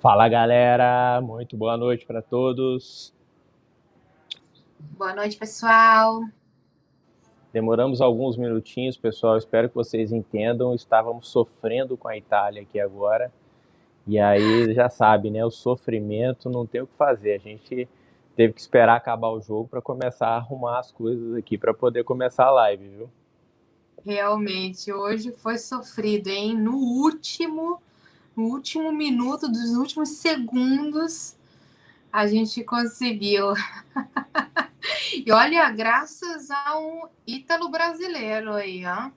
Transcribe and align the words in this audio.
Fala 0.00 0.26
galera, 0.30 1.20
muito 1.20 1.58
boa 1.58 1.76
noite 1.76 2.06
para 2.06 2.22
todos. 2.22 3.12
Boa 4.96 5.14
noite, 5.14 5.36
pessoal. 5.36 6.22
Demoramos 7.52 8.00
alguns 8.00 8.38
minutinhos, 8.38 8.96
pessoal. 8.96 9.36
Espero 9.36 9.68
que 9.68 9.74
vocês 9.74 10.10
entendam. 10.10 10.74
Estávamos 10.74 11.28
sofrendo 11.28 11.98
com 11.98 12.08
a 12.08 12.16
Itália 12.16 12.62
aqui 12.62 12.80
agora. 12.80 13.30
E 14.06 14.18
aí, 14.18 14.72
já 14.72 14.88
sabe, 14.88 15.30
né? 15.30 15.44
O 15.44 15.50
sofrimento 15.50 16.48
não 16.48 16.64
tem 16.64 16.80
o 16.80 16.86
que 16.86 16.96
fazer. 16.96 17.34
A 17.34 17.38
gente 17.38 17.86
teve 18.34 18.54
que 18.54 18.60
esperar 18.62 18.96
acabar 18.96 19.28
o 19.28 19.40
jogo 19.42 19.68
para 19.68 19.82
começar 19.82 20.28
a 20.28 20.36
arrumar 20.36 20.78
as 20.78 20.90
coisas 20.90 21.34
aqui 21.34 21.58
para 21.58 21.74
poder 21.74 22.04
começar 22.04 22.46
a 22.46 22.50
live, 22.50 22.88
viu? 22.88 23.10
Realmente, 24.02 24.90
hoje 24.90 25.30
foi 25.30 25.58
sofrido, 25.58 26.28
hein? 26.28 26.56
No 26.56 26.74
último 26.74 27.82
último 28.44 28.92
minuto, 28.92 29.48
dos 29.48 29.74
últimos 29.76 30.10
segundos, 30.10 31.36
a 32.12 32.26
gente 32.26 32.62
conseguiu. 32.64 33.52
e 35.26 35.30
olha, 35.32 35.70
graças 35.70 36.50
a 36.50 36.78
um 36.78 37.02
ítalo 37.26 37.68
brasileiro 37.68 38.52
aí, 38.52 38.84
ó. 38.86 39.10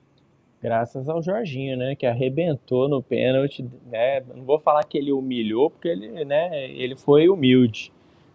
Graças 0.62 1.08
ao 1.08 1.22
Jorginho, 1.22 1.76
né, 1.76 1.94
que 1.94 2.06
arrebentou 2.06 2.88
no 2.88 3.02
pênalti, 3.02 3.68
né? 3.86 4.20
Não 4.20 4.44
vou 4.44 4.58
falar 4.58 4.82
que 4.84 4.96
ele 4.96 5.12
humilhou, 5.12 5.70
porque 5.70 5.88
ele, 5.88 6.24
né, 6.24 6.70
ele 6.70 6.96
foi 6.96 7.28
humilde, 7.28 7.92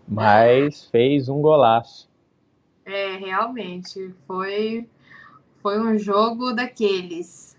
mas 0.08 0.86
fez 0.92 1.28
um 1.28 1.42
golaço. 1.42 2.08
É, 2.86 3.18
realmente, 3.18 4.14
foi 4.28 4.88
foi 5.62 5.80
um 5.80 5.98
jogo 5.98 6.54
daqueles. 6.54 7.58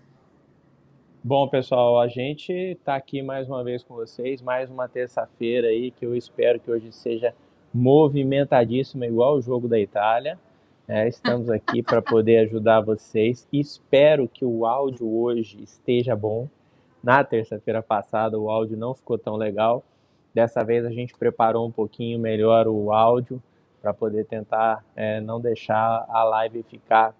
Bom, 1.23 1.47
pessoal, 1.47 1.99
a 1.99 2.07
gente 2.07 2.51
está 2.51 2.95
aqui 2.95 3.21
mais 3.21 3.47
uma 3.47 3.63
vez 3.63 3.83
com 3.83 3.93
vocês, 3.93 4.41
mais 4.41 4.71
uma 4.71 4.89
terça-feira 4.89 5.67
aí 5.67 5.91
que 5.91 6.03
eu 6.03 6.15
espero 6.15 6.59
que 6.59 6.71
hoje 6.71 6.91
seja 6.91 7.31
movimentadíssima, 7.71 9.05
igual 9.05 9.35
o 9.35 9.41
jogo 9.41 9.67
da 9.67 9.79
Itália. 9.79 10.39
É, 10.87 11.07
estamos 11.07 11.47
aqui 11.47 11.83
para 11.83 12.01
poder 12.01 12.39
ajudar 12.39 12.81
vocês. 12.81 13.47
Espero 13.53 14.27
que 14.27 14.43
o 14.43 14.65
áudio 14.65 15.07
hoje 15.07 15.61
esteja 15.61 16.15
bom. 16.15 16.49
Na 17.03 17.23
terça-feira 17.23 17.83
passada 17.83 18.39
o 18.39 18.49
áudio 18.49 18.75
não 18.75 18.95
ficou 18.95 19.19
tão 19.19 19.35
legal. 19.35 19.83
Dessa 20.33 20.63
vez 20.63 20.83
a 20.85 20.91
gente 20.91 21.15
preparou 21.15 21.67
um 21.67 21.71
pouquinho 21.71 22.17
melhor 22.17 22.67
o 22.67 22.91
áudio 22.91 23.39
para 23.79 23.93
poder 23.93 24.25
tentar 24.25 24.83
é, 24.95 25.21
não 25.21 25.39
deixar 25.39 26.03
a 26.09 26.23
live 26.23 26.63
ficar 26.63 27.13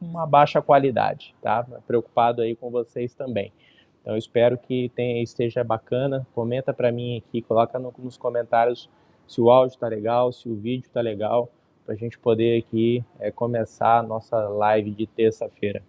uma 0.00 0.26
baixa 0.26 0.62
qualidade, 0.62 1.34
tá? 1.42 1.64
Preocupado 1.86 2.40
aí 2.40 2.56
com 2.56 2.70
vocês 2.70 3.14
também. 3.14 3.52
Então 4.00 4.16
espero 4.16 4.56
que 4.56 4.90
tenha, 4.94 5.22
esteja 5.22 5.62
bacana. 5.62 6.26
Comenta 6.34 6.72
para 6.72 6.90
mim 6.90 7.18
aqui, 7.18 7.42
coloca 7.42 7.78
no, 7.78 7.92
nos 7.98 8.16
comentários 8.16 8.88
se 9.26 9.40
o 9.40 9.50
áudio 9.50 9.74
está 9.74 9.86
legal, 9.86 10.32
se 10.32 10.48
o 10.48 10.56
vídeo 10.56 10.86
está 10.86 11.02
legal, 11.02 11.50
para 11.84 11.94
a 11.94 11.98
gente 11.98 12.18
poder 12.18 12.58
aqui 12.58 13.04
é, 13.18 13.30
começar 13.30 13.98
a 13.98 14.02
nossa 14.02 14.36
live 14.48 14.90
de 14.90 15.06
terça-feira. 15.06 15.82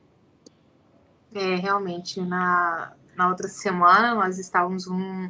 É, 1.33 1.55
realmente, 1.55 2.19
na, 2.21 2.93
na 3.15 3.29
outra 3.29 3.47
semana 3.47 4.15
nós 4.15 4.37
estávamos 4.37 4.87
um, 4.87 5.29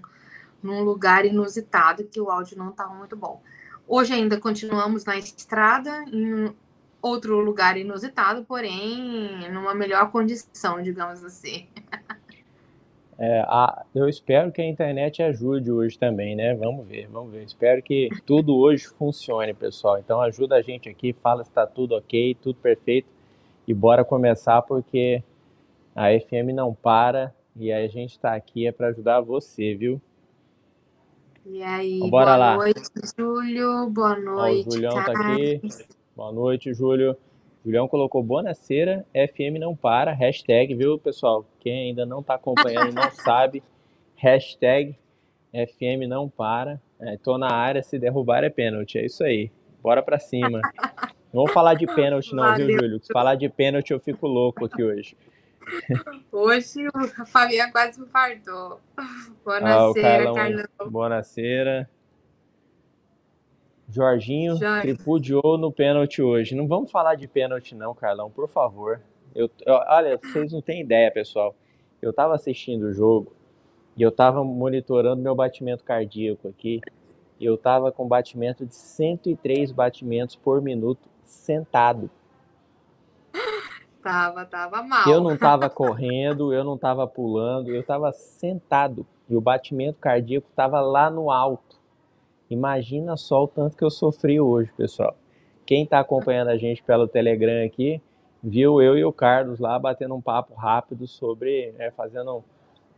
num 0.64 0.82
lugar 0.84 1.26
inusitado 1.26 2.06
que 2.06 2.20
o 2.20 2.32
áudio 2.32 2.58
não 2.58 2.70
estava 2.70 2.94
muito 2.94 3.16
bom. 3.16 3.42
Hoje 3.88 4.14
ainda 4.14 4.40
continuamos 4.40 5.06
na 5.06 5.18
estrada, 5.18 6.04
em 6.12 6.56
outro 7.02 7.40
lugar 7.40 7.78
inusitado, 7.78 8.44
porém 8.44 9.50
numa 9.52 9.74
melhor 9.74 10.12
condição, 10.12 10.82
digamos 10.82 11.24
assim. 11.24 11.68
É, 13.22 13.42
a, 13.42 13.84
eu 13.94 14.08
espero 14.08 14.50
que 14.50 14.62
a 14.62 14.66
internet 14.66 15.22
ajude 15.22 15.70
hoje 15.70 16.00
também, 16.00 16.38
né? 16.38 16.56
Vamos 16.56 16.88
ver, 16.88 17.06
vamos 17.08 17.34
ver. 17.34 17.44
Espero 17.44 17.84
que 17.84 18.08
tudo 18.26 18.56
hoje 18.58 18.88
funcione, 18.88 19.54
pessoal. 19.54 20.00
Então 20.00 20.22
ajuda 20.22 20.56
a 20.56 20.62
gente 20.62 20.88
aqui, 20.88 21.12
fala 21.12 21.44
se 21.44 21.50
está 21.50 21.68
tudo 21.68 21.96
ok, 21.96 22.38
tudo 22.42 22.56
perfeito. 22.60 23.10
E 23.68 23.74
bora 23.74 24.06
começar 24.06 24.62
porque 24.62 25.22
a 25.94 26.08
FM 26.18 26.54
não 26.54 26.74
para 26.74 27.36
e 27.58 27.74
a 27.74 27.86
gente 27.90 28.12
está 28.12 28.34
aqui 28.36 28.66
é 28.66 28.72
para 28.72 28.88
ajudar 28.88 29.20
você, 29.20 29.76
viu? 29.76 30.02
E 31.46 31.62
aí, 31.62 31.98
então, 31.98 32.10
boa 32.10 32.38
lá. 32.38 32.56
noite, 32.56 32.82
Júlio. 33.18 33.90
Boa 33.90 34.18
noite, 34.18 34.66
Ó, 34.66 34.70
o 34.70 34.72
Julião 34.72 34.94
tá 34.94 35.12
aqui. 35.12 35.62
Boa 36.20 36.34
noite, 36.34 36.74
Júlio. 36.74 37.16
Julião 37.64 37.88
colocou 37.88 38.22
Bonaceira, 38.22 39.06
FM 39.16 39.58
não 39.58 39.74
para, 39.74 40.12
hashtag, 40.12 40.76
viu, 40.76 41.00
pessoal? 41.00 41.46
Quem 41.62 41.88
ainda 41.88 42.06
não 42.06 42.20
está 42.20 42.34
acompanhando 42.34 42.90
e 42.90 42.94
não 42.94 43.10
sabe, 43.24 43.64
hashtag 44.18 44.98
FM 45.54 46.10
não 46.10 46.28
para. 46.28 46.82
É, 47.00 47.16
tô 47.16 47.38
na 47.38 47.54
área, 47.54 47.82
se 47.82 47.98
derrubar 47.98 48.44
é 48.44 48.50
pênalti, 48.50 48.98
é 48.98 49.06
isso 49.06 49.24
aí. 49.24 49.50
Bora 49.82 50.04
pra 50.04 50.20
cima. 50.20 50.60
Não 51.32 51.46
vou 51.46 51.48
falar 51.54 51.76
de 51.76 51.86
pênalti 51.86 52.34
não, 52.34 52.44
viu, 52.56 52.66
Valeu. 52.66 52.80
Júlio? 52.80 53.00
Se 53.04 53.14
falar 53.14 53.36
de 53.36 53.48
pênalti 53.48 53.92
eu 53.92 54.00
fico 54.00 54.26
louco 54.26 54.66
aqui 54.66 54.84
hoje. 54.84 55.16
Hoje 56.32 56.88
o 56.88 57.26
Fabiano 57.28 57.72
quase 57.72 58.02
me 58.02 58.08
fartou. 58.08 58.82
Boa 59.46 59.58
Ah, 59.58 59.94
Carlão, 59.94 60.34
Carlão. 60.34 60.66
Bonaceira. 60.90 61.88
Jorginho 63.90 64.56
Jorge. 64.58 64.82
tripudiou 64.94 65.58
no 65.58 65.72
pênalti 65.72 66.22
hoje. 66.22 66.56
Não 66.56 66.68
vamos 66.68 66.92
falar 66.92 67.16
de 67.16 67.28
pênalti 67.28 67.74
não, 67.76 67.94
Carlão, 67.96 68.30
por 68.30 68.48
favor. 68.48 69.02
Eu, 69.34 69.50
eu- 69.66 69.74
olha, 69.88 70.18
vocês 70.22 70.52
não 70.52 70.62
têm 70.62 70.82
ideia, 70.82 71.12
pessoal. 71.12 71.56
Eu 72.02 72.14
tava 72.14 72.36
assistindo 72.36 72.84
o 72.84 72.94
jogo 72.94 73.34
e 73.98 74.02
eu 74.02 74.12
tava 74.12 74.44
monitorando 74.44 75.22
meu 75.22 75.36
batimento 75.36 75.84
cardíaco 75.84 76.48
aqui. 76.48 76.80
eu 77.42 77.56
estava 77.56 77.90
com 77.92 78.06
batimento 78.08 78.66
de 78.66 78.76
103 78.76 79.72
batimentos 79.72 80.36
por 80.36 80.62
minuto 80.62 81.08
sentado. 81.24 82.10
Tava, 84.04 84.46
tava 84.46 84.82
mal. 84.84 85.08
Eu 85.10 85.22
não 85.22 85.34
estava 85.34 85.70
correndo, 85.70 86.54
eu 86.54 86.64
não 86.64 86.76
estava 86.76 87.06
pulando, 87.08 87.70
eu 87.74 87.82
estava 87.82 88.12
sentado 88.12 89.06
e 89.30 89.36
o 89.36 89.42
batimento 89.42 90.00
cardíaco 90.00 90.48
estava 90.50 90.80
lá 90.82 91.10
no 91.10 91.32
alto. 91.32 91.79
Imagina 92.50 93.16
só 93.16 93.44
o 93.44 93.48
tanto 93.48 93.78
que 93.78 93.84
eu 93.84 93.92
sofri 93.92 94.40
hoje, 94.40 94.72
pessoal. 94.76 95.16
Quem 95.66 95.84
está 95.84 96.00
acompanhando 96.00 96.50
a 96.50 96.58
gente 96.58 96.82
pelo 96.82 97.08
Telegram 97.08 97.66
aqui, 97.66 98.02
viu 98.44 98.82
eu 98.82 98.98
e 98.98 99.06
o 99.06 99.14
Carlos 99.14 99.60
lá 99.60 99.78
batendo 99.78 100.16
um 100.16 100.22
papo 100.22 100.56
rápido 100.56 101.06
sobre, 101.06 101.74
é, 101.78 101.92
fazendo 101.92 102.44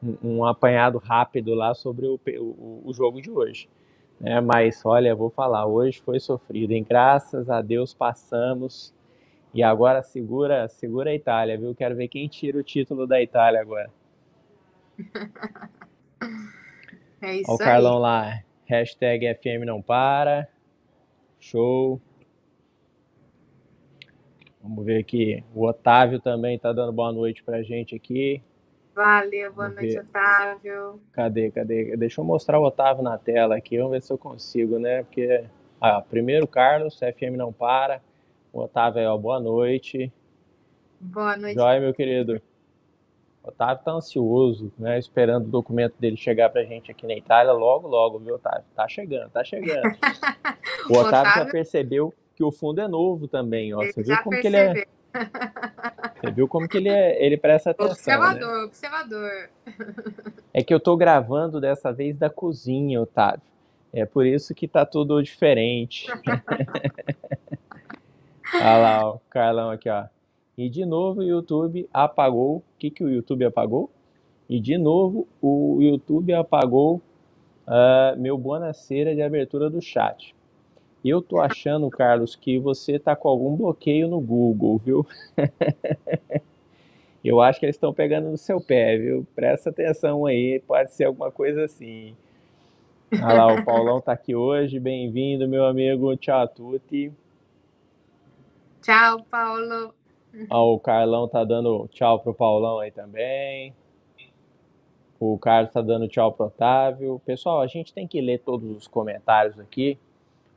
um, 0.01 0.15
um, 0.23 0.45
apanhado 0.45 0.97
rápido 0.97 1.53
lá 1.53 1.73
sobre 1.73 2.07
o, 2.07 2.19
o, 2.39 2.81
o 2.85 2.93
jogo 2.93 3.21
de 3.21 3.29
hoje. 3.29 3.67
É, 4.23 4.39
mas 4.39 4.81
olha, 4.85 5.15
vou 5.15 5.29
falar, 5.29 5.65
hoje 5.65 5.99
foi 5.99 6.19
sofrido, 6.19 6.71
hein? 6.71 6.85
Graças 6.87 7.49
a 7.49 7.61
Deus 7.61 7.93
passamos. 7.93 8.93
E 9.53 9.61
agora 9.61 10.01
segura, 10.01 10.69
segura 10.69 11.09
a 11.09 11.15
Itália, 11.15 11.57
viu? 11.57 11.75
Quero 11.75 11.95
ver 11.95 12.07
quem 12.07 12.27
tira 12.29 12.57
o 12.57 12.63
título 12.63 13.05
da 13.05 13.21
Itália 13.21 13.59
agora. 13.59 13.89
É 17.21 17.35
isso 17.35 17.51
Olha 17.51 17.55
o 17.55 17.57
Carlão 17.59 17.95
aí. 17.97 18.01
lá, 18.01 18.43
hashtag 18.71 19.35
FM 19.35 19.65
não 19.65 19.81
para. 19.81 20.47
Show. 21.39 21.99
Vamos 24.63 24.85
ver 24.85 24.99
aqui. 24.99 25.43
O 25.53 25.65
Otávio 25.65 26.21
também 26.21 26.55
está 26.55 26.71
dando 26.71 26.93
boa 26.93 27.11
noite 27.11 27.43
pra 27.43 27.61
gente 27.61 27.93
aqui. 27.93 28.41
Valeu, 28.95 29.51
boa 29.51 29.67
Vamos 29.67 29.81
noite, 29.81 29.95
ver. 29.95 30.05
Otávio. 30.05 31.01
Cadê, 31.11 31.51
cadê? 31.51 31.97
Deixa 31.97 32.21
eu 32.21 32.25
mostrar 32.25 32.59
o 32.59 32.63
Otávio 32.63 33.03
na 33.03 33.17
tela 33.17 33.57
aqui, 33.57 33.77
vamos 33.77 33.91
ver 33.91 34.01
se 34.01 34.13
eu 34.13 34.17
consigo, 34.17 34.79
né? 34.79 35.03
Porque, 35.03 35.43
ah, 35.79 36.01
primeiro, 36.01 36.47
Carlos, 36.47 36.97
FM 36.97 37.35
não 37.35 37.51
para. 37.51 38.01
O 38.53 38.59
Otávio 38.61 39.01
aí, 39.01 39.07
ó, 39.07 39.17
boa 39.17 39.39
noite. 39.39 40.11
Boa 40.99 41.35
noite. 41.35 41.55
Joia, 41.55 41.79
meu 41.81 41.93
querido. 41.93 42.41
O 43.43 43.49
Otávio 43.49 43.83
tá 43.83 43.91
ansioso, 43.91 44.71
né? 44.77 44.99
Esperando 44.99 45.45
o 45.45 45.49
documento 45.49 45.95
dele 45.99 46.15
chegar 46.15 46.49
pra 46.49 46.63
gente 46.63 46.91
aqui 46.91 47.07
na 47.07 47.15
Itália 47.15 47.51
logo, 47.51 47.87
logo, 47.87 48.19
viu, 48.19 48.35
Otávio? 48.35 48.63
Tá 48.75 48.87
chegando, 48.87 49.29
tá 49.31 49.43
chegando. 49.43 49.81
o, 50.89 50.93
Otávio, 50.93 51.07
Otávio 51.07 51.33
já 51.33 51.45
percebeu 51.45 52.13
que 52.35 52.43
o 52.43 52.51
fundo 52.51 52.81
é 52.81 52.87
novo 52.87 53.27
também, 53.27 53.73
ó. 53.73 53.83
Você 53.83 54.03
viu 54.03 54.17
como 54.23 54.39
que 54.39 54.47
ele 54.47 54.57
é. 54.57 54.85
Você 56.21 56.31
viu 56.31 56.47
como 56.47 56.67
que 56.67 56.77
ele 56.77 56.89
é, 56.89 57.23
ele 57.23 57.35
presta 57.35 57.71
atenção. 57.71 57.91
Observador, 57.91 58.57
né? 58.59 58.63
observador. 58.63 59.49
É 60.53 60.63
que 60.63 60.73
eu 60.73 60.79
tô 60.79 60.95
gravando 60.95 61.59
dessa 61.59 61.91
vez 61.91 62.15
da 62.15 62.29
cozinha, 62.29 63.01
Otávio. 63.01 63.41
É 63.91 64.05
por 64.05 64.25
isso 64.25 64.53
que 64.53 64.67
tá 64.67 64.85
tudo 64.85 65.21
diferente. 65.21 66.07
Olha 68.53 68.77
lá, 68.77 69.09
o 69.09 69.19
Carlão 69.29 69.69
aqui, 69.71 69.89
ó. 69.89 70.05
E 70.61 70.69
de 70.69 70.85
novo 70.85 71.21
o 71.21 71.23
YouTube 71.23 71.89
apagou. 71.91 72.57
O 72.57 72.63
que, 72.77 72.91
que 72.91 73.03
o 73.03 73.09
YouTube 73.09 73.43
apagou? 73.43 73.89
E 74.47 74.59
de 74.59 74.77
novo 74.77 75.27
o 75.41 75.79
YouTube 75.81 76.31
apagou 76.33 77.01
uh, 77.65 78.15
meu 78.15 78.37
bonaceira 78.37 79.15
de 79.15 79.23
abertura 79.23 79.71
do 79.71 79.81
chat. 79.81 80.35
Eu 81.03 81.19
tô 81.19 81.41
achando, 81.41 81.89
Carlos, 81.89 82.35
que 82.35 82.59
você 82.59 82.99
tá 82.99 83.15
com 83.15 83.27
algum 83.27 83.55
bloqueio 83.55 84.07
no 84.07 84.21
Google, 84.21 84.77
viu? 84.77 85.07
Eu 87.25 87.41
acho 87.41 87.59
que 87.59 87.65
eles 87.65 87.75
estão 87.75 87.91
pegando 87.91 88.29
no 88.29 88.37
seu 88.37 88.61
pé, 88.61 88.99
viu? 88.99 89.25
Presta 89.33 89.71
atenção 89.71 90.27
aí, 90.27 90.61
pode 90.67 90.91
ser 90.91 91.05
alguma 91.05 91.31
coisa 91.31 91.63
assim. 91.63 92.15
Olha 93.11 93.33
lá, 93.33 93.53
o 93.53 93.65
Paulão 93.65 93.99
tá 93.99 94.11
aqui 94.11 94.35
hoje. 94.35 94.79
Bem-vindo, 94.79 95.47
meu 95.47 95.65
amigo. 95.65 96.15
Tchau 96.17 96.39
a 96.39 96.47
tutti. 96.47 97.11
Tchau, 98.83 99.23
Paulo. 99.23 99.91
Ó, 100.49 100.73
o 100.73 100.79
Carlão 100.79 101.27
tá 101.27 101.43
dando 101.43 101.87
tchau 101.89 102.19
pro 102.19 102.33
Paulão 102.33 102.79
aí 102.79 102.91
também. 102.91 103.73
O 105.19 105.37
Carlos 105.37 105.71
tá 105.71 105.81
dando 105.81 106.07
tchau 106.07 106.31
pro 106.31 106.47
Otávio. 106.47 107.21
Pessoal, 107.25 107.61
a 107.61 107.67
gente 107.67 107.93
tem 107.93 108.07
que 108.07 108.19
ler 108.19 108.39
todos 108.39 108.69
os 108.75 108.87
comentários 108.87 109.59
aqui 109.59 109.97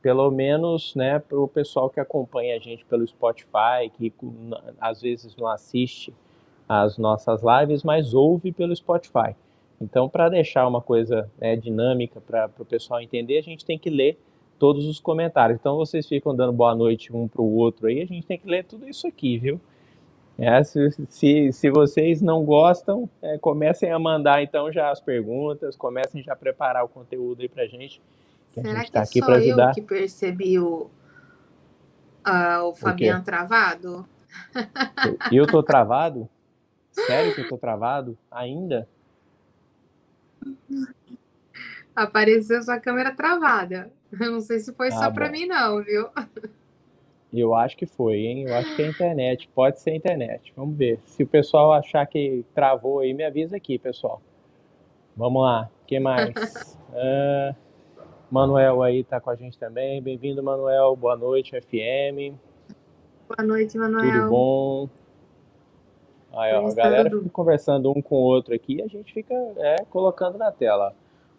pelo 0.05 0.29
menos 0.29 0.93
né, 0.93 1.17
para 1.17 1.39
o 1.39 1.47
pessoal 1.47 1.89
que 1.89 1.99
acompanha 1.99 2.55
a 2.55 2.59
gente 2.59 2.85
pelo 2.85 3.07
Spotify, 3.07 3.89
que 3.91 4.13
às 4.79 5.01
vezes 5.01 5.35
não 5.35 5.47
assiste 5.47 6.13
as 6.69 6.99
nossas 6.99 7.41
lives, 7.41 7.81
mas 7.81 8.13
ouve 8.13 8.51
pelo 8.51 8.75
Spotify. 8.75 9.35
Então, 9.81 10.07
para 10.07 10.29
deixar 10.29 10.67
uma 10.67 10.79
coisa 10.79 11.27
né, 11.39 11.55
dinâmica 11.55 12.21
para 12.21 12.51
o 12.59 12.65
pessoal 12.65 13.01
entender, 13.01 13.39
a 13.39 13.41
gente 13.41 13.65
tem 13.65 13.79
que 13.79 13.89
ler 13.89 14.19
todos 14.65 14.87
os 14.87 14.99
comentários. 14.99 15.59
Então, 15.59 15.77
vocês 15.77 16.07
ficam 16.07 16.35
dando 16.35 16.51
boa 16.51 16.73
noite 16.73 17.15
um 17.15 17.27
para 17.27 17.39
o 17.39 17.55
outro 17.55 17.85
aí, 17.85 18.01
a 18.01 18.05
gente 18.07 18.25
tem 18.25 18.35
que 18.35 18.49
ler 18.49 18.63
tudo 18.63 18.89
isso 18.89 19.05
aqui, 19.05 19.37
viu? 19.37 19.61
É, 20.39 20.63
se, 20.63 20.89
se, 21.07 21.51
se, 21.53 21.69
vocês 21.69 22.19
não 22.19 22.43
gostam, 22.43 23.07
é, 23.21 23.37
comecem 23.37 23.91
a 23.91 23.99
mandar 23.99 24.41
então 24.41 24.71
já 24.71 24.89
as 24.89 24.99
perguntas, 24.99 25.75
comecem 25.75 26.23
já 26.23 26.33
a 26.33 26.35
preparar 26.35 26.83
o 26.83 26.89
conteúdo 26.89 27.43
aí 27.43 27.47
para 27.47 27.67
gente 27.67 28.01
Será 28.47 28.83
que 28.83 28.91
tá 28.91 29.03
aqui 29.03 29.19
só 29.19 29.35
eu 29.35 29.71
que 29.73 29.83
percebi 29.83 30.57
o, 30.57 30.89
uh, 32.27 32.63
o 32.63 32.73
Fabiano 32.73 33.21
o 33.21 33.23
travado? 33.23 34.09
Eu, 35.31 35.43
eu 35.43 35.47
tô 35.47 35.61
travado? 35.61 36.27
Sério 36.91 37.35
que 37.35 37.41
eu 37.41 37.49
tô 37.49 37.57
travado? 37.57 38.17
Ainda? 38.31 38.89
Apareceu 41.95 42.63
sua 42.63 42.79
câmera 42.79 43.15
travada. 43.15 43.91
Eu 44.19 44.31
não 44.31 44.41
sei 44.41 44.59
se 44.59 44.73
foi 44.73 44.87
ah, 44.89 44.91
só 44.91 45.11
para 45.11 45.29
mim, 45.29 45.45
não, 45.45 45.83
viu? 45.83 46.09
Eu 47.33 47.53
acho 47.53 47.75
que 47.75 47.85
foi, 47.85 48.17
hein? 48.19 48.43
Eu 48.47 48.55
acho 48.55 48.75
que 48.75 48.81
é 48.81 48.87
internet. 48.87 49.49
Pode 49.53 49.79
ser 49.79 49.93
internet. 49.93 50.53
Vamos 50.55 50.77
ver. 50.77 50.99
Se 51.05 51.23
o 51.23 51.27
pessoal 51.27 51.73
achar 51.73 52.05
que 52.05 52.45
travou 52.53 52.99
aí, 52.99 53.13
me 53.13 53.23
avisa 53.23 53.57
aqui, 53.57 53.77
pessoal. 53.77 54.21
Vamos 55.17 55.41
lá. 55.41 55.69
O 55.83 55.85
que 55.85 55.99
mais? 55.99 56.77
uh... 56.91 57.55
Manuel 58.31 58.81
aí 58.81 59.03
tá 59.03 59.19
com 59.21 59.29
a 59.29 59.35
gente 59.35 59.57
também. 59.57 60.01
Bem-vindo, 60.01 60.41
Manuel. 60.41 60.95
Boa 60.95 61.15
noite, 61.15 61.51
FM. 61.61 62.35
Boa 63.29 63.47
noite, 63.47 63.77
Manuel. 63.77 64.11
Tudo 64.11 64.29
bom? 64.29 64.89
Aí, 66.33 66.53
ó, 66.53 66.67
a 66.67 66.73
galera 66.73 67.09
fica 67.09 67.29
conversando 67.29 67.89
um 67.91 68.01
com 68.01 68.15
o 68.15 68.23
outro 68.23 68.53
aqui 68.53 68.75
e 68.77 68.81
a 68.81 68.87
gente 68.87 69.13
fica 69.13 69.33
é, 69.57 69.85
colocando 69.89 70.37
na 70.37 70.51
tela. 70.51 70.93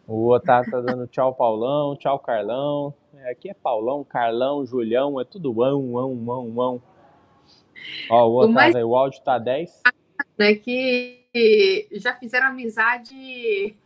O 0.07 0.29
Otávio 0.33 0.71
tá 0.71 0.81
dando 0.81 1.07
tchau, 1.09 1.35
Paulão, 1.35 1.97
tchau, 1.97 2.19
Carlão. 2.21 2.95
É, 3.15 3.31
aqui 3.31 3.51
é 3.51 3.55
Paulão, 3.55 4.05
Carlão, 4.05 4.65
Julião, 4.65 5.21
é 5.21 5.25
tudo 5.25 5.63
ão, 5.63 5.99
ão, 5.99 6.31
ão, 6.31 6.61
ão. 6.61 6.83
Ó, 8.09 8.29
o 8.29 8.37
Otávio, 8.37 8.51
o, 8.51 8.55
mais... 8.55 8.75
o 8.75 8.97
áudio 8.97 9.21
tá 9.23 9.39
10. 9.39 9.83
É 10.39 10.55
que 10.55 11.89
já 11.93 12.15
fizeram 12.15 12.49
amizade. 12.49 13.77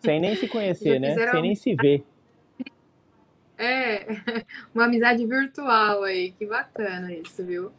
Sem 0.00 0.20
nem 0.20 0.34
se 0.34 0.48
conhecer, 0.48 0.98
né? 0.98 1.14
Sem 1.30 1.42
nem 1.42 1.54
se 1.54 1.74
ver. 1.74 2.04
É, 3.56 4.06
uma 4.74 4.86
amizade 4.86 5.24
virtual 5.24 6.02
aí, 6.02 6.32
que 6.32 6.44
bacana 6.44 7.12
isso, 7.12 7.44
viu? 7.44 7.70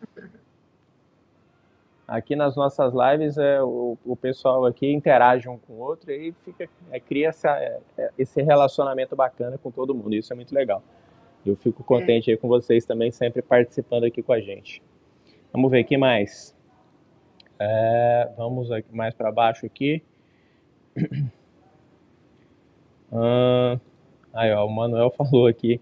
Aqui 2.16 2.36
nas 2.36 2.56
nossas 2.56 2.94
lives, 2.94 3.38
é, 3.38 3.62
o, 3.64 3.98
o 4.06 4.16
pessoal 4.16 4.66
aqui 4.66 4.92
interage 4.92 5.50
um 5.50 5.58
com 5.58 5.74
o 5.74 5.80
outro 5.80 6.12
e 6.12 6.32
fica, 6.46 6.70
é, 6.92 7.00
cria 7.00 7.30
essa, 7.30 7.50
é, 7.58 8.12
esse 8.18 8.42
relacionamento 8.42 9.16
bacana 9.16 9.58
com 9.58 9.72
todo 9.72 9.96
mundo. 9.96 10.14
Isso 10.14 10.32
é 10.32 10.36
muito 10.36 10.54
legal. 10.54 10.84
Eu 11.46 11.56
fico 11.56 11.84
contente 11.84 12.30
é. 12.30 12.34
aí 12.34 12.38
com 12.38 12.48
vocês 12.48 12.86
também, 12.86 13.12
sempre 13.12 13.42
participando 13.42 14.04
aqui 14.04 14.22
com 14.22 14.34
a 14.34 14.40
gente. 14.40 14.82
Vamos 15.52 15.72
ver 15.72 15.80
aqui 15.80 15.98
mais. 15.98 16.56
É, 17.58 18.30
vamos 18.38 18.72
aqui 18.72 18.96
mais 18.96 19.14
para 19.14 19.32
baixo 19.32 19.66
aqui. 19.66 20.04
Ah, 23.16 23.80
Aí, 24.34 24.52
ó, 24.52 24.66
o 24.66 24.72
Manuel 24.72 25.12
falou 25.16 25.46
aqui, 25.46 25.80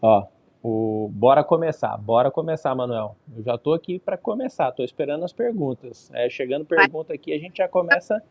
ó, 0.00 0.26
o 0.66 1.10
bora 1.12 1.44
começar, 1.44 1.94
bora 1.98 2.30
começar, 2.30 2.74
Manuel. 2.74 3.14
Eu 3.36 3.42
já 3.42 3.58
tô 3.58 3.74
aqui 3.74 3.98
para 3.98 4.16
começar, 4.16 4.72
tô 4.72 4.82
esperando 4.82 5.22
as 5.22 5.32
perguntas. 5.32 6.10
É, 6.14 6.30
chegando 6.30 6.64
pergunta 6.64 7.12
aqui, 7.12 7.34
a 7.34 7.38
gente 7.38 7.58
já 7.58 7.68
começa 7.68 8.22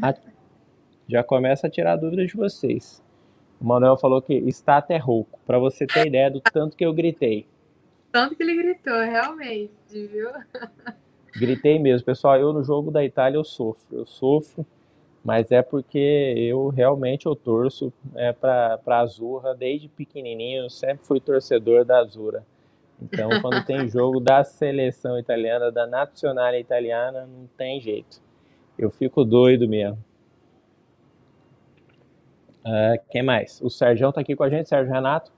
a, 0.00 0.14
já 1.08 1.24
começa 1.24 1.66
a 1.66 1.70
tirar 1.70 1.96
dúvidas 1.96 2.28
de 2.28 2.36
vocês. 2.36 3.02
O 3.60 3.66
Manuel 3.66 3.96
falou 3.96 4.22
que 4.22 4.34
está 4.34 4.76
até 4.76 4.98
rouco, 4.98 5.40
para 5.44 5.58
você 5.58 5.84
ter 5.84 6.06
ideia 6.06 6.30
do 6.30 6.40
tanto 6.40 6.76
que 6.76 6.86
eu 6.86 6.92
gritei. 6.92 7.44
Tanto 8.12 8.36
que 8.36 8.44
ele 8.44 8.54
gritou, 8.54 9.00
realmente, 9.00 9.72
viu? 9.92 10.30
Gritei 11.34 11.76
mesmo, 11.80 12.06
pessoal. 12.06 12.36
Eu 12.36 12.52
no 12.52 12.62
jogo 12.62 12.92
da 12.92 13.04
Itália 13.04 13.36
eu 13.36 13.44
sofro, 13.44 13.98
eu 13.98 14.06
sofro 14.06 14.64
mas 15.26 15.50
é 15.50 15.60
porque 15.60 15.98
eu 16.36 16.68
realmente 16.68 17.26
eu 17.26 17.34
torço 17.34 17.92
é, 18.14 18.32
para 18.32 18.78
a 18.86 19.00
Azurra 19.00 19.56
desde 19.56 19.88
pequenininho, 19.88 20.70
sempre 20.70 21.04
fui 21.04 21.18
torcedor 21.18 21.84
da 21.84 21.98
Azura. 21.98 22.46
Então, 23.02 23.28
quando 23.42 23.66
tem 23.66 23.88
jogo 23.88 24.20
da 24.20 24.44
seleção 24.44 25.18
italiana, 25.18 25.72
da 25.72 25.84
nacional 25.84 26.54
italiana, 26.54 27.26
não 27.26 27.48
tem 27.58 27.80
jeito. 27.80 28.22
Eu 28.78 28.88
fico 28.88 29.24
doido 29.24 29.68
mesmo. 29.68 29.98
Uh, 32.64 32.96
quem 33.10 33.24
mais? 33.24 33.60
O 33.60 33.68
Sérgio 33.68 34.08
está 34.08 34.20
aqui 34.20 34.36
com 34.36 34.44
a 34.44 34.48
gente, 34.48 34.68
Sérgio 34.68 34.94
Renato. 34.94 35.32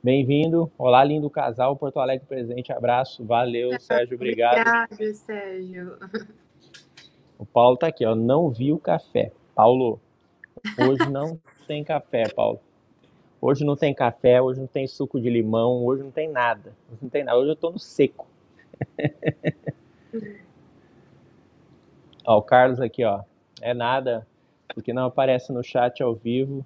Bem-vindo. 0.00 0.70
Olá, 0.78 1.02
lindo 1.02 1.28
casal, 1.28 1.74
Porto 1.74 1.98
Alegre 1.98 2.24
presente. 2.28 2.72
Abraço. 2.72 3.24
Valeu, 3.24 3.70
Sérgio. 3.82 4.14
Obrigado. 4.14 4.60
Obrigado, 4.60 5.14
Sérgio. 5.14 5.98
O 7.42 7.44
Paulo 7.44 7.74
está 7.74 7.88
aqui, 7.88 8.06
ó. 8.06 8.14
Não 8.14 8.50
vi 8.50 8.72
o 8.72 8.78
café. 8.78 9.32
Paulo, 9.52 10.00
hoje 10.78 11.10
não 11.10 11.40
tem 11.66 11.82
café, 11.82 12.28
Paulo. 12.28 12.60
Hoje 13.40 13.64
não 13.64 13.74
tem 13.74 13.92
café, 13.92 14.40
hoje 14.40 14.60
não 14.60 14.68
tem 14.68 14.86
suco 14.86 15.20
de 15.20 15.28
limão, 15.28 15.84
hoje 15.84 16.04
não 16.04 16.12
tem 16.12 16.28
nada. 16.28 16.72
Hoje 16.88 17.00
não 17.02 17.10
tem 17.10 17.24
nada. 17.24 17.36
Hoje 17.36 17.48
eu 17.48 17.54
estou 17.54 17.72
no 17.72 17.80
seco. 17.80 18.28
ó, 22.24 22.38
o 22.38 22.42
Carlos 22.42 22.80
aqui, 22.80 23.02
ó. 23.02 23.24
É 23.60 23.74
nada, 23.74 24.24
porque 24.72 24.92
não 24.92 25.06
aparece 25.06 25.52
no 25.52 25.64
chat 25.64 26.00
ao 26.00 26.14
vivo 26.14 26.64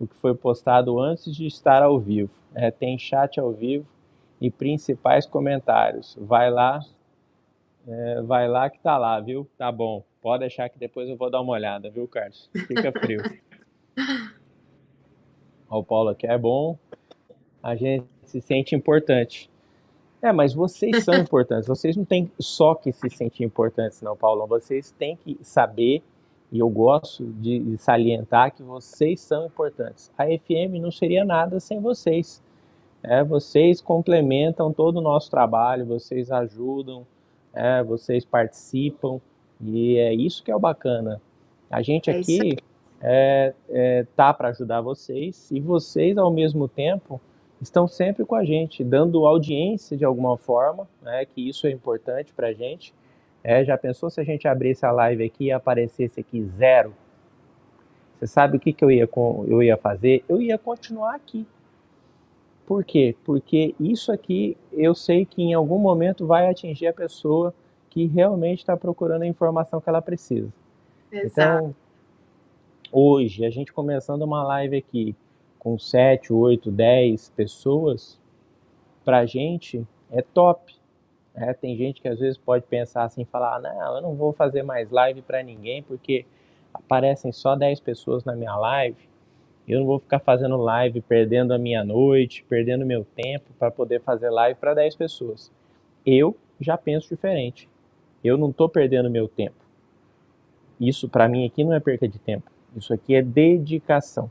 o 0.00 0.06
que 0.06 0.16
foi 0.16 0.34
postado 0.34 0.98
antes 0.98 1.36
de 1.36 1.46
estar 1.46 1.82
ao 1.82 2.00
vivo. 2.00 2.30
É, 2.54 2.70
tem 2.70 2.98
chat 2.98 3.38
ao 3.38 3.52
vivo 3.52 3.86
e 4.40 4.50
principais 4.50 5.26
comentários. 5.26 6.16
Vai 6.18 6.50
lá, 6.50 6.80
é, 7.86 8.22
vai 8.22 8.48
lá 8.48 8.70
que 8.70 8.78
tá 8.78 8.96
lá, 8.96 9.20
viu? 9.20 9.46
Tá 9.58 9.70
bom. 9.70 10.02
Pode 10.24 10.40
deixar 10.40 10.70
que 10.70 10.78
depois 10.78 11.06
eu 11.06 11.18
vou 11.18 11.28
dar 11.28 11.42
uma 11.42 11.52
olhada, 11.52 11.90
viu, 11.90 12.08
Carlos? 12.08 12.48
Fica 12.66 12.90
frio. 12.92 13.20
Ó, 15.68 15.80
o 15.80 15.84
Paulo 15.84 16.08
aqui 16.08 16.26
é 16.26 16.38
bom. 16.38 16.78
A 17.62 17.76
gente 17.76 18.06
se 18.22 18.40
sente 18.40 18.74
importante. 18.74 19.50
É, 20.22 20.32
mas 20.32 20.54
vocês 20.54 21.04
são 21.04 21.12
importantes. 21.20 21.68
Vocês 21.68 21.94
não 21.94 22.06
têm 22.06 22.32
só 22.40 22.74
que 22.74 22.90
se 22.90 23.10
sentir 23.10 23.44
importantes, 23.44 24.00
não, 24.00 24.16
Paulo. 24.16 24.46
Vocês 24.46 24.90
têm 24.92 25.14
que 25.14 25.38
saber 25.42 26.02
e 26.50 26.58
eu 26.58 26.70
gosto 26.70 27.26
de 27.34 27.76
salientar 27.76 28.54
que 28.54 28.62
vocês 28.62 29.20
são 29.20 29.44
importantes. 29.44 30.10
A 30.16 30.24
FM 30.24 30.80
não 30.80 30.90
seria 30.90 31.22
nada 31.22 31.60
sem 31.60 31.80
vocês. 31.80 32.42
É, 33.02 33.22
vocês 33.22 33.82
complementam 33.82 34.72
todo 34.72 34.96
o 34.96 35.02
nosso 35.02 35.30
trabalho, 35.30 35.84
vocês 35.84 36.32
ajudam, 36.32 37.06
é, 37.52 37.82
vocês 37.82 38.24
participam, 38.24 39.20
e 39.64 39.96
é 39.96 40.12
isso 40.12 40.42
que 40.42 40.50
é 40.50 40.56
o 40.56 40.60
bacana. 40.60 41.20
A 41.70 41.82
gente 41.82 42.10
é 42.10 42.18
aqui 42.18 42.56
é, 43.00 43.52
é, 43.68 44.06
tá 44.16 44.32
para 44.32 44.48
ajudar 44.48 44.80
vocês, 44.80 45.50
e 45.50 45.60
vocês, 45.60 46.16
ao 46.16 46.30
mesmo 46.30 46.68
tempo, 46.68 47.20
estão 47.60 47.86
sempre 47.86 48.24
com 48.24 48.34
a 48.34 48.44
gente, 48.44 48.82
dando 48.84 49.26
audiência 49.26 49.96
de 49.96 50.04
alguma 50.04 50.36
forma, 50.36 50.88
né, 51.02 51.24
que 51.24 51.46
isso 51.46 51.66
é 51.66 51.70
importante 51.70 52.32
para 52.32 52.48
a 52.48 52.52
gente, 52.52 52.94
é, 53.42 53.62
já 53.62 53.76
pensou 53.76 54.08
se 54.08 54.20
a 54.20 54.24
gente 54.24 54.48
abrisse 54.48 54.86
a 54.86 54.90
live 54.90 55.22
aqui 55.22 55.44
e 55.44 55.52
aparecesse 55.52 56.18
aqui 56.18 56.42
zero? 56.56 56.94
Você 58.18 58.26
sabe 58.26 58.56
o 58.56 58.60
que, 58.60 58.72
que 58.72 58.82
eu, 58.82 58.90
ia, 58.90 59.08
eu 59.46 59.62
ia 59.62 59.76
fazer? 59.76 60.24
Eu 60.26 60.40
ia 60.40 60.56
continuar 60.56 61.14
aqui. 61.14 61.46
Por 62.64 62.82
quê? 62.82 63.14
Porque 63.22 63.74
isso 63.78 64.10
aqui 64.10 64.56
eu 64.72 64.94
sei 64.94 65.26
que 65.26 65.42
em 65.42 65.52
algum 65.52 65.78
momento 65.78 66.26
vai 66.26 66.48
atingir 66.48 66.86
a 66.86 66.92
pessoa 66.92 67.52
que 67.94 68.06
realmente 68.06 68.58
está 68.58 68.76
procurando 68.76 69.22
a 69.22 69.26
informação 69.26 69.80
que 69.80 69.88
ela 69.88 70.02
precisa. 70.02 70.52
Exato. 71.12 71.64
Então, 71.64 71.74
hoje, 72.90 73.46
a 73.46 73.50
gente 73.50 73.72
começando 73.72 74.22
uma 74.22 74.42
live 74.42 74.76
aqui 74.76 75.14
com 75.60 75.78
7, 75.78 76.32
8, 76.32 76.72
10 76.72 77.30
pessoas, 77.30 78.20
para 79.04 79.18
a 79.18 79.26
gente 79.26 79.86
é 80.10 80.20
top. 80.20 80.74
É, 81.36 81.54
tem 81.54 81.76
gente 81.76 82.02
que 82.02 82.08
às 82.08 82.18
vezes 82.18 82.36
pode 82.36 82.66
pensar 82.66 83.04
assim, 83.04 83.24
falar, 83.24 83.60
não, 83.60 83.96
eu 83.96 84.02
não 84.02 84.14
vou 84.16 84.32
fazer 84.32 84.64
mais 84.64 84.90
live 84.90 85.22
para 85.22 85.40
ninguém 85.44 85.80
porque 85.80 86.26
aparecem 86.72 87.30
só 87.30 87.54
10 87.54 87.78
pessoas 87.78 88.24
na 88.24 88.34
minha 88.34 88.56
live. 88.56 89.08
Eu 89.68 89.78
não 89.78 89.86
vou 89.86 90.00
ficar 90.00 90.18
fazendo 90.18 90.56
live, 90.56 91.00
perdendo 91.00 91.54
a 91.54 91.58
minha 91.58 91.84
noite, 91.84 92.44
perdendo 92.48 92.84
meu 92.84 93.04
tempo 93.04 93.52
para 93.56 93.70
poder 93.70 94.00
fazer 94.00 94.30
live 94.30 94.58
para 94.58 94.74
10 94.74 94.96
pessoas. 94.96 95.52
Eu 96.04 96.36
já 96.60 96.76
penso 96.76 97.08
diferente. 97.08 97.68
Eu 98.24 98.38
não 98.38 98.50
estou 98.50 98.68
perdendo 98.68 99.10
meu 99.10 99.28
tempo. 99.28 99.56
Isso 100.80 101.08
para 101.08 101.28
mim 101.28 101.46
aqui 101.46 101.62
não 101.62 101.74
é 101.74 101.80
perca 101.80 102.08
de 102.08 102.18
tempo. 102.18 102.50
Isso 102.74 102.92
aqui 102.92 103.14
é 103.14 103.22
dedicação. 103.22 104.30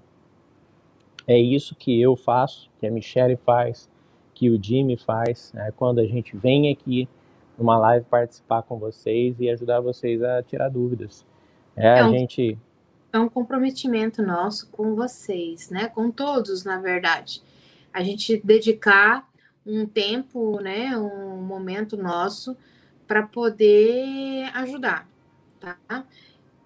É 1.26 1.38
isso 1.38 1.76
que 1.76 2.02
eu 2.02 2.16
faço, 2.16 2.70
que 2.80 2.88
a 2.88 2.92
Michelle 2.92 3.38
faz, 3.38 3.90
que 4.34 4.50
o 4.50 4.62
Jimmy 4.62 4.98
faz 4.98 5.54
né, 5.54 5.72
quando 5.78 6.00
a 6.00 6.06
gente 6.06 6.36
vem 6.36 6.70
aqui 6.70 7.08
numa 7.58 7.78
live 7.78 8.06
participar 8.10 8.64
com 8.64 8.78
vocês 8.78 9.40
e 9.40 9.50
ajudar 9.50 9.80
vocês 9.80 10.22
a 10.22 10.42
tirar 10.44 10.70
dúvidas. 10.70 11.26
É, 11.76 12.00
é 12.00 12.04
um, 12.04 12.10
a 12.10 12.12
gente 12.18 12.58
é 13.14 13.20
um 13.20 13.30
comprometimento 13.30 14.24
nosso 14.24 14.70
com 14.72 14.96
vocês, 14.96 15.70
né? 15.70 15.88
Com 15.88 16.10
todos, 16.10 16.64
na 16.64 16.80
verdade. 16.80 17.42
A 17.94 18.04
gente 18.04 18.42
dedicar 18.44 19.30
um 19.66 19.86
tempo, 19.86 20.60
né, 20.60 20.98
um 20.98 21.42
momento 21.42 21.96
nosso 21.96 22.58
para 23.14 23.22
poder 23.22 24.50
ajudar, 24.56 25.08
tá? 25.60 25.78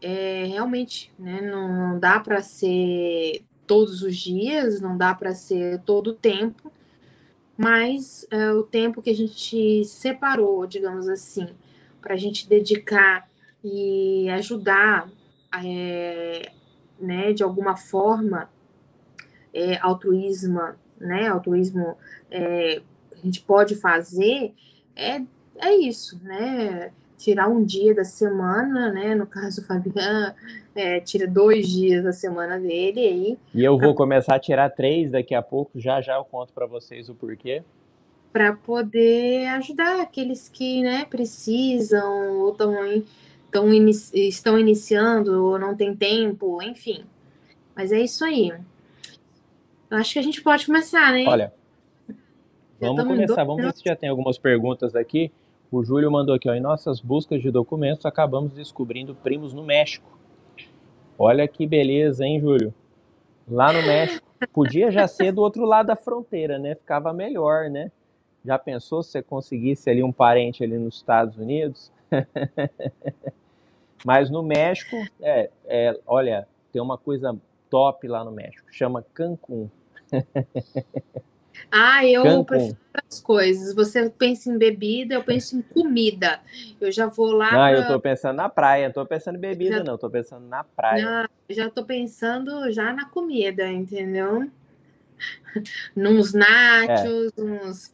É, 0.02 0.46
realmente, 0.46 1.12
né, 1.20 1.42
não, 1.42 2.00
dá 2.00 2.22
para 2.22 2.42
ser 2.42 3.44
todos 3.66 4.02
os 4.02 4.16
dias, 4.16 4.80
não 4.80 4.98
dá 4.98 5.14
para 5.14 5.36
ser 5.36 5.82
todo 5.82 6.12
o 6.12 6.14
tempo, 6.14 6.72
mas 7.58 8.26
é, 8.32 8.54
o 8.54 8.64
tempo 8.64 9.02
que 9.02 9.10
a 9.10 9.14
gente 9.14 9.84
separou, 9.84 10.66
digamos 10.66 11.10
assim, 11.10 11.50
para 12.00 12.14
a 12.14 12.18
gente 12.18 12.48
dedicar 12.48 13.30
e 13.62 14.30
ajudar, 14.30 15.10
é, 15.66 16.54
né, 16.98 17.34
de 17.34 17.44
alguma 17.44 17.76
forma, 17.76 18.50
é, 19.54 19.78
altruísmo, 19.80 20.62
né, 20.98 21.28
altruísmo 21.28 21.98
é, 22.32 22.82
a 23.12 23.18
gente 23.18 23.42
pode 23.42 23.76
fazer, 23.76 24.54
é, 24.96 25.22
é 25.60 25.76
isso, 25.76 26.20
né, 26.24 26.92
tirar 27.18 27.48
um 27.48 27.64
dia 27.64 27.94
da 27.96 28.04
semana, 28.04 28.92
né? 28.92 29.16
No 29.16 29.26
caso, 29.26 29.62
o 29.62 29.64
Fabian 29.64 30.36
é, 30.76 31.00
tira 31.00 31.28
dois 31.28 31.68
dias 31.68 32.04
da 32.04 32.14
semana 32.14 32.60
dele 32.60 33.00
aí. 33.00 33.38
E 33.54 33.64
eu 33.64 33.78
vou 33.78 33.90
pra... 33.90 33.98
começar 33.98 34.36
a 34.36 34.40
tirar 34.40 34.70
três 34.70 35.12
daqui 35.12 35.34
a 35.34 35.42
pouco, 35.42 35.72
já 35.76 36.00
já 36.00 36.16
eu 36.16 36.24
conto 36.24 36.54
para 36.54 36.68
vocês 36.68 37.10
o 37.10 37.16
porquê. 37.16 37.64
Para 38.32 38.54
poder 38.54 39.48
ajudar 39.48 40.02
aqueles 40.02 40.48
que 40.48 40.84
né, 40.84 41.06
precisam 41.06 42.40
ou 42.40 42.54
tão, 42.54 43.04
tão 43.52 43.68
estão 44.14 44.60
iniciando 44.60 45.44
ou 45.44 45.58
não 45.60 45.76
tem 45.76 45.96
tempo, 45.96 46.62
enfim. 46.62 47.04
Mas 47.76 47.92
é 47.92 48.00
isso 48.00 48.24
aí. 48.24 48.54
Eu 49.90 49.98
acho 49.98 50.14
que 50.14 50.20
a 50.20 50.24
gente 50.24 50.42
pode 50.42 50.66
começar, 50.66 51.12
né? 51.14 51.26
Olha, 51.28 51.54
vamos 52.80 53.04
começar. 53.06 53.44
Vamos 53.44 53.64
ver 53.64 53.74
se 53.74 53.84
já 53.84 53.96
tem 53.96 54.10
algumas 54.10 54.38
perguntas 54.38 54.96
aqui. 54.96 55.32
O 55.70 55.84
Júlio 55.84 56.10
mandou 56.10 56.34
aqui, 56.34 56.50
ó, 56.50 56.54
em 56.54 56.62
nossas 56.62 57.02
buscas 57.02 57.42
de 57.42 57.52
documentos 57.52 58.06
acabamos 58.06 58.54
descobrindo 58.54 59.14
primos 59.14 59.54
no 59.54 59.64
México. 59.64 60.18
Olha 61.20 61.48
que 61.48 61.68
beleza, 61.68 62.26
hein, 62.26 62.40
Júlio? 62.40 62.74
Lá 63.50 63.74
no 63.74 63.82
México. 63.82 64.26
Podia 64.54 64.92
já 64.92 65.08
ser 65.08 65.32
do 65.34 65.42
outro 65.42 65.66
lado 65.66 65.88
da 65.88 65.96
fronteira, 65.96 66.58
né? 66.58 66.76
Ficava 66.76 67.12
melhor, 67.12 67.70
né? 67.70 67.92
Já 68.46 68.58
pensou 68.58 69.04
se 69.04 69.12
você 69.12 69.22
conseguisse 69.22 69.90
ali 69.90 70.02
um 70.02 70.12
parente 70.12 70.64
ali 70.64 70.78
nos 70.78 70.96
Estados 70.96 71.38
Unidos? 71.38 71.92
Mas 74.06 74.30
no 74.30 74.42
México, 74.44 74.96
é, 75.20 75.50
é, 75.66 76.00
olha, 76.06 76.48
tem 76.72 76.82
uma 76.82 76.98
coisa 76.98 77.36
top 77.70 78.08
lá 78.08 78.24
no 78.24 78.32
México, 78.32 78.68
chama 78.72 79.04
Cancún. 79.14 79.70
Ah, 81.72 82.06
eu 82.06 82.24
Cancun. 82.24 82.44
prefiro 82.46 82.78
as 83.10 83.20
coisas. 83.20 83.76
Você 83.76 84.10
pensa 84.10 84.50
em 84.50 84.58
bebida, 84.58 85.16
eu 85.16 85.24
penso 85.24 85.58
em 85.58 85.62
comida. 85.62 86.40
Eu 86.80 86.92
já 86.92 87.08
vou 87.08 87.32
lá. 87.32 87.52
Não, 87.52 87.58
pra... 87.58 87.74
eu 87.74 87.88
tô 87.88 88.00
pensando 88.00 88.38
na 88.38 88.50
praia, 88.50 88.88
não 88.88 88.94
tô 88.94 89.06
pensando 89.06 89.36
em 89.36 89.42
bebida, 89.42 89.78
já... 89.78 89.84
não, 89.84 89.98
tô 89.98 90.10
pensando 90.10 90.48
na 90.48 90.64
praia. 90.64 91.04
Não, 91.04 91.30
já 91.50 91.70
tô 91.70 91.84
pensando 91.84 92.72
já 92.72 92.94
na 92.94 93.10
comida, 93.10 93.70
entendeu? 93.72 94.50
Nos 95.96 96.34
nachos, 96.34 97.32
é. 97.38 97.42
uns. 97.42 97.92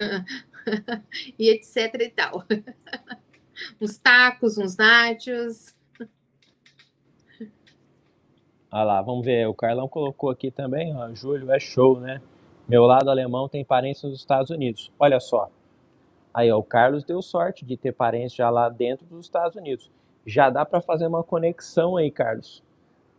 e 1.38 1.50
etc 1.50 1.94
e 2.00 2.10
tal. 2.10 2.44
uns 3.82 3.98
tacos, 3.98 4.58
uns 4.58 4.78
nachos. 4.78 5.74
Olha 8.72 8.84
lá, 8.84 9.02
vamos 9.02 9.24
ver. 9.24 9.48
O 9.48 9.54
Carlão 9.54 9.88
colocou 9.88 10.30
aqui 10.30 10.50
também, 10.50 10.96
ó. 10.96 11.14
Julho 11.14 11.52
é 11.52 11.60
show, 11.60 12.00
né? 12.00 12.22
Meu 12.68 12.86
lado 12.86 13.10
alemão 13.10 13.50
tem 13.50 13.64
parentes 13.64 14.04
nos 14.04 14.16
Estados 14.18 14.50
Unidos. 14.50 14.92
Olha 14.98 15.20
só. 15.20 15.50
Aí, 16.34 16.52
ó, 16.52 16.58
o 16.58 16.64
Carlos 16.64 17.04
deu 17.04 17.22
sorte 17.22 17.66
de 17.66 17.78
ter 17.78 17.92
parentes 17.92 18.34
já 18.34 18.50
lá 18.50 18.70
dentro 18.70 19.06
dos 19.06 19.26
Estados 19.26 19.56
Unidos. 19.56 19.92
Já 20.26 20.50
dá 20.50 20.66
para 20.66 20.82
fazer 20.82 21.06
uma 21.06 21.24
conexão 21.24 21.98
aí, 21.98 22.10
Carlos. 22.10 22.64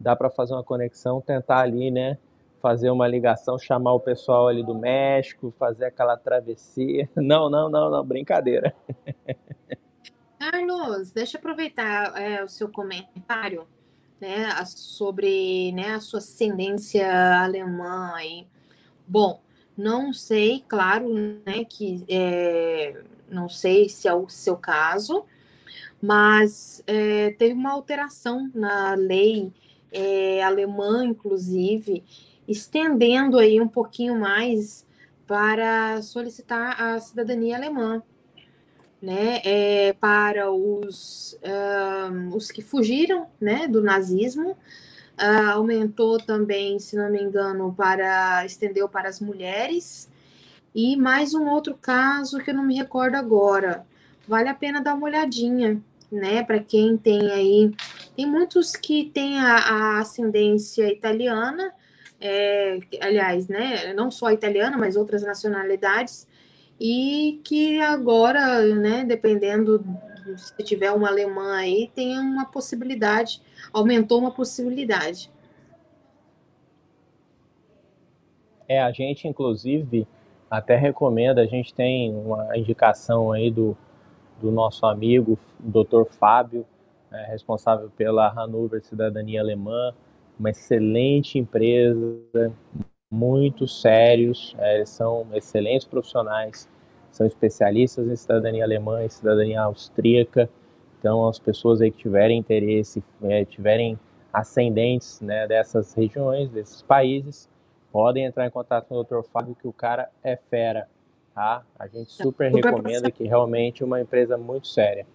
Dá 0.00 0.16
para 0.16 0.30
fazer 0.30 0.54
uma 0.54 0.64
conexão, 0.64 1.20
tentar 1.20 1.60
ali, 1.60 1.90
né? 1.90 2.18
Fazer 2.60 2.90
uma 2.90 3.06
ligação, 3.06 3.58
chamar 3.58 3.92
o 3.92 4.00
pessoal 4.00 4.48
ali 4.48 4.64
do 4.64 4.74
México, 4.74 5.54
fazer 5.58 5.84
aquela 5.84 6.16
travessia. 6.16 7.08
Não, 7.14 7.50
não, 7.50 7.68
não, 7.68 7.90
não, 7.90 8.04
brincadeira. 8.04 8.74
Carlos, 10.38 11.12
deixa 11.12 11.36
eu 11.36 11.38
aproveitar 11.38 12.20
é, 12.20 12.42
o 12.42 12.48
seu 12.48 12.68
comentário 12.68 13.66
né, 14.20 14.48
sobre 14.66 15.72
né, 15.72 15.94
a 15.94 16.00
sua 16.00 16.18
ascendência 16.18 17.06
alemã 17.42 18.12
aí. 18.14 18.46
Bom, 19.06 19.40
não 19.76 20.12
sei, 20.12 20.64
claro, 20.68 21.12
né, 21.12 21.64
que 21.68 22.04
é, 22.08 23.02
não 23.28 23.48
sei 23.48 23.88
se 23.88 24.08
é 24.08 24.14
o 24.14 24.28
seu 24.28 24.56
caso, 24.56 25.24
mas 26.00 26.82
é, 26.86 27.30
teve 27.32 27.54
uma 27.54 27.72
alteração 27.72 28.50
na 28.54 28.94
lei 28.94 29.52
é, 29.92 30.42
alemã, 30.42 31.04
inclusive, 31.04 32.04
estendendo 32.46 33.38
aí 33.38 33.60
um 33.60 33.68
pouquinho 33.68 34.18
mais 34.18 34.86
para 35.26 36.02
solicitar 36.02 36.80
a 36.80 37.00
cidadania 37.00 37.56
alemã, 37.56 38.02
né, 39.00 39.40
é, 39.44 39.92
para 39.94 40.50
os, 40.50 41.38
uh, 41.42 42.34
os 42.34 42.50
que 42.50 42.62
fugiram, 42.62 43.26
né, 43.40 43.68
do 43.68 43.82
nazismo, 43.82 44.56
uh, 45.20 45.50
aumentou 45.52 46.18
também, 46.18 46.78
se 46.78 46.96
não 46.96 47.10
me 47.10 47.20
engano, 47.20 47.74
para 47.74 48.44
estendeu 48.44 48.88
para 48.88 49.08
as 49.08 49.20
mulheres. 49.20 50.10
E 50.74 50.96
mais 50.96 51.34
um 51.34 51.48
outro 51.48 51.76
caso 51.80 52.38
que 52.38 52.50
eu 52.50 52.54
não 52.54 52.64
me 52.64 52.76
recordo 52.76 53.16
agora. 53.16 53.86
Vale 54.26 54.48
a 54.48 54.54
pena 54.54 54.80
dar 54.80 54.94
uma 54.94 55.06
olhadinha, 55.06 55.80
né, 56.10 56.42
para 56.42 56.58
quem 56.58 56.96
tem 56.96 57.30
aí, 57.30 57.72
tem 58.16 58.26
muitos 58.26 58.72
que 58.72 59.10
têm 59.12 59.38
a, 59.38 59.56
a 59.56 59.98
ascendência 59.98 60.90
italiana 60.90 61.72
é, 62.26 62.80
aliás, 63.02 63.48
né, 63.48 63.92
não 63.92 64.10
só 64.10 64.30
italiana, 64.30 64.78
mas 64.78 64.96
outras 64.96 65.22
nacionalidades, 65.22 66.26
e 66.80 67.38
que 67.44 67.80
agora, 67.82 68.62
né, 68.74 69.04
dependendo 69.04 69.84
se 70.36 70.56
tiver 70.62 70.90
uma 70.90 71.08
alemã 71.08 71.54
aí, 71.56 71.90
tem 71.94 72.18
uma 72.18 72.46
possibilidade, 72.46 73.42
aumentou 73.74 74.18
uma 74.18 74.30
possibilidade. 74.30 75.30
É, 78.66 78.80
a 78.80 78.90
gente, 78.90 79.28
inclusive, 79.28 80.06
até 80.50 80.76
recomenda, 80.76 81.42
a 81.42 81.46
gente 81.46 81.74
tem 81.74 82.14
uma 82.14 82.56
indicação 82.56 83.32
aí 83.32 83.50
do, 83.50 83.76
do 84.40 84.50
nosso 84.50 84.86
amigo, 84.86 85.38
Dr. 85.58 86.04
Fábio, 86.08 86.64
é, 87.12 87.26
responsável 87.26 87.90
pela 87.96 88.28
Hannover 88.28 88.82
Cidadania 88.82 89.40
Alemã, 89.40 89.92
uma 90.38 90.50
excelente 90.50 91.38
empresa, 91.38 92.52
muito 93.10 93.68
sérios, 93.68 94.54
é, 94.58 94.84
são 94.84 95.26
excelentes 95.32 95.86
profissionais, 95.86 96.68
são 97.10 97.26
especialistas 97.26 98.08
em 98.08 98.16
cidadania 98.16 98.64
alemã 98.64 99.04
e 99.04 99.10
cidadania 99.10 99.62
austríaca. 99.62 100.50
Então, 101.04 101.28
as 101.28 101.38
pessoas 101.38 101.82
aí 101.82 101.90
que 101.90 101.98
tiverem 101.98 102.38
interesse, 102.38 103.04
é, 103.24 103.44
tiverem 103.44 103.98
ascendentes 104.32 105.20
né, 105.20 105.46
dessas 105.46 105.92
regiões, 105.92 106.48
desses 106.48 106.80
países, 106.80 107.46
podem 107.92 108.24
entrar 108.24 108.46
em 108.46 108.50
contato 108.50 108.86
com 108.86 108.94
o 108.94 109.04
Dr. 109.04 109.20
Fábio, 109.30 109.54
que 109.54 109.68
o 109.68 109.72
cara 109.72 110.08
é 110.22 110.34
fera, 110.34 110.88
tá? 111.34 111.62
A 111.78 111.86
gente 111.88 112.10
super 112.10 112.50
recomenda 112.50 113.10
que 113.10 113.22
realmente 113.24 113.82
é 113.82 113.86
uma 113.86 114.00
empresa 114.00 114.38
muito 114.38 114.66
séria. 114.66 115.06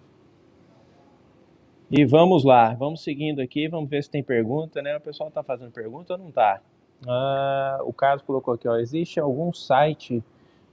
E 1.90 2.04
vamos 2.04 2.44
lá, 2.44 2.72
vamos 2.74 3.02
seguindo 3.02 3.40
aqui, 3.40 3.66
vamos 3.66 3.90
ver 3.90 4.04
se 4.04 4.10
tem 4.12 4.22
pergunta, 4.22 4.80
né? 4.80 4.96
O 4.96 5.00
pessoal 5.00 5.28
está 5.28 5.42
fazendo 5.42 5.72
pergunta 5.72 6.12
ou 6.12 6.20
não 6.20 6.28
está? 6.28 6.62
Ah, 7.04 7.80
o 7.82 7.92
Carlos 7.92 8.22
colocou 8.22 8.54
aqui, 8.54 8.68
ó, 8.68 8.76
existe 8.76 9.18
algum 9.18 9.52
site 9.52 10.22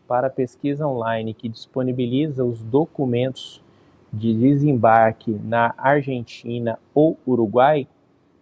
para 0.07 0.29
pesquisa 0.29 0.87
online 0.87 1.33
que 1.33 1.49
disponibiliza 1.49 2.45
os 2.45 2.61
documentos 2.61 3.65
de 4.11 4.33
desembarque 4.33 5.31
na 5.31 5.73
Argentina 5.77 6.79
ou 6.93 7.17
Uruguai 7.25 7.87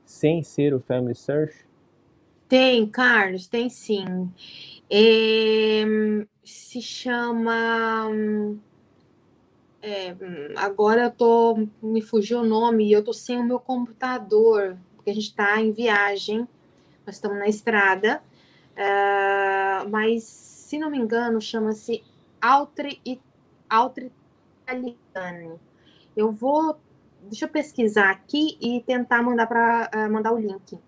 sem 0.05 0.43
ser 0.43 0.73
o 0.73 0.79
Family 0.79 1.15
Search? 1.15 1.65
Tem, 2.47 2.85
Carlos, 2.87 3.47
tem 3.47 3.69
sim. 3.69 4.31
É, 4.89 5.83
se 6.43 6.81
chama 6.81 8.09
é, 9.85 10.15
agora 10.55 11.03
eu 11.03 11.11
tô, 11.11 11.67
me 11.79 12.01
fugiu 12.01 12.39
o 12.39 12.43
nome 12.43 12.87
e 12.87 12.91
eu 12.91 13.03
tô 13.03 13.13
sem 13.13 13.37
o 13.37 13.43
meu 13.43 13.59
computador, 13.59 14.75
porque 14.95 15.11
a 15.11 15.13
gente 15.13 15.27
está 15.27 15.61
em 15.61 15.71
viagem, 15.71 16.47
nós 17.05 17.17
estamos 17.17 17.37
na 17.37 17.47
estrada, 17.47 18.19
uh, 18.71 19.87
mas 19.91 20.23
se 20.23 20.79
não 20.79 20.89
me 20.89 20.97
engano 20.97 21.39
chama-se 21.39 22.03
Altri, 22.41 22.99
Altri 23.69 24.11
Italiani. 24.67 25.59
Eu 26.15 26.31
vou, 26.31 26.77
deixa 27.23 27.45
eu 27.45 27.49
pesquisar 27.49 28.09
aqui 28.09 28.57
e 28.59 28.81
tentar 28.81 29.21
mandar 29.21 29.47
para 29.47 29.89
uh, 29.93 30.11
mandar 30.11 30.33
o 30.33 30.39
link, 30.39 30.79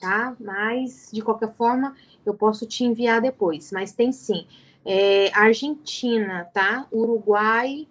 tá? 0.00 0.36
Mas 0.40 1.10
de 1.12 1.20
qualquer 1.22 1.52
forma 1.52 1.94
eu 2.24 2.34
posso 2.34 2.66
te 2.66 2.84
enviar 2.84 3.20
depois, 3.20 3.70
mas 3.72 3.92
tem 3.92 4.12
sim. 4.12 4.46
É, 4.84 5.30
Argentina, 5.34 6.48
tá? 6.54 6.86
Uruguai, 6.92 7.86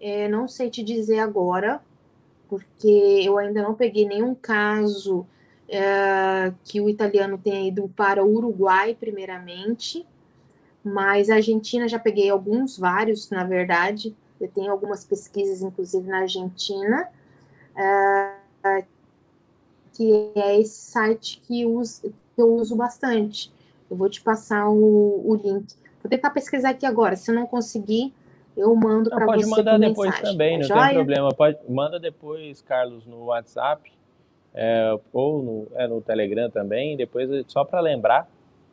é, 0.00 0.28
não 0.28 0.46
sei 0.46 0.70
te 0.70 0.82
dizer 0.82 1.20
agora, 1.20 1.80
porque 2.48 3.22
eu 3.24 3.38
ainda 3.38 3.62
não 3.62 3.74
peguei 3.74 4.06
nenhum 4.06 4.34
caso 4.34 5.26
é, 5.68 6.52
que 6.64 6.80
o 6.80 6.88
italiano 6.88 7.38
tenha 7.38 7.66
ido 7.66 7.88
para 7.96 8.24
o 8.24 8.34
Uruguai, 8.34 8.96
primeiramente, 8.98 10.06
mas 10.82 11.28
a 11.28 11.36
Argentina 11.36 11.88
já 11.88 11.98
peguei 11.98 12.30
alguns, 12.30 12.78
vários, 12.78 13.30
na 13.30 13.44
verdade. 13.44 14.16
Eu 14.40 14.48
tenho 14.48 14.70
algumas 14.70 15.04
pesquisas, 15.04 15.62
inclusive, 15.62 16.08
na 16.08 16.20
Argentina, 16.20 17.08
é, 17.76 18.84
que 19.92 20.32
é 20.34 20.60
esse 20.60 20.90
site 20.90 21.40
que, 21.46 21.66
uso, 21.66 22.02
que 22.02 22.40
eu 22.40 22.54
uso 22.54 22.76
bastante. 22.76 23.52
Eu 23.90 23.96
vou 23.96 24.08
te 24.08 24.20
passar 24.20 24.68
o, 24.68 25.22
o 25.24 25.34
link. 25.34 25.74
Vou 26.02 26.08
tentar 26.08 26.30
pesquisar 26.30 26.70
aqui 26.70 26.86
agora. 26.86 27.16
Se 27.16 27.30
eu 27.30 27.34
não 27.34 27.46
conseguir, 27.46 28.14
eu 28.56 28.74
mando 28.74 29.10
para 29.10 29.26
você. 29.26 29.26
Pode 29.26 29.46
mandar 29.46 29.78
depois 29.78 30.10
mensagem, 30.10 30.32
também, 30.32 30.60
tá 30.60 30.74
não 30.74 30.86
tem 30.86 30.94
problema. 30.94 31.34
Pode, 31.34 31.58
manda 31.68 31.98
depois, 31.98 32.62
Carlos, 32.62 33.06
no 33.06 33.24
WhatsApp 33.26 33.90
é, 34.54 34.98
ou 35.12 35.42
no, 35.42 35.66
é, 35.74 35.86
no 35.86 36.00
Telegram 36.00 36.50
também, 36.50 36.96
depois 36.96 37.28
só 37.46 37.64
para 37.64 37.80
lembrar. 37.80 38.28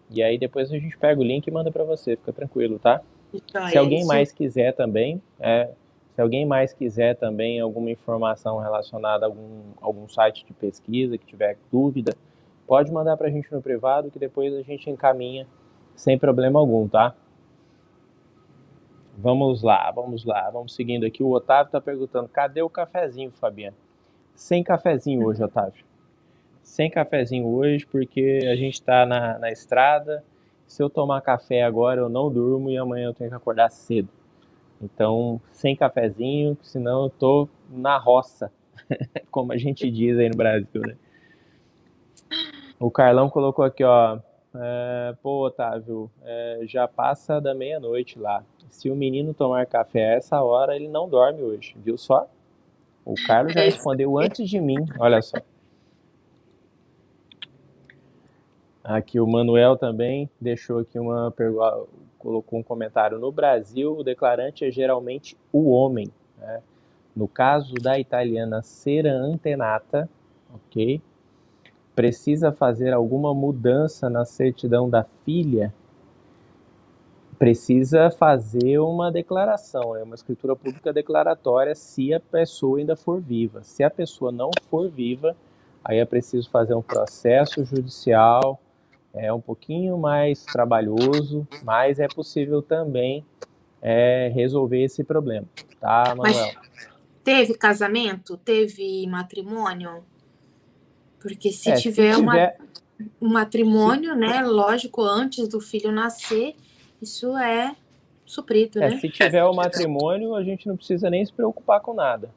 E 0.10 0.22
aí 0.22 0.38
depois 0.38 0.72
a 0.72 0.78
gente 0.78 0.98
pega 0.98 1.20
o 1.20 1.24
link 1.24 1.48
e 1.48 1.52
manda 1.52 1.72
para 1.72 1.84
você, 1.84 2.16
fica 2.16 2.34
tranquilo, 2.34 2.80
tá? 2.80 3.02
Joia, 3.34 3.70
se 3.70 3.78
alguém 3.78 4.00
isso. 4.00 4.08
mais 4.08 4.32
quiser 4.32 4.74
também, 4.74 5.22
é, 5.40 5.70
se 6.16 6.22
alguém 6.22 6.46
mais 6.46 6.74
quiser 6.74 7.16
também 7.16 7.60
alguma 7.60 7.92
informação 7.92 8.58
relacionada 8.60 9.26
a 9.26 9.28
algum, 9.28 9.62
algum 9.82 10.08
site 10.08 10.46
de 10.46 10.54
pesquisa, 10.54 11.18
que 11.18 11.26
tiver 11.26 11.58
dúvida, 11.72 12.16
pode 12.66 12.92
mandar 12.92 13.18
para 13.18 13.28
a 13.28 13.30
gente 13.30 13.52
no 13.52 13.62
privado 13.62 14.10
que 14.10 14.18
depois 14.18 14.54
a 14.54 14.62
gente 14.62 14.90
encaminha 14.90 15.46
sem 15.96 16.18
problema 16.18 16.60
algum, 16.60 16.88
tá? 16.88 17.16
Vamos 19.18 19.64
lá, 19.64 19.92
vamos 19.92 20.26
lá, 20.26 20.50
vamos 20.50 20.76
seguindo 20.76 21.06
aqui. 21.06 21.24
O 21.24 21.32
Otávio 21.32 21.68
está 21.68 21.80
perguntando: 21.80 22.28
cadê 22.28 22.62
o 22.62 22.70
cafezinho, 22.70 23.32
Fabiana? 23.32 23.76
Sem 24.34 24.64
cafezinho 24.64 25.26
hoje, 25.26 25.42
Otávio. 25.42 25.86
Sem 26.62 26.90
cafezinho 26.90 27.48
hoje, 27.48 27.86
porque 27.86 28.42
a 28.52 28.56
gente 28.56 28.74
está 28.74 29.06
na, 29.06 29.40
na 29.40 29.52
estrada. 29.52 30.24
Se 30.68 30.82
eu 30.82 30.90
tomar 30.90 31.22
café 31.22 31.64
agora, 31.64 32.02
eu 32.02 32.10
não 32.10 32.32
durmo 32.32 32.70
e 32.70 32.78
amanhã 32.78 33.08
eu 33.08 33.14
tenho 33.14 33.30
que 33.30 33.36
acordar 33.36 33.70
cedo. 33.70 34.10
Então, 34.82 35.40
sem 35.52 35.76
cafezinho, 35.76 36.58
senão 36.62 37.06
eu 37.06 37.10
tô 37.10 37.50
na 37.70 37.98
roça, 37.98 38.52
como 39.32 39.52
a 39.52 39.58
gente 39.58 39.90
diz 39.90 40.18
aí 40.18 40.30
no 40.30 40.36
Brasil, 40.36 40.82
né? 40.82 40.96
O 42.80 42.92
Carlão 42.92 43.30
colocou 43.30 43.64
aqui, 43.64 43.84
ó. 43.84 44.20
É, 44.58 45.16
pô, 45.22 45.46
Otávio, 45.46 46.10
é, 46.24 46.62
já 46.64 46.88
passa 46.88 47.42
da 47.42 47.54
meia-noite 47.54 48.18
lá. 48.18 48.44
Se 48.70 48.90
o 48.90 48.96
menino 48.96 49.34
tomar 49.34 49.66
café 49.66 50.14
a 50.14 50.14
essa 50.16 50.42
hora, 50.42 50.76
ele 50.76 50.88
não 50.88 51.10
dorme 51.10 51.42
hoje, 51.42 51.76
viu 51.78 51.98
só? 51.98 52.28
O 53.06 53.16
Carlos 53.28 53.54
já 53.54 53.62
respondeu 53.62 54.18
antes 54.18 54.50
de 54.50 54.60
mim, 54.60 54.78
olha 55.00 55.22
só. 55.22 55.38
Aqui 58.86 59.20
o 59.20 59.26
Manuel 59.26 59.76
também 59.76 60.30
deixou 60.40 60.78
aqui 60.78 61.00
uma 61.00 61.34
colocou 62.20 62.60
um 62.60 62.64
comentário. 62.64 63.18
No 63.18 63.32
Brasil, 63.32 63.98
o 63.98 64.04
declarante 64.04 64.64
é 64.64 64.70
geralmente 64.70 65.36
o 65.52 65.72
homem. 65.72 66.12
Né? 66.38 66.62
No 67.16 67.28
caso 67.28 67.74
da 67.74 67.98
italiana 67.98 68.62
Cera 68.62 69.12
Antenata, 69.12 70.08
ok? 70.54 71.02
Precisa 71.96 72.52
fazer 72.52 72.94
alguma 72.94 73.34
mudança 73.34 74.08
na 74.08 74.24
certidão 74.24 74.88
da 74.88 75.04
filha? 75.24 75.74
Precisa 77.40 78.12
fazer 78.12 78.78
uma 78.78 79.12
declaração, 79.12 79.96
é 79.96 80.04
uma 80.04 80.16
escritura 80.16 80.56
pública 80.56 80.94
declaratória 80.94 81.74
se 81.74 82.14
a 82.14 82.20
pessoa 82.20 82.78
ainda 82.78 82.96
for 82.96 83.20
viva. 83.20 83.64
Se 83.64 83.84
a 83.84 83.90
pessoa 83.90 84.32
não 84.32 84.52
for 84.70 84.88
viva, 84.90 85.36
aí 85.84 85.98
é 85.98 86.06
preciso 86.06 86.52
fazer 86.52 86.76
um 86.76 86.82
processo 86.82 87.66
judicial, 87.66 88.60
é 89.16 89.32
um 89.32 89.42
pouquinho 89.42 89.98
mais 89.98 90.44
trabalhoso, 90.46 91.48
mas 91.64 92.00
é 92.00 92.08
possível 92.08 92.62
também 92.62 93.26
é, 93.82 94.32
resolver 94.34 94.84
esse 94.84 95.04
problema, 95.04 95.48
tá, 95.80 96.14
Manuel? 96.16 96.34
Mas 96.56 96.56
teve 97.24 97.54
casamento? 97.56 98.38
Teve 98.38 99.06
matrimônio? 99.08 100.04
Porque 101.20 101.52
se, 101.52 101.72
É, 101.72 101.76
tiver, 101.76 102.14
se 102.14 102.22
uma- 102.22 102.32
tiver, 102.34 102.58
um 103.22 103.30
matrimônio, 103.30 104.16
né? 104.16 104.42
Lógico, 104.44 105.02
antes 105.02 105.48
do 105.48 105.60
filho 105.60 105.92
nascer, 105.92 106.56
isso 107.02 107.36
é 107.38 107.76
suprido, 108.26 108.82
é, 108.82 108.90
né? 108.90 108.98
se 108.98 109.10
tiver 109.10 109.44
o 109.44 109.54
matrimônio, 109.54 110.36
a 110.36 110.44
gente 110.44 110.68
não 110.68 110.76
precisa 110.76 111.10
nem 111.10 111.26
se 111.26 111.32
preocupar 111.32 111.80
com 111.82 111.94
nada. 111.94 112.30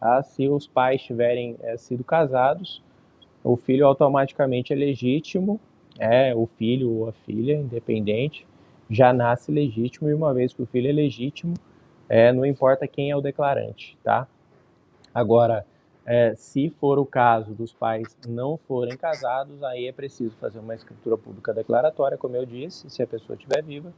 Tá? 0.00 0.22
Se 0.22 0.48
os 0.48 0.66
pais 0.66 1.02
tiverem 1.02 1.56
é, 1.62 1.76
sido 1.76 2.04
casados, 2.04 2.82
o 3.42 3.56
filho 3.56 3.86
automaticamente 3.86 4.72
é 4.72 4.76
legítimo, 4.76 5.60
é 5.98 6.34
o 6.34 6.46
filho 6.46 6.90
ou 6.90 7.08
a 7.08 7.12
filha, 7.12 7.54
independente, 7.54 8.46
já 8.88 9.12
nasce 9.12 9.50
legítimo, 9.50 10.08
e 10.08 10.14
uma 10.14 10.32
vez 10.32 10.52
que 10.52 10.62
o 10.62 10.66
filho 10.66 10.88
é 10.88 10.92
legítimo, 10.92 11.54
é, 12.08 12.32
não 12.32 12.44
importa 12.44 12.86
quem 12.86 13.10
é 13.10 13.16
o 13.16 13.20
declarante, 13.20 13.98
tá? 14.02 14.28
Agora, 15.12 15.66
é, 16.04 16.34
se 16.36 16.70
for 16.70 16.98
o 16.98 17.06
caso 17.06 17.52
dos 17.52 17.72
pais 17.72 18.16
não 18.28 18.56
forem 18.56 18.96
casados, 18.96 19.62
aí 19.64 19.88
é 19.88 19.92
preciso 19.92 20.36
fazer 20.36 20.60
uma 20.60 20.74
escritura 20.74 21.18
pública 21.18 21.52
declaratória, 21.52 22.16
como 22.16 22.36
eu 22.36 22.46
disse, 22.46 22.88
se 22.88 23.02
a 23.02 23.06
pessoa 23.06 23.36
estiver 23.36 23.62
viva, 23.62 23.92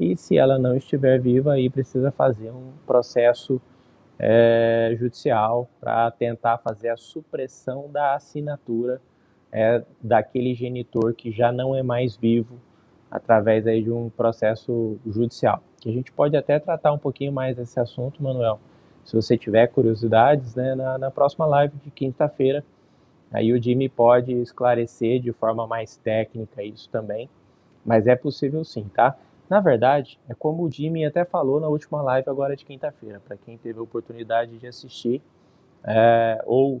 e 0.00 0.16
se 0.16 0.38
ela 0.38 0.58
não 0.58 0.74
estiver 0.74 1.20
viva, 1.20 1.52
aí 1.52 1.68
precisa 1.68 2.10
fazer 2.10 2.50
um 2.50 2.72
processo 2.86 3.60
é, 4.18 4.94
judicial 4.98 5.68
para 5.80 6.10
tentar 6.10 6.58
fazer 6.58 6.88
a 6.88 6.96
supressão 6.96 7.90
da 7.90 8.14
assinatura 8.14 9.00
é, 9.52 9.84
daquele 10.02 10.54
genitor 10.54 11.14
que 11.14 11.30
já 11.30 11.52
não 11.52 11.74
é 11.74 11.82
mais 11.82 12.16
vivo 12.16 12.58
através 13.10 13.66
aí 13.66 13.82
de 13.82 13.90
um 13.90 14.08
processo 14.08 14.96
judicial. 15.06 15.62
Que 15.78 15.90
a 15.90 15.92
gente 15.92 16.10
pode 16.10 16.34
até 16.36 16.58
tratar 16.58 16.92
um 16.92 16.98
pouquinho 16.98 17.30
mais 17.30 17.56
desse 17.56 17.78
assunto, 17.78 18.22
Manuel, 18.22 18.58
se 19.04 19.14
você 19.14 19.36
tiver 19.36 19.66
curiosidades, 19.66 20.54
né, 20.54 20.74
na, 20.74 20.96
na 20.96 21.10
próxima 21.10 21.44
live 21.44 21.76
de 21.84 21.90
quinta-feira, 21.90 22.64
aí 23.30 23.52
o 23.52 23.62
Jimmy 23.62 23.88
pode 23.88 24.32
esclarecer 24.32 25.20
de 25.20 25.32
forma 25.32 25.66
mais 25.66 25.96
técnica 25.96 26.62
isso 26.62 26.88
também, 26.88 27.28
mas 27.84 28.06
é 28.06 28.16
possível 28.16 28.64
sim, 28.64 28.88
tá? 28.94 29.16
Na 29.50 29.60
verdade, 29.60 30.18
é 30.28 30.34
como 30.34 30.62
o 30.62 30.70
Jimmy 30.70 31.04
até 31.04 31.24
falou 31.24 31.60
na 31.60 31.68
última 31.68 32.00
live 32.00 32.30
agora 32.30 32.56
de 32.56 32.64
quinta-feira, 32.64 33.20
para 33.20 33.36
quem 33.36 33.58
teve 33.58 33.78
a 33.78 33.82
oportunidade 33.82 34.56
de 34.56 34.66
assistir, 34.66 35.20
é, 35.84 36.42
ou 36.46 36.80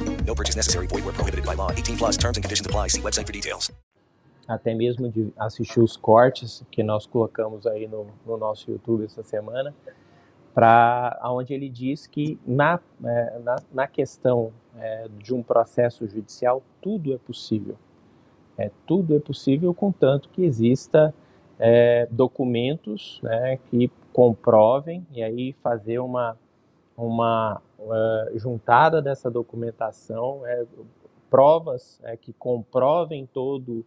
No 0.25 0.35
purchase 0.35 0.55
necessary. 0.55 0.87
Void 0.87 1.03
where 1.03 1.13
prohibited 1.13 1.45
by 1.45 1.53
law. 1.53 1.71
18 1.71 1.97
plus 1.97 2.17
terms 2.17 2.37
and 2.37 2.43
conditions 2.43 2.65
apply. 2.65 2.87
See 2.87 3.01
website 3.01 3.27
for 3.27 3.33
details. 3.33 3.71
até 4.47 4.73
mesmo 4.73 5.09
de 5.09 5.33
assistir 5.37 5.79
os 5.79 5.95
cortes 5.95 6.63
que 6.71 6.83
nós 6.83 7.05
colocamos 7.05 7.65
aí 7.65 7.87
no, 7.87 8.07
no 8.25 8.37
nosso 8.37 8.69
YouTube 8.69 9.05
essa 9.05 9.23
semana, 9.23 9.73
para 10.53 11.17
onde 11.25 11.53
ele 11.53 11.69
diz 11.69 12.05
que 12.07 12.37
na, 12.45 12.79
é, 13.03 13.39
na, 13.39 13.55
na 13.73 13.87
questão 13.87 14.51
é, 14.77 15.07
de 15.17 15.33
um 15.33 15.41
processo 15.41 16.05
judicial 16.05 16.61
tudo 16.81 17.13
é 17.13 17.17
possível. 17.17 17.77
É, 18.57 18.69
tudo 18.85 19.15
é 19.15 19.19
possível, 19.19 19.73
contanto 19.73 20.29
que 20.29 20.43
exista 20.43 21.13
é, 21.57 22.07
documentos 22.11 23.21
né, 23.23 23.57
que 23.69 23.89
comprovem 24.11 25.07
e 25.13 25.23
aí 25.23 25.53
fazer 25.63 25.99
uma, 25.99 26.37
uma 26.97 27.61
uh, 27.81 28.37
juntada 28.37 29.01
dessa 29.01 29.29
documentação, 29.29 30.45
é, 30.45 30.65
provas 31.31 31.99
é, 32.03 32.17
que 32.17 32.33
comprovem 32.33 33.27
todo 33.33 33.85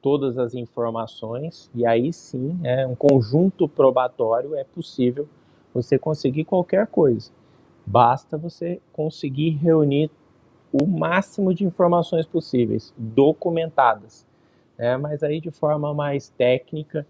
todas 0.00 0.38
as 0.38 0.54
informações 0.54 1.70
e 1.74 1.84
aí 1.84 2.10
sim 2.10 2.58
é 2.64 2.86
um 2.86 2.94
conjunto 2.94 3.68
probatório 3.68 4.56
é 4.56 4.64
possível 4.64 5.28
você 5.74 5.98
conseguir 5.98 6.44
qualquer 6.44 6.86
coisa 6.86 7.30
basta 7.84 8.38
você 8.38 8.80
conseguir 8.94 9.50
reunir 9.50 10.10
o 10.72 10.86
máximo 10.86 11.52
de 11.52 11.66
informações 11.66 12.24
possíveis 12.24 12.94
documentadas 12.96 14.26
né? 14.78 14.96
mas 14.96 15.22
aí 15.22 15.38
de 15.38 15.50
forma 15.50 15.92
mais 15.92 16.30
técnica 16.30 17.06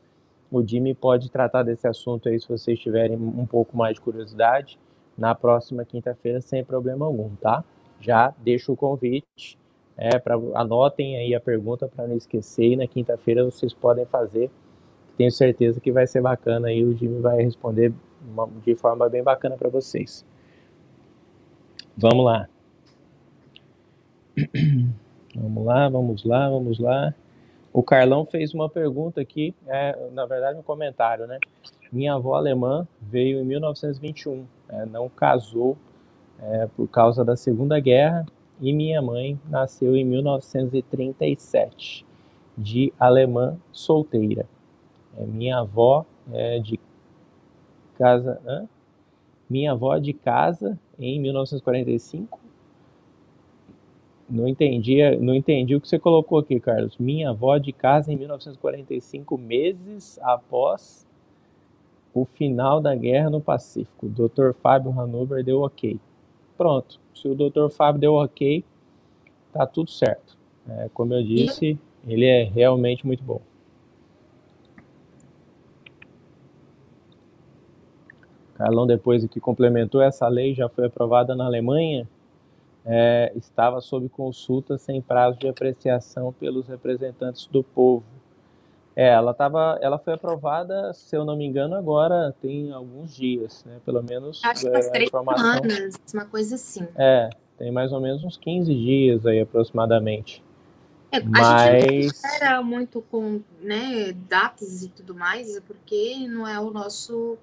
o 0.51 0.67
Jimmy 0.67 0.95
pode 0.95 1.31
tratar 1.31 1.63
desse 1.63 1.87
assunto 1.87 2.29
aí 2.29 2.41
se 2.41 2.49
vocês 2.49 2.77
tiverem 2.81 3.17
um 3.17 3.47
pouco 3.47 3.77
mais 3.77 3.95
de 3.95 4.01
curiosidade 4.01 4.81
na 5.17 5.35
próxima 5.35 5.85
quinta-feira 5.85 6.41
sem 6.41 6.65
problema 6.65 7.07
algum 7.07 7.35
tá 7.37 7.65
já 8.01 8.33
deixo 8.43 8.73
o 8.73 8.77
convite 8.77 9.59
é, 9.97 10.19
pra, 10.19 10.35
anotem 10.55 11.19
aí 11.19 11.35
a 11.35 11.41
pergunta 11.41 11.87
para 11.87 12.07
não 12.07 12.17
esquecer 12.17 12.73
e 12.73 12.77
na 12.77 12.87
quinta-feira 12.87 13.45
vocês 13.45 13.75
podem 13.75 14.07
fazer. 14.07 14.51
Tenho 15.19 15.31
certeza 15.31 15.79
que 15.79 15.93
vai 15.93 16.07
ser 16.07 16.23
bacana 16.23 16.69
aí, 16.69 16.83
o 16.83 16.97
Jimmy 16.97 17.21
vai 17.21 17.43
responder 17.43 17.93
uma, 18.27 18.49
de 18.65 18.75
forma 18.75 19.07
bem 19.11 19.23
bacana 19.23 19.59
para 19.59 19.69
vocês. 19.69 20.25
Vamos 21.95 22.25
lá. 22.25 22.49
Vamos 25.33 25.65
lá, 25.65 25.89
vamos 25.89 26.25
lá, 26.25 26.51
vamos 26.51 26.81
lá. 26.81 27.15
O 27.73 27.85
Carlão 27.85 28.27
fez 28.27 28.53
uma 28.53 28.69
pergunta 28.69 29.21
aqui, 29.21 29.55
é, 29.69 29.97
na 30.11 30.27
verdade 30.27 30.59
um 30.59 30.63
comentário, 30.63 31.25
né? 31.25 31.39
Minha 31.93 32.15
avó 32.15 32.35
alemã 32.35 32.85
veio 33.01 33.39
em 33.39 33.45
1921, 33.45 34.45
é, 34.73 34.87
não 34.87 35.09
casou 35.09 35.77
é, 36.41 36.69
por 36.77 36.89
causa 36.89 37.25
da 37.25 37.37
Segunda 37.37 37.79
Guerra 37.79 38.27
e 38.61 38.73
minha 38.73 39.01
mãe 39.01 39.39
nasceu 39.49 39.97
em 39.97 40.05
1937, 40.05 42.05
de 42.57 42.93
alemã 42.99 43.57
solteira. 43.73 44.47
É, 45.17 45.25
minha 45.25 45.59
avó 45.59 46.05
é 46.33 46.59
de 46.59 46.79
casa, 47.97 48.69
minha 49.49 49.73
avó 49.73 49.97
de 49.99 50.13
casa 50.13 50.79
em 50.99 51.21
1945. 51.21 52.39
Não 54.29 54.47
entendi, 54.47 54.99
não 55.17 55.35
entendi 55.35 55.75
o 55.75 55.81
que 55.81 55.89
você 55.89 55.99
colocou 55.99 56.39
aqui, 56.39 56.61
Carlos. 56.61 56.97
Minha 56.99 57.31
avó 57.31 57.59
de 57.59 57.73
casa 57.73 58.13
em 58.13 58.17
1945, 58.17 59.37
meses 59.37 60.21
após 60.23 61.05
o 62.13 62.25
final 62.25 62.81
da 62.81 62.95
guerra 62.95 63.31
no 63.31 63.41
Pacífico. 63.41 64.07
O 64.07 64.09
Dr. 64.09 64.53
Fábio 64.61 64.99
Hanover 64.99 65.45
deu 65.45 65.63
ok. 65.63 65.99
Pronto. 66.57 67.01
Se 67.15 67.29
o 67.29 67.35
Dr. 67.35 67.71
Fábio 67.71 68.01
deu 68.01 68.15
ok, 68.15 68.65
tá 69.53 69.67
tudo 69.67 69.91
certo. 69.91 70.37
É, 70.69 70.91
como 70.93 71.15
eu 71.15 71.23
disse, 71.23 71.79
ele 72.07 72.25
é 72.25 72.45
realmente 72.45 73.07
muito 73.07 73.23
bom. 73.23 73.41
Carlão, 78.55 78.87
depois 78.87 79.25
que 79.27 79.41
complementou 79.41 80.03
essa 80.03 80.29
lei, 80.29 80.55
já 80.55 80.69
foi 80.69 80.85
aprovada 80.85 81.35
na 81.35 81.47
Alemanha, 81.47 82.07
é, 82.85 83.33
estava 83.35 83.81
sob 83.81 84.09
consulta 84.11 84.77
sem 84.77 85.01
prazo 85.01 85.39
de 85.39 85.49
apreciação 85.49 86.33
pelos 86.33 86.69
representantes 86.69 87.47
do 87.47 87.63
povo. 87.63 88.05
É, 89.01 89.09
ela, 89.09 89.33
tava, 89.33 89.79
ela 89.81 89.99
foi 89.99 90.13
aprovada, 90.13 90.93
se 90.93 91.17
eu 91.17 91.25
não 91.25 91.35
me 91.35 91.47
engano, 91.47 91.75
agora 91.75 92.35
tem 92.43 92.71
alguns 92.71 93.17
dias, 93.17 93.65
né? 93.65 93.81
Pelo 93.83 94.03
menos 94.03 94.45
Acho 94.45 94.61
que 94.61 94.69
é, 94.69 94.71
umas 94.73 94.89
a 94.89 94.91
três 94.91 95.09
informação. 95.09 95.55
semanas, 95.55 95.95
uma 96.13 96.27
coisa 96.27 96.55
assim. 96.57 96.87
É, 96.95 97.31
tem 97.57 97.73
mais 97.73 97.93
ou 97.93 98.01
menos 98.03 98.23
uns 98.23 98.37
15 98.37 98.75
dias 98.75 99.25
aí 99.25 99.41
aproximadamente. 99.41 100.45
É, 101.11 101.17
A 101.17 101.21
gente 101.21 101.31
Mas 101.31 101.83
não 101.83 102.01
espera 102.01 102.63
muito 102.63 103.01
com 103.11 103.41
né, 103.63 104.13
datas 104.29 104.83
e 104.83 104.91
tudo 104.91 105.15
mais, 105.15 105.57
é 105.57 105.63
porque 105.63 106.29
não 106.29 106.47
é 106.47 106.61
o 106.61 106.71
nosso 106.71 107.39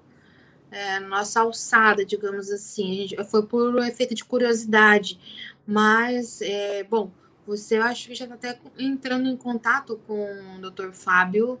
é, 0.70 1.00
nossa 1.00 1.40
alçada, 1.40 2.04
digamos 2.04 2.52
assim. 2.52 3.08
Gente, 3.08 3.24
foi 3.24 3.44
por 3.44 3.76
efeito 3.84 4.14
de 4.14 4.24
curiosidade. 4.24 5.18
Mas, 5.66 6.40
é, 6.40 6.84
bom, 6.84 7.10
você 7.48 7.78
eu 7.78 7.82
acho 7.82 8.06
que 8.06 8.14
já 8.14 8.26
está 8.26 8.34
até 8.34 8.58
entrando 8.78 9.26
em 9.26 9.36
contato 9.36 9.98
com 10.06 10.28
o 10.56 10.70
Dr. 10.70 10.90
Fábio, 10.92 11.58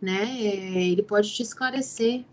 né? 0.00 0.22
É, 0.22 0.86
ele 0.86 1.02
pode 1.02 1.32
te 1.32 1.42
esclarecer 1.42 2.24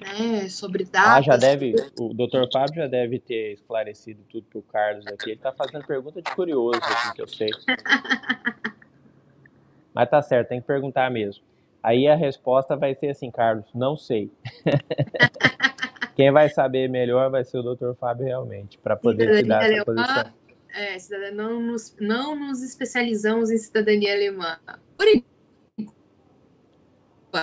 né, 0.00 0.48
sobre 0.48 0.84
dados. 0.84 1.10
Ah, 1.10 1.20
já 1.20 1.36
deve, 1.36 1.74
o 2.00 2.14
Dr. 2.14 2.50
Fábio 2.50 2.76
já 2.76 2.86
deve 2.86 3.18
ter 3.18 3.52
esclarecido 3.52 4.22
tudo 4.30 4.46
para 4.48 4.58
o 4.58 4.62
Carlos 4.62 5.06
aqui. 5.06 5.30
Ele 5.30 5.34
está 5.34 5.52
fazendo 5.52 5.86
pergunta 5.86 6.22
de 6.22 6.34
curioso 6.34 6.80
aqui, 6.82 7.16
que 7.16 7.22
eu 7.22 7.28
sei. 7.28 7.50
Mas 9.92 10.08
tá 10.08 10.22
certo, 10.22 10.48
tem 10.48 10.62
que 10.62 10.66
perguntar 10.66 11.10
mesmo. 11.10 11.44
Aí 11.82 12.08
a 12.08 12.14
resposta 12.14 12.74
vai 12.74 12.94
ser 12.94 13.10
assim, 13.10 13.30
Carlos, 13.30 13.66
não 13.74 13.96
sei. 13.96 14.32
Quem 16.16 16.32
vai 16.32 16.48
saber 16.48 16.88
melhor 16.88 17.30
vai 17.30 17.44
ser 17.44 17.58
o 17.58 17.74
Dr. 17.74 17.92
Fábio 18.00 18.24
realmente, 18.24 18.78
para 18.78 18.96
poder 18.96 19.42
te 19.42 19.46
dar 19.46 19.70
essa 19.70 19.84
posição. 19.84 20.45
É, 20.76 20.98
cidadania, 20.98 21.32
não, 21.32 21.60
nos, 21.60 21.96
não 21.98 22.36
nos 22.38 22.62
especializamos 22.62 23.50
em 23.50 23.56
cidadania 23.56 24.12
alemã. 24.12 24.58
Por 24.94 25.06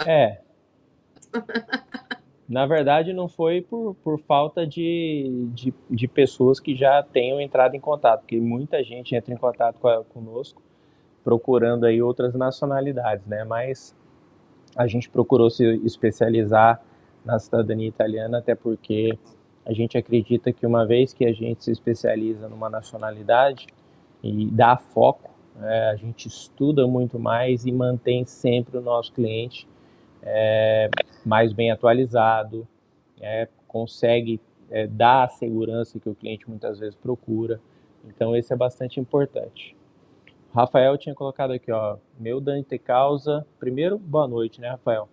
É. 0.07 0.39
Na 2.47 2.67
verdade, 2.67 3.11
não 3.11 3.27
foi 3.27 3.61
por, 3.61 3.95
por 4.03 4.19
falta 4.19 4.67
de, 4.67 5.49
de, 5.51 5.73
de, 5.89 6.07
pessoas 6.07 6.59
que 6.59 6.75
já 6.75 7.01
tenham 7.01 7.41
entrado 7.41 7.75
em 7.75 7.79
contato, 7.79 8.19
porque 8.19 8.39
muita 8.39 8.83
gente 8.83 9.15
entra 9.15 9.33
em 9.33 9.37
contato 9.37 9.79
com 9.79 9.87
a, 9.87 10.03
conosco 10.03 10.61
procurando 11.23 11.85
aí 11.85 12.01
outras 12.01 12.35
nacionalidades, 12.35 13.25
né? 13.25 13.43
Mas 13.43 13.95
a 14.75 14.85
gente 14.85 15.09
procurou 15.09 15.49
se 15.49 15.63
especializar 15.83 16.79
na 17.25 17.39
cidadania 17.39 17.87
italiana, 17.87 18.37
até 18.39 18.53
porque 18.53 19.17
a 19.65 19.73
gente 19.73 19.97
acredita 19.97 20.51
que 20.51 20.65
uma 20.65 20.85
vez 20.85 21.13
que 21.13 21.25
a 21.25 21.33
gente 21.33 21.63
se 21.63 21.71
especializa 21.71 22.49
numa 22.49 22.69
nacionalidade 22.69 23.67
e 24.21 24.45
dá 24.51 24.77
foco, 24.77 25.31
é, 25.61 25.89
a 25.89 25.95
gente 25.95 26.27
estuda 26.27 26.87
muito 26.87 27.19
mais 27.19 27.65
e 27.65 27.71
mantém 27.71 28.25
sempre 28.25 28.77
o 28.77 28.81
nosso 28.81 29.13
cliente 29.13 29.67
é, 30.21 30.89
mais 31.25 31.53
bem 31.53 31.71
atualizado, 31.71 32.67
é, 33.21 33.47
consegue 33.67 34.39
é, 34.69 34.87
dar 34.87 35.25
a 35.25 35.27
segurança 35.29 35.99
que 35.99 36.09
o 36.09 36.15
cliente 36.15 36.49
muitas 36.49 36.79
vezes 36.79 36.95
procura. 36.95 37.59
Então, 38.05 38.35
esse 38.35 38.51
é 38.51 38.55
bastante 38.55 38.99
importante. 38.99 39.75
Rafael 40.53 40.97
tinha 40.97 41.15
colocado 41.15 41.51
aqui, 41.51 41.71
ó, 41.71 41.97
meu 42.19 42.39
Dante 42.39 42.77
Causa. 42.77 43.45
Primeiro, 43.59 43.97
boa 43.97 44.27
noite, 44.27 44.59
né, 44.59 44.69
Rafael? 44.69 45.07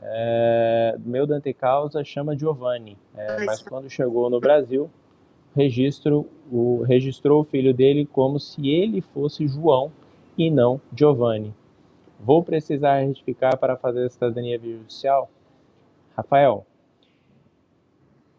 É, 0.00 0.96
meu 1.04 1.26
Dante 1.26 1.52
Causa 1.52 2.04
chama 2.04 2.36
Giovanni, 2.36 2.96
é, 3.16 3.44
mas 3.44 3.62
quando 3.62 3.90
chegou 3.90 4.30
no 4.30 4.38
Brasil, 4.38 4.88
registro, 5.54 6.26
o, 6.50 6.82
registrou 6.82 7.40
o 7.42 7.44
filho 7.44 7.74
dele 7.74 8.06
como 8.06 8.38
se 8.38 8.68
ele 8.68 9.00
fosse 9.00 9.46
João 9.48 9.90
e 10.36 10.50
não 10.50 10.80
Giovanni. 10.94 11.52
Vou 12.20 12.42
precisar 12.42 13.00
retificar 13.00 13.56
para 13.58 13.76
fazer 13.76 14.06
a 14.06 14.10
cidadania 14.10 14.58
judicial? 14.58 15.30
Rafael, 16.16 16.66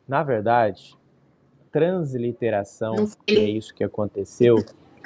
na 0.08 0.24
verdade, 0.24 0.98
transliteração, 1.72 2.96
que 3.26 3.38
é 3.38 3.44
isso 3.44 3.74
que 3.74 3.84
aconteceu, 3.84 4.56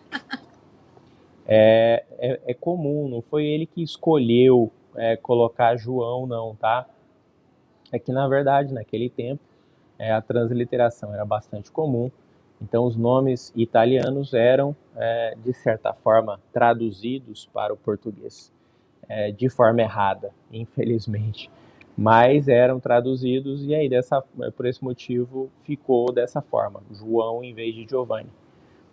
é, 1.45 2.03
é, 2.17 2.41
é, 2.47 2.53
comum, 2.53 3.07
não 3.07 3.21
foi 3.21 3.45
ele 3.45 3.65
que 3.65 3.83
escolheu 3.83 4.71
é, 4.95 5.15
colocar 5.17 5.75
João, 5.75 6.25
não, 6.25 6.55
tá? 6.55 6.85
É 7.91 7.99
que, 7.99 8.11
na 8.11 8.27
verdade, 8.27 8.73
naquele 8.73 9.09
tempo, 9.09 9.41
é, 9.99 10.11
a 10.11 10.21
transliteração 10.21 11.13
era 11.13 11.25
bastante 11.25 11.71
comum, 11.71 12.11
então 12.61 12.85
os 12.85 12.95
nomes 12.95 13.51
italianos 13.55 14.33
eram, 14.33 14.75
é, 14.95 15.35
de 15.43 15.53
certa 15.53 15.93
forma, 15.93 16.39
traduzidos 16.51 17.49
para 17.53 17.73
o 17.73 17.77
português 17.77 18.51
é, 19.07 19.31
de 19.31 19.49
forma 19.49 19.81
errada, 19.81 20.31
infelizmente. 20.51 21.49
Mas 21.95 22.47
eram 22.47 22.79
traduzidos 22.79 23.63
e 23.65 23.75
aí, 23.75 23.87
dessa, 23.87 24.21
por 24.55 24.65
esse 24.65 24.83
motivo, 24.83 25.51
ficou 25.63 26.11
dessa 26.11 26.41
forma, 26.41 26.81
João 26.91 27.43
em 27.43 27.53
vez 27.53 27.75
de 27.75 27.85
Giovanni. 27.87 28.29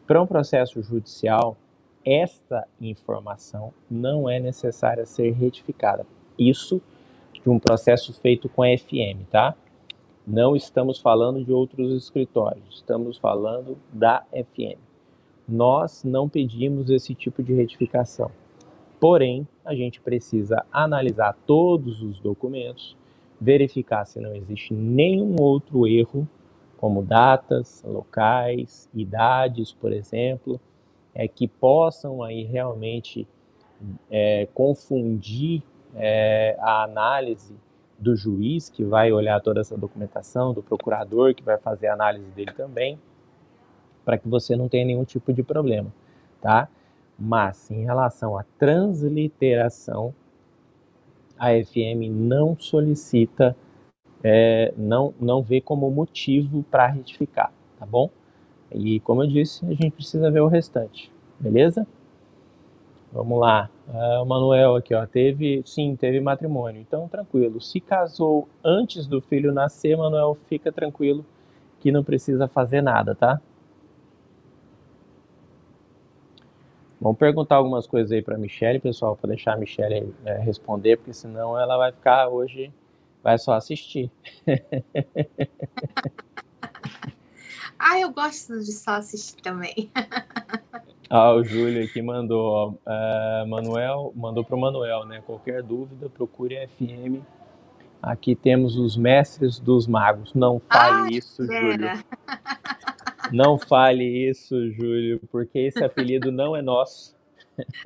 Para 0.06 0.20
um 0.20 0.26
processo 0.26 0.82
judicial, 0.82 1.56
esta 2.04 2.66
informação 2.80 3.72
não 3.90 4.28
é 4.28 4.40
necessária 4.40 5.04
ser 5.04 5.30
retificada. 5.32 6.06
Isso 6.38 6.80
de 7.32 7.48
um 7.48 7.58
processo 7.58 8.12
feito 8.12 8.48
com 8.48 8.62
a 8.62 8.76
FM, 8.76 9.26
tá? 9.30 9.54
Não 10.26 10.54
estamos 10.54 10.98
falando 10.98 11.44
de 11.44 11.52
outros 11.52 11.92
escritórios, 11.92 12.76
estamos 12.76 13.16
falando 13.16 13.78
da 13.92 14.24
FM. 14.32 14.78
Nós 15.48 16.04
não 16.04 16.28
pedimos 16.28 16.90
esse 16.90 17.14
tipo 17.14 17.42
de 17.42 17.52
retificação. 17.54 18.30
Porém, 19.00 19.48
a 19.64 19.74
gente 19.74 20.00
precisa 20.00 20.64
analisar 20.70 21.36
todos 21.46 22.02
os 22.02 22.20
documentos, 22.20 22.96
verificar 23.40 24.04
se 24.04 24.20
não 24.20 24.34
existe 24.34 24.74
nenhum 24.74 25.36
outro 25.40 25.86
erro, 25.86 26.28
como 26.76 27.02
datas, 27.02 27.82
locais, 27.86 28.88
idades, 28.94 29.72
por 29.72 29.92
exemplo, 29.92 30.60
é, 31.14 31.26
que 31.28 31.46
possam 31.48 32.22
aí 32.22 32.44
realmente 32.44 33.26
é, 34.10 34.46
confundir 34.54 35.62
é, 35.94 36.56
a 36.60 36.84
análise 36.84 37.54
do 37.98 38.16
juiz 38.16 38.68
que 38.68 38.82
vai 38.82 39.12
olhar 39.12 39.40
toda 39.40 39.60
essa 39.60 39.76
documentação, 39.76 40.54
do 40.54 40.62
procurador 40.62 41.34
que 41.34 41.42
vai 41.42 41.58
fazer 41.58 41.88
a 41.88 41.94
análise 41.94 42.30
dele 42.30 42.52
também, 42.52 42.98
para 44.04 44.16
que 44.16 44.28
você 44.28 44.56
não 44.56 44.68
tenha 44.68 44.86
nenhum 44.86 45.04
tipo 45.04 45.32
de 45.32 45.42
problema, 45.42 45.92
tá? 46.40 46.68
Mas 47.18 47.70
em 47.70 47.84
relação 47.84 48.38
à 48.38 48.44
transliteração, 48.58 50.14
a 51.38 51.50
FM 51.50 52.08
não 52.10 52.56
solicita, 52.58 53.54
é, 54.24 54.72
não, 54.76 55.14
não 55.20 55.42
vê 55.42 55.60
como 55.60 55.90
motivo 55.90 56.62
para 56.70 56.86
retificar, 56.86 57.52
tá 57.78 57.84
bom? 57.84 58.10
E 58.72 59.00
como 59.00 59.22
eu 59.22 59.28
disse, 59.28 59.64
a 59.66 59.70
gente 59.70 59.90
precisa 59.90 60.30
ver 60.30 60.40
o 60.40 60.46
restante, 60.46 61.10
beleza? 61.38 61.86
Vamos 63.12 63.40
lá. 63.40 63.68
Uh, 63.88 64.22
o 64.22 64.24
Manuel 64.24 64.76
aqui, 64.76 64.94
ó, 64.94 65.04
teve, 65.04 65.62
sim, 65.66 65.96
teve 65.96 66.20
matrimônio. 66.20 66.80
Então, 66.80 67.08
tranquilo. 67.08 67.60
Se 67.60 67.80
casou 67.80 68.48
antes 68.64 69.06
do 69.06 69.20
filho 69.20 69.52
nascer, 69.52 69.96
Manuel, 69.96 70.36
fica 70.48 70.70
tranquilo 70.70 71.26
que 71.80 71.90
não 71.90 72.04
precisa 72.04 72.46
fazer 72.46 72.82
nada, 72.82 73.14
tá? 73.14 73.40
Vamos 77.00 77.18
perguntar 77.18 77.56
algumas 77.56 77.86
coisas 77.86 78.12
aí 78.12 78.22
para 78.22 78.36
Michelle, 78.36 78.78
pessoal, 78.78 79.16
para 79.16 79.28
deixar 79.28 79.54
a 79.54 79.56
Michelle 79.56 80.14
é, 80.24 80.38
responder, 80.38 80.98
porque 80.98 81.14
senão 81.14 81.58
ela 81.58 81.78
vai 81.78 81.90
ficar 81.90 82.28
hoje, 82.28 82.70
vai 83.22 83.38
só 83.38 83.54
assistir. 83.54 84.10
Ah, 87.82 87.98
eu 87.98 88.12
gosto 88.12 88.60
de 88.60 88.72
só 88.72 88.96
assistir 88.96 89.40
também. 89.40 89.90
ah, 91.08 91.32
o 91.32 91.42
Júlio 91.42 91.82
aqui 91.82 92.02
mandou, 92.02 92.44
ó, 92.44 92.68
uh, 92.68 93.48
Manuel, 93.48 94.12
mandou 94.14 94.44
para 94.44 94.54
o 94.54 94.60
Manuel, 94.60 95.06
né? 95.06 95.22
Qualquer 95.24 95.62
dúvida, 95.62 96.10
procure 96.10 96.58
a 96.58 96.68
FM. 96.68 97.24
Aqui 98.02 98.36
temos 98.36 98.76
os 98.76 98.98
mestres 98.98 99.58
dos 99.58 99.86
magos. 99.86 100.34
Não 100.34 100.60
fale 100.70 101.16
isso, 101.16 101.42
Júlio. 101.46 102.04
Não 103.32 103.56
fale 103.58 104.04
isso, 104.28 104.70
Júlio, 104.72 105.20
porque 105.30 105.60
esse 105.60 105.82
apelido 105.84 106.32
não 106.32 106.56
é 106.56 106.60
nosso. 106.60 107.14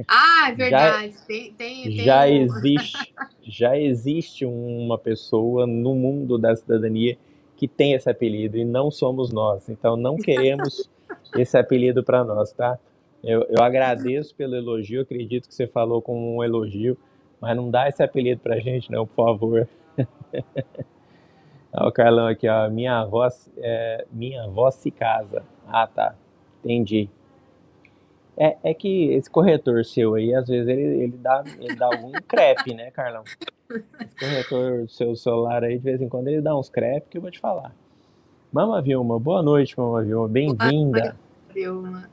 Ah, 0.09 0.49
é 0.49 0.55
verdade. 0.55 1.13
Já, 1.13 1.19
tem, 1.27 1.53
tem, 1.53 1.91
já 1.99 2.23
tem 2.23 2.43
existe, 2.43 3.15
já 3.43 3.79
existe 3.79 4.47
uma 4.47 4.97
pessoa 4.97 5.67
no 5.67 5.95
mundo 5.95 6.39
da 6.39 6.57
cidadania 6.57 7.19
que 7.65 7.69
tem 7.69 7.95
esse 7.95 8.11
apelido 8.11 8.59
e 8.59 8.65
não 8.65 8.91
somos 8.91 9.33
nós. 9.33 9.71
Então 9.71 9.97
não 9.97 10.17
queremos 10.17 10.91
esse 11.35 11.57
apelido 11.57 12.05
para 12.05 12.23
nós, 12.23 12.53
tá? 12.53 12.79
Eu, 13.23 13.47
eu 13.49 13.63
agradeço 13.63 14.35
pelo 14.35 14.55
elogio, 14.55 15.01
acredito 15.01 15.49
que 15.49 15.55
você 15.55 15.67
falou 15.67 16.03
com 16.03 16.37
um 16.37 16.45
elogio, 16.45 16.95
mas 17.41 17.57
não 17.57 17.71
dá 17.71 17.89
esse 17.89 18.03
apelido 18.03 18.43
pra 18.43 18.59
gente, 18.59 18.93
não, 18.93 19.07
por 19.07 19.25
favor. 19.25 19.69
Olha 21.73 21.89
o 21.89 21.93
Carlão 21.93 22.27
aqui, 22.27 22.47
ó. 22.47 22.69
Minha 22.69 22.99
avó, 22.99 23.27
é, 23.57 24.05
minha 24.13 24.43
avó 24.45 24.71
se 24.71 24.91
casa. 24.91 25.43
Ah, 25.67 25.87
tá. 25.87 26.15
Entendi. 26.63 27.09
É, 28.37 28.57
é 28.65 28.75
que 28.75 29.13
esse 29.13 29.31
corretor 29.31 29.85
seu 29.85 30.15
aí, 30.15 30.35
às 30.35 30.49
vezes, 30.49 30.69
ele, 30.69 30.83
ele, 31.05 31.17
dá, 31.17 31.45
ele 31.59 31.77
dá 31.77 31.87
algum 31.87 32.11
crepe, 32.27 32.75
né, 32.75 32.91
Carlão? 32.91 33.23
Esse 33.71 34.17
corretor 34.19 34.83
do 34.83 34.89
seu 34.89 35.15
celular 35.15 35.63
aí, 35.63 35.79
de 35.79 35.85
vez 35.85 36.03
em 36.03 36.09
quando, 36.09 36.29
ele 36.29 36.41
dá 36.41 36.57
uns 36.57 36.69
crepe 36.69 37.09
que 37.11 37.19
eu 37.19 37.23
vou 37.23 37.31
te 37.31 37.39
falar. 37.39 37.73
Mama 38.53 38.83
Vilma, 38.83 39.19
boa 39.19 39.43
noite, 39.43 39.79
Mama 39.79 40.03
Vilma. 40.03 40.29
Bem-vinda. 40.29 41.17
Vilma. 41.53 42.09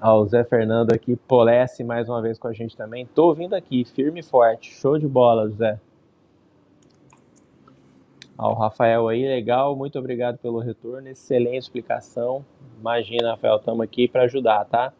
Ah, 0.00 0.14
o 0.14 0.24
Zé 0.26 0.44
Fernando 0.44 0.92
aqui, 0.92 1.16
polece 1.16 1.82
mais 1.82 2.08
uma 2.08 2.22
vez 2.22 2.38
com 2.38 2.46
a 2.46 2.52
gente 2.52 2.76
também. 2.76 3.04
Tô 3.04 3.34
vindo 3.34 3.54
aqui, 3.54 3.84
firme 3.84 4.20
e 4.20 4.22
forte. 4.22 4.72
Show 4.72 4.96
de 4.96 5.08
bola, 5.08 5.48
Zé. 5.48 5.80
Ah, 8.36 8.48
o 8.48 8.54
Rafael 8.54 9.08
aí, 9.08 9.26
legal, 9.26 9.74
muito 9.74 9.98
obrigado 9.98 10.38
pelo 10.38 10.60
retorno, 10.60 11.08
excelente 11.08 11.64
explicação. 11.64 12.44
Imagina, 12.78 13.32
Rafael, 13.32 13.56
estamos 13.56 13.80
aqui 13.80 14.06
para 14.06 14.22
ajudar, 14.22 14.64
tá? 14.66 14.92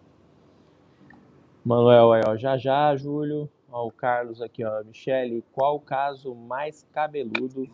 Manuel 1.65 2.13
aí, 2.13 2.23
ó, 2.27 2.37
já 2.37 2.57
já, 2.57 2.97
Júlio. 2.97 3.49
Ó, 3.71 3.87
o 3.87 3.93
Carlos 3.93 4.43
aqui, 4.43 4.65
ó. 4.65 4.83
Michele, 4.83 5.45
qual 5.53 5.77
o 5.77 5.81
caso 5.81 6.35
mais 6.35 6.85
cabeludo 6.93 7.69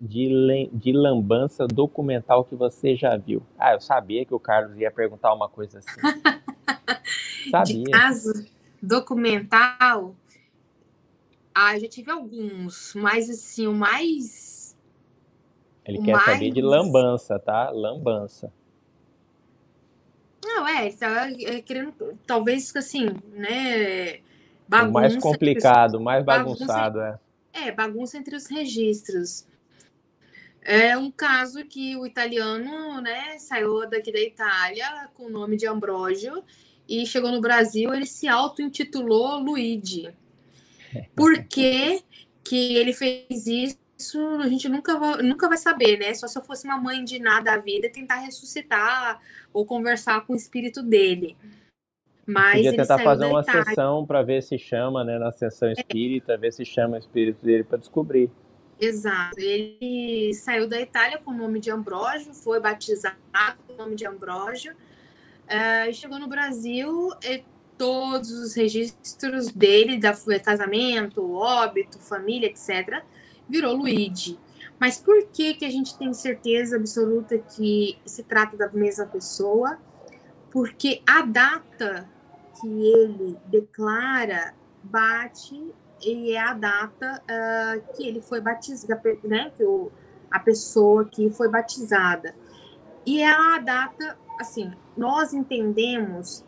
de, 0.00 0.68
de 0.72 0.92
lambança 0.92 1.66
documental 1.66 2.44
que 2.44 2.54
você 2.54 2.94
já 2.96 3.16
viu? 3.16 3.42
Ah, 3.58 3.72
eu 3.72 3.80
sabia 3.80 4.24
que 4.24 4.34
o 4.34 4.40
Carlos 4.40 4.76
ia 4.76 4.90
perguntar 4.90 5.32
uma 5.32 5.48
coisa 5.48 5.78
assim. 5.78 6.00
sabia. 7.50 7.84
De 7.84 7.90
caso 7.90 8.32
documental, 8.82 10.14
ah, 11.54 11.78
já 11.78 11.88
tive 11.88 12.10
alguns, 12.10 12.92
mas 12.94 13.30
assim, 13.30 13.66
o 13.66 13.72
mais. 13.72 14.76
Ele 15.84 15.98
o 15.98 16.02
quer 16.02 16.12
mais... 16.12 16.24
saber 16.24 16.50
de 16.50 16.60
lambança, 16.60 17.38
tá? 17.38 17.70
Lambança. 17.70 18.52
Não, 20.46 20.66
é, 20.66 20.90
tá 20.92 21.28
é, 21.28 21.60
querendo, 21.60 21.92
talvez 22.24 22.74
assim, 22.76 23.06
né? 23.32 24.20
Bagunça 24.68 24.90
o 24.90 24.92
mais 24.92 25.16
complicado, 25.16 26.00
mais 26.00 26.24
bagunçado, 26.24 26.98
bagunça, 26.98 27.20
é. 27.52 27.68
É, 27.68 27.72
bagunça 27.72 28.16
entre 28.16 28.36
os 28.36 28.46
registros. 28.46 29.46
É 30.62 30.96
um 30.96 31.10
caso 31.10 31.64
que 31.64 31.96
o 31.96 32.06
italiano, 32.06 33.00
né, 33.00 33.38
saiu 33.38 33.88
daqui 33.88 34.12
da 34.12 34.20
Itália 34.20 35.08
com 35.14 35.26
o 35.26 35.30
nome 35.30 35.56
de 35.56 35.66
Ambrogio 35.66 36.42
e 36.88 37.06
chegou 37.06 37.30
no 37.30 37.40
Brasil, 37.40 37.94
ele 37.94 38.06
se 38.06 38.26
auto-intitulou 38.26 39.38
Luigi. 39.38 40.12
Por 41.14 41.44
que, 41.44 42.02
que 42.42 42.76
ele 42.76 42.92
fez 42.92 43.46
isso? 43.46 43.85
A 44.42 44.48
gente 44.48 44.68
nunca 44.68 44.98
vai, 44.98 45.22
nunca 45.22 45.48
vai 45.48 45.56
saber, 45.56 45.98
né? 45.98 46.12
Só 46.14 46.26
se 46.26 46.38
eu 46.38 46.42
fosse 46.42 46.66
uma 46.66 46.76
mãe 46.76 47.02
de 47.02 47.18
nada 47.18 47.52
da 47.52 47.58
vida 47.58 47.88
tentar 47.90 48.16
ressuscitar 48.16 49.20
ou 49.52 49.64
conversar 49.64 50.26
com 50.26 50.34
o 50.34 50.36
espírito 50.36 50.82
dele. 50.82 51.36
Mas 52.26 52.56
Podia 52.56 52.76
tentar 52.76 52.98
fazer 52.98 53.24
uma 53.26 53.40
Itália. 53.40 53.64
sessão 53.64 54.04
para 54.04 54.22
ver 54.22 54.42
se 54.42 54.58
chama, 54.58 55.04
né, 55.04 55.18
na 55.18 55.30
sessão 55.30 55.70
espírita, 55.70 56.32
é. 56.32 56.36
ver 56.36 56.52
se 56.52 56.64
chama 56.64 56.96
o 56.96 56.98
espírito 56.98 57.44
dele 57.44 57.64
para 57.64 57.78
descobrir. 57.78 58.30
Exato. 58.78 59.38
Ele 59.38 60.34
saiu 60.34 60.68
da 60.68 60.80
Itália 60.80 61.18
com 61.18 61.30
o 61.30 61.34
nome 61.34 61.60
de 61.60 61.70
Ambrógio, 61.70 62.34
foi 62.34 62.60
batizado 62.60 63.16
com 63.66 63.72
o 63.72 63.76
nome 63.76 63.94
de 63.94 64.06
Ambrógio, 64.06 64.72
uh, 64.74 65.92
chegou 65.94 66.18
no 66.18 66.26
Brasil 66.26 67.10
e 67.24 67.42
todos 67.78 68.30
os 68.30 68.54
registros 68.54 69.52
dele, 69.52 69.98
da 69.98 70.14
casamento, 70.42 71.32
óbito, 71.32 71.98
família, 71.98 72.48
etc., 72.48 73.02
virou 73.48 73.74
Luigi. 73.74 74.38
Mas 74.78 74.98
por 74.98 75.26
que, 75.28 75.54
que 75.54 75.64
a 75.64 75.70
gente 75.70 75.96
tem 75.96 76.12
certeza 76.12 76.76
absoluta 76.76 77.38
que 77.38 77.98
se 78.04 78.22
trata 78.22 78.56
da 78.56 78.68
mesma 78.68 79.06
pessoa? 79.06 79.78
Porque 80.50 81.02
a 81.06 81.22
data 81.22 82.08
que 82.60 82.68
ele 82.68 83.36
declara 83.46 84.54
bate 84.82 85.72
e 86.04 86.32
é 86.32 86.40
a 86.40 86.52
data 86.52 87.22
uh, 87.22 87.94
que 87.94 88.06
ele 88.06 88.20
foi 88.20 88.40
batizado, 88.40 89.02
né? 89.24 89.50
Que 89.56 89.64
o, 89.64 89.90
a 90.30 90.38
pessoa 90.38 91.06
que 91.06 91.30
foi 91.30 91.48
batizada. 91.48 92.34
E 93.04 93.22
é 93.22 93.30
a 93.30 93.58
data, 93.58 94.18
assim, 94.38 94.72
nós 94.96 95.32
entendemos 95.32 96.44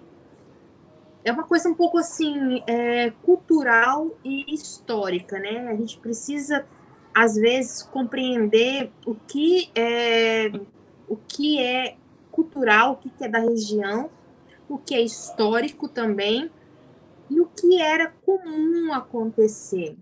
é 1.25 1.33
uma 1.33 1.45
coisa 1.45 1.69
um 1.69 1.75
pouco 1.75 1.99
assim 1.99 2.63
é, 2.67 3.11
cultural 3.23 4.17
e 4.25 4.55
histórica, 4.55 5.39
né? 5.39 5.69
A 5.69 5.75
gente 5.75 5.99
precisa 5.99 6.67
às 7.19 7.35
vezes 7.35 7.83
compreender 7.83 8.93
o 9.05 9.13
que 9.13 9.73
é 9.75 10.53
o 11.09 11.17
que 11.17 11.61
é 11.61 11.97
cultural, 12.31 12.93
o 12.93 12.97
que 12.97 13.11
é 13.25 13.29
da 13.29 13.41
região, 13.41 14.09
o 14.69 14.79
que 14.79 14.95
é 14.95 15.01
histórico 15.01 15.89
também 15.89 16.49
e 17.29 17.41
o 17.41 17.47
que 17.47 17.83
era 17.83 18.13
comum 18.25 18.93
acontecer. 18.93 19.97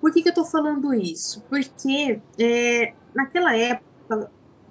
Por 0.00 0.12
que, 0.12 0.22
que 0.22 0.28
eu 0.28 0.32
estou 0.32 0.44
falando 0.44 0.92
isso? 0.92 1.44
Porque 1.48 2.20
é, 2.36 2.94
naquela 3.14 3.56
época 3.56 4.28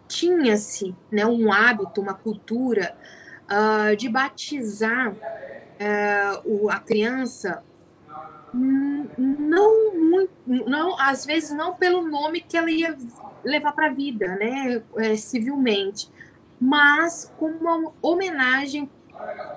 tinha-se 0.09 0.93
né, 1.09 1.25
um 1.25 1.49
hábito, 1.49 2.01
uma 2.01 2.13
cultura 2.13 2.93
uh, 3.45 3.95
de 3.95 4.09
batizar 4.09 5.13
uh, 5.13 6.41
o, 6.43 6.69
a 6.69 6.79
criança 6.81 7.63
não 8.53 9.95
muito, 9.95 10.31
não, 10.47 10.99
às 10.99 11.25
vezes 11.25 11.51
não 11.51 11.73
pelo 11.73 12.07
nome 12.07 12.41
que 12.41 12.57
ela 12.57 12.69
ia 12.69 12.97
levar 13.43 13.71
para 13.71 13.87
a 13.87 13.93
vida, 13.93 14.27
né, 14.35 14.83
é, 14.97 15.15
civilmente, 15.15 16.09
mas 16.59 17.31
como 17.37 17.55
uma 17.57 17.91
homenagem 18.01 18.89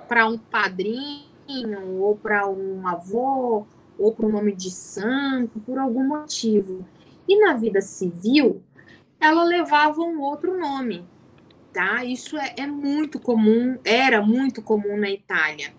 para 0.07 0.27
um 0.27 0.37
padrinho 0.37 1.99
ou 1.99 2.15
para 2.15 2.47
um 2.47 2.87
avô 2.87 3.65
ou 3.97 4.13
para 4.13 4.25
um 4.25 4.31
nome 4.31 4.53
de 4.53 4.71
santo, 4.71 5.59
por 5.59 5.77
algum 5.77 6.03
motivo. 6.03 6.85
E 7.27 7.39
na 7.39 7.53
vida 7.53 7.81
civil, 7.81 8.61
ela 9.19 9.43
levava 9.43 10.01
um 10.01 10.19
outro 10.19 10.57
nome, 10.59 11.07
tá? 11.73 12.03
Isso 12.03 12.37
é, 12.37 12.55
é 12.57 12.67
muito 12.67 13.19
comum, 13.19 13.77
era 13.83 14.21
muito 14.21 14.61
comum 14.61 14.97
na 14.97 15.09
Itália. 15.09 15.73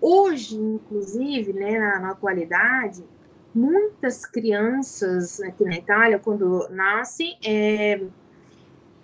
Hoje, 0.00 0.56
inclusive, 0.56 1.52
né, 1.52 1.78
na, 1.78 2.00
na 2.00 2.10
atualidade, 2.10 3.04
muitas 3.54 4.24
crianças 4.24 5.40
aqui 5.40 5.64
na 5.64 5.76
Itália, 5.76 6.18
quando 6.18 6.68
nascem, 6.70 7.36
é, 7.44 8.00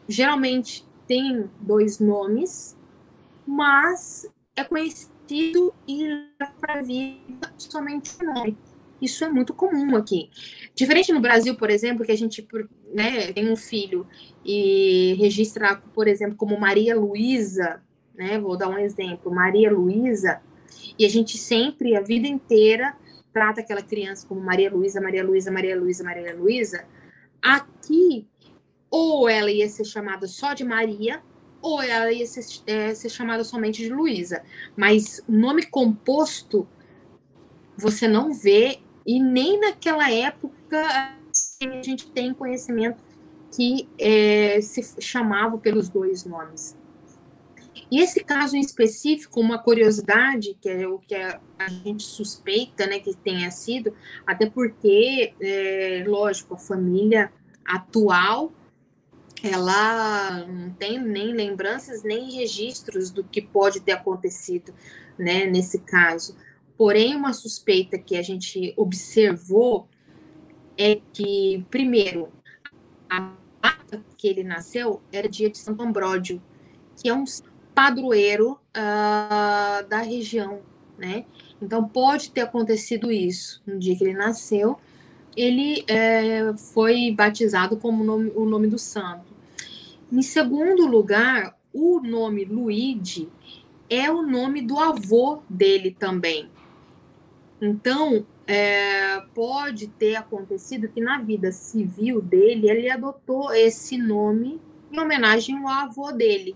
geralmente 0.08 0.86
tem 1.06 1.50
dois 1.60 1.98
nomes, 1.98 2.76
mas 3.46 4.26
é 4.56 4.62
conhecido 4.62 5.74
e 5.86 6.28
para 6.60 6.74
a 6.74 6.82
vida 6.82 7.52
somente 7.58 8.12
o 8.20 8.24
nome. 8.24 8.56
Isso 9.00 9.24
é 9.24 9.28
muito 9.28 9.52
comum 9.52 9.96
aqui. 9.96 10.30
Diferente 10.74 11.12
no 11.12 11.20
Brasil, 11.20 11.56
por 11.56 11.68
exemplo, 11.68 12.04
que 12.04 12.12
a 12.12 12.16
gente 12.16 12.46
né, 12.92 13.32
tem 13.32 13.50
um 13.50 13.56
filho 13.56 14.06
e 14.44 15.14
registra, 15.18 15.76
por 15.92 16.06
exemplo, 16.06 16.36
como 16.36 16.58
Maria 16.58 16.96
Luísa, 16.96 17.82
né? 18.14 18.38
Vou 18.38 18.56
dar 18.56 18.68
um 18.68 18.78
exemplo, 18.78 19.34
Maria 19.34 19.70
Luísa, 19.70 20.40
e 20.98 21.04
a 21.04 21.08
gente 21.08 21.38
sempre, 21.38 21.96
a 21.96 22.00
vida 22.00 22.26
inteira, 22.26 22.96
trata 23.32 23.60
aquela 23.60 23.82
criança 23.82 24.26
como 24.26 24.40
Maria 24.40 24.72
Luísa, 24.72 25.00
Maria 25.00 25.24
Luísa, 25.24 25.50
Maria 25.50 25.78
Luísa, 25.78 26.04
Maria 26.04 26.36
Luísa. 26.36 26.84
Aqui, 27.42 28.26
ou 28.90 29.28
ela 29.28 29.50
ia 29.50 29.68
ser 29.68 29.84
chamada 29.84 30.26
só 30.26 30.54
de 30.54 30.64
Maria, 30.64 31.22
ou 31.60 31.82
ela 31.82 32.12
ia 32.12 32.26
ser, 32.26 32.44
é, 32.66 32.94
ser 32.94 33.08
chamada 33.08 33.42
somente 33.42 33.82
de 33.82 33.88
Luísa. 33.88 34.42
Mas 34.76 35.22
nome 35.28 35.66
composto 35.66 36.68
você 37.76 38.06
não 38.06 38.32
vê, 38.32 38.78
e 39.04 39.20
nem 39.20 39.58
naquela 39.58 40.10
época 40.10 40.80
a 40.80 41.82
gente 41.82 42.06
tem 42.10 42.32
conhecimento 42.32 43.02
que 43.54 43.88
é, 43.98 44.60
se 44.60 45.00
chamava 45.00 45.58
pelos 45.58 45.88
dois 45.88 46.24
nomes. 46.24 46.76
E 47.94 48.00
esse 48.00 48.24
caso 48.24 48.56
em 48.56 48.60
específico, 48.60 49.40
uma 49.40 49.56
curiosidade, 49.56 50.58
que 50.60 50.68
é 50.68 50.84
o 50.88 50.98
que 50.98 51.14
a, 51.14 51.40
gente 51.84 52.02
suspeita 52.02 52.88
né, 52.88 52.98
que 52.98 53.14
tenha 53.14 53.48
sido, 53.52 53.94
até 54.26 54.50
porque, 54.50 55.32
é, 55.40 56.02
lógico, 56.04 56.54
a 56.54 56.58
família 56.58 57.32
atual 57.64 58.52
ela 59.44 60.44
não 60.44 60.70
tem 60.70 61.00
nem 61.00 61.32
lembranças 61.32 62.02
nem 62.02 62.32
registros 62.32 63.12
do 63.12 63.22
que 63.22 63.40
pode 63.40 63.78
ter 63.78 63.92
acontecido 63.92 64.74
né, 65.16 65.46
nesse 65.46 65.78
caso. 65.78 66.36
Porém, 66.76 67.14
uma 67.14 67.32
suspeita 67.32 67.96
que 67.96 68.16
a 68.16 68.22
gente 68.22 68.74
observou 68.76 69.88
é 70.76 71.00
que, 71.12 71.64
primeiro, 71.70 72.32
a 73.08 73.36
data 73.62 74.04
que 74.18 74.26
ele 74.26 74.42
nasceu 74.42 75.00
era 75.12 75.28
dia 75.28 75.48
de 75.48 75.58
Santo 75.58 75.80
Ambródio, 75.80 76.42
que 77.00 77.08
é 77.08 77.14
um 77.14 77.24
padroeiro 77.74 78.52
uh, 78.52 79.86
da 79.88 79.98
região, 79.98 80.60
né? 80.96 81.24
Então 81.60 81.86
pode 81.88 82.30
ter 82.30 82.42
acontecido 82.42 83.10
isso 83.10 83.62
no 83.66 83.78
dia 83.78 83.96
que 83.96 84.04
ele 84.04 84.14
nasceu. 84.14 84.78
Ele 85.36 85.84
é, 85.88 86.54
foi 86.56 87.10
batizado 87.10 87.76
como 87.76 88.04
nome, 88.04 88.32
o 88.36 88.44
nome 88.44 88.68
do 88.68 88.78
santo. 88.78 89.34
Em 90.12 90.22
segundo 90.22 90.86
lugar, 90.86 91.58
o 91.72 92.00
nome 92.00 92.44
Luigi 92.44 93.28
é 93.90 94.10
o 94.10 94.22
nome 94.22 94.62
do 94.62 94.78
avô 94.78 95.42
dele 95.48 95.90
também. 95.98 96.48
Então, 97.60 98.24
é, 98.46 99.20
pode 99.34 99.88
ter 99.88 100.16
acontecido 100.16 100.88
que 100.88 101.00
na 101.00 101.20
vida 101.20 101.50
civil 101.50 102.20
dele 102.20 102.68
ele 102.68 102.90
adotou 102.90 103.52
esse 103.52 103.96
nome 103.96 104.60
em 104.92 105.00
homenagem 105.00 105.56
ao 105.58 105.68
avô 105.68 106.12
dele. 106.12 106.54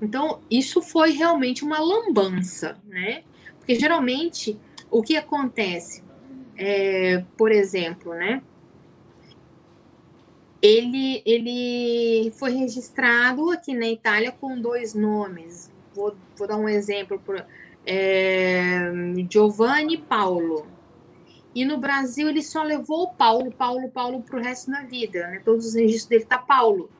Então, 0.00 0.40
isso 0.50 0.82
foi 0.82 1.12
realmente 1.12 1.64
uma 1.64 1.78
lambança, 1.78 2.78
né? 2.84 3.22
Porque 3.58 3.74
geralmente 3.74 4.58
o 4.90 5.02
que 5.02 5.16
acontece, 5.16 6.02
é, 6.56 7.24
por 7.36 7.50
exemplo, 7.50 8.14
né? 8.14 8.42
ele, 10.66 11.22
ele 11.24 12.32
foi 12.32 12.52
registrado 12.52 13.50
aqui 13.50 13.74
na 13.74 13.86
Itália 13.86 14.32
com 14.32 14.60
dois 14.60 14.94
nomes. 14.94 15.72
Vou, 15.94 16.16
vou 16.36 16.48
dar 16.48 16.56
um 16.56 16.68
exemplo. 16.68 17.20
Por, 17.20 17.44
é, 17.84 18.90
Giovanni 19.30 19.96
Paulo. 19.96 20.66
E 21.54 21.64
no 21.64 21.78
Brasil 21.78 22.28
ele 22.28 22.42
só 22.42 22.62
levou 22.62 23.10
Paulo, 23.14 23.50
Paulo, 23.50 23.88
Paulo 23.90 24.22
para 24.22 24.36
o 24.36 24.42
resto 24.42 24.70
da 24.70 24.82
vida. 24.82 25.28
Né? 25.28 25.40
Todos 25.44 25.66
os 25.66 25.74
registros 25.74 26.08
dele 26.08 26.24
tá 26.24 26.38
Paulo. 26.38 26.90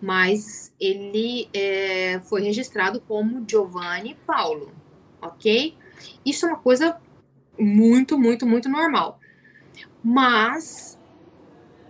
Mas 0.00 0.74
ele 0.78 1.48
é, 1.54 2.20
foi 2.24 2.42
registrado 2.42 3.00
como 3.00 3.44
Giovanni 3.48 4.16
Paulo. 4.26 4.72
Ok? 5.20 5.74
Isso 6.24 6.46
é 6.46 6.48
uma 6.50 6.58
coisa 6.58 7.00
muito, 7.58 8.18
muito, 8.18 8.46
muito 8.46 8.68
normal. 8.68 9.18
Mas, 10.02 10.98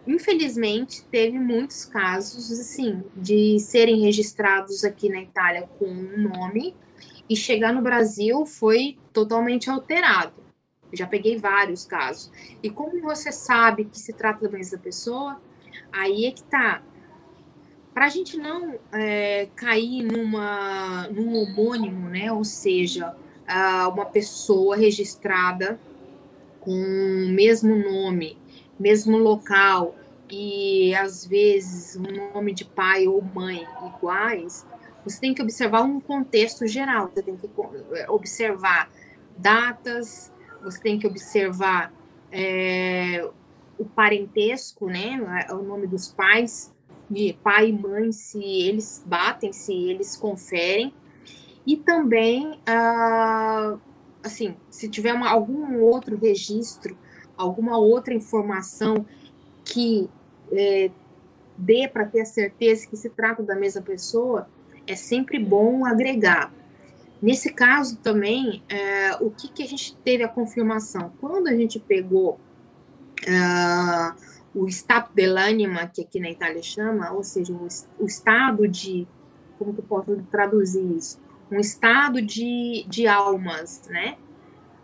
infelizmente, 0.07 1.05
teve 1.11 1.39
muitos 1.39 1.85
casos, 1.85 2.51
assim, 2.53 3.03
de 3.17 3.59
serem 3.59 4.01
registrados 4.01 4.85
aqui 4.85 5.09
na 5.09 5.21
Itália 5.21 5.69
com 5.79 5.87
um 5.87 6.17
nome 6.17 6.75
e 7.29 7.37
chegar 7.37 7.73
no 7.73 7.83
Brasil 7.83 8.47
foi 8.47 8.97
totalmente 9.13 9.69
alterado. 9.69 10.35
Já 10.93 11.07
peguei 11.07 11.37
vários 11.37 11.85
casos. 11.85 12.31
E 12.63 12.71
como 12.71 13.01
você 13.03 13.33
sabe 13.33 13.85
que 13.85 13.99
se 13.99 14.13
trata 14.13 14.49
da 14.49 14.57
mesma 14.57 14.79
pessoa, 14.79 15.41
aí 15.93 16.27
é 16.27 16.31
que 16.31 16.45
tá. 16.45 16.83
Para 17.97 18.05
a 18.05 18.09
gente 18.11 18.37
não 18.37 18.79
é, 18.93 19.49
cair 19.57 20.03
numa, 20.03 21.09
num 21.09 21.35
homônimo, 21.35 22.11
né? 22.11 22.31
Ou 22.31 22.45
seja, 22.45 23.17
uma 23.91 24.05
pessoa 24.05 24.77
registrada 24.77 25.81
com 26.61 26.73
o 26.73 27.29
mesmo 27.31 27.75
nome, 27.75 28.37
mesmo 28.79 29.17
local 29.17 29.95
e 30.31 30.95
às 30.95 31.27
vezes 31.27 31.97
um 31.97 32.35
nome 32.35 32.53
de 32.53 32.67
pai 32.67 33.09
ou 33.09 33.23
mãe 33.23 33.67
iguais, 33.87 34.67
você 35.03 35.19
tem 35.19 35.33
que 35.33 35.41
observar 35.41 35.81
um 35.81 35.99
contexto 35.99 36.67
geral, 36.67 37.09
você 37.09 37.23
tem 37.23 37.35
que 37.35 37.49
eh, 37.95 38.11
observar 38.11 38.91
datas, 39.39 40.31
você 40.63 40.83
tem 40.83 40.99
que 40.99 41.07
observar 41.07 41.95
é, 42.31 43.27
o 43.79 43.87
parentesco, 43.87 44.87
né, 44.87 45.19
o 45.49 45.63
nome 45.63 45.87
dos 45.87 46.09
pais, 46.09 46.76
de 47.11 47.37
pai 47.43 47.69
e 47.69 47.73
mãe, 47.73 48.13
se 48.13 48.43
eles 48.43 49.03
batem, 49.07 49.53
se 49.53 49.73
eles 49.73 50.17
conferem, 50.17 50.93
e 51.67 51.77
também 51.77 52.59
ah, 52.67 53.77
assim, 54.27 54.57
se 54.69 54.89
tiver 54.89 55.15
uma, 55.15 55.31
algum 55.31 55.81
outro 55.81 56.17
registro, 56.17 56.97
alguma 57.37 57.79
outra 57.79 58.13
informação 58.13 59.07
que 59.65 60.09
é, 60.53 60.91
dê 61.57 61.89
para 61.89 62.05
ter 62.05 62.21
a 62.23 62.27
certeza 62.27 62.87
que 62.87 62.97
se 62.97 63.09
trata 63.11 63.43
da 63.43 63.55
mesma 63.55 63.83
pessoa, 63.83 64.49
é 64.87 64.95
sempre 64.95 65.39
bom 65.39 65.85
agregar. 65.85 66.53
Nesse 67.21 67.53
caso 67.53 67.97
também, 67.99 68.63
é, 68.69 69.17
o 69.21 69.31
que, 69.31 69.49
que 69.49 69.63
a 69.63 69.67
gente 69.67 69.97
teve 70.05 70.23
a 70.23 70.29
confirmação? 70.29 71.13
Quando 71.21 71.49
a 71.49 71.55
gente 71.55 71.79
pegou 71.79 72.39
é, 73.27 74.36
o 74.59 74.69
stato 74.69 75.13
dell'anima, 75.15 75.87
que 75.87 76.03
aqui 76.03 76.19
na 76.19 76.31
Itália 76.31 76.63
chama, 76.63 77.13
ou 77.13 77.23
seja, 77.23 77.53
o, 77.53 77.69
o 77.99 78.07
estado 78.07 78.67
de, 78.67 79.07
como 79.59 79.75
que 79.75 79.81
eu 79.81 79.85
posso 79.85 80.17
traduzir 80.31 80.97
isso? 80.97 81.21
um 81.51 81.61
estado 81.61 82.21
de, 82.21 82.85
de 82.89 83.07
almas, 83.07 83.83
né? 83.89 84.17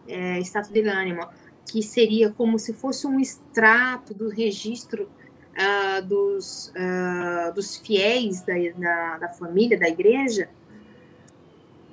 É, 0.06 0.38
estado 0.38 0.72
de 0.72 0.80
ânimo, 0.80 1.26
que 1.66 1.82
seria 1.82 2.30
como 2.30 2.58
se 2.58 2.72
fosse 2.72 3.06
um 3.06 3.20
extrato 3.20 4.12
do 4.12 4.28
registro 4.28 5.04
uh, 5.04 6.02
dos, 6.04 6.68
uh, 6.68 7.54
dos 7.54 7.76
fiéis 7.76 8.42
da, 8.42 8.54
da, 8.76 9.18
da, 9.18 9.28
família, 9.28 9.78
da 9.78 9.88
igreja, 9.88 10.48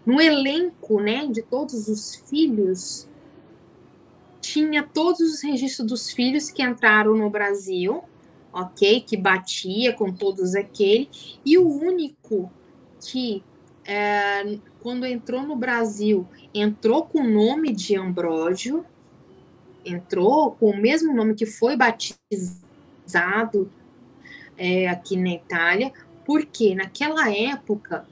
no 0.06 0.20
elenco, 0.20 1.00
né, 1.00 1.28
de 1.28 1.44
todos 1.44 1.88
os 1.88 2.16
filhos, 2.16 3.08
tinha 4.42 4.84
todos 4.84 5.20
os 5.20 5.42
registros 5.42 5.88
dos 5.88 6.12
filhos 6.12 6.50
que 6.50 6.64
entraram 6.64 7.16
no 7.16 7.30
Brasil, 7.30 8.04
ok? 8.54 9.02
Que 9.02 9.18
batia 9.18 9.94
com 9.94 10.12
todos 10.12 10.56
aqueles, 10.56 11.40
e 11.46 11.58
o 11.58 11.68
único 11.68 12.52
que 13.02 13.44
é, 13.86 14.60
quando 14.82 15.06
entrou 15.06 15.44
no 15.44 15.56
Brasil, 15.56 16.28
entrou 16.54 17.06
com 17.06 17.22
o 17.22 17.28
nome 17.28 17.74
de 17.74 17.96
Ambrósio, 17.96 18.86
entrou 19.84 20.52
com 20.52 20.70
o 20.70 20.78
mesmo 20.78 21.14
nome 21.14 21.34
que 21.34 21.46
foi 21.46 21.76
batizado 21.76 23.72
é, 24.58 24.88
aqui 24.88 25.18
na 25.18 25.30
Itália, 25.30 25.92
porque 26.26 26.76
naquela 26.76 27.34
época, 27.34 28.06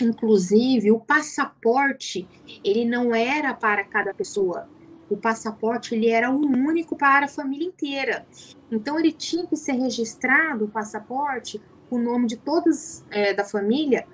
inclusive, 0.00 0.92
o 0.92 1.00
passaporte 1.00 2.28
ele 2.62 2.84
não 2.84 3.14
era 3.14 3.52
para 3.52 3.82
cada 3.82 4.14
pessoa. 4.14 4.68
O 5.10 5.16
passaporte 5.16 5.94
ele 5.94 6.08
era 6.08 6.30
um 6.30 6.42
único 6.66 6.96
para 6.96 7.26
a 7.26 7.28
família 7.28 7.66
inteira. 7.66 8.26
Então 8.70 8.98
ele 8.98 9.12
tinha 9.12 9.46
que 9.46 9.56
ser 9.56 9.72
registrado 9.72 10.66
o 10.66 10.68
passaporte, 10.68 11.60
o 11.90 11.98
nome 11.98 12.26
de 12.26 12.36
todos 12.36 13.02
é, 13.10 13.32
da 13.32 13.44
família 13.44 14.06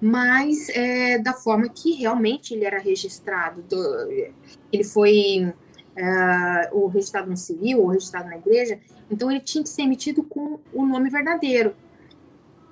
mas 0.00 0.68
é, 0.70 1.18
da 1.18 1.32
forma 1.32 1.68
que 1.68 1.92
realmente 1.92 2.54
ele 2.54 2.64
era 2.64 2.78
registrado. 2.78 3.62
Do, 3.62 3.76
ele 4.72 4.84
foi 4.84 5.52
é, 5.96 6.70
registrado 6.92 7.30
no 7.30 7.36
civil 7.36 7.80
ou 7.80 7.88
registrado 7.88 8.28
na 8.28 8.36
igreja, 8.36 8.78
então 9.10 9.30
ele 9.30 9.40
tinha 9.40 9.62
que 9.62 9.70
ser 9.70 9.82
emitido 9.82 10.22
com 10.22 10.60
o 10.72 10.86
nome 10.86 11.08
verdadeiro. 11.10 11.74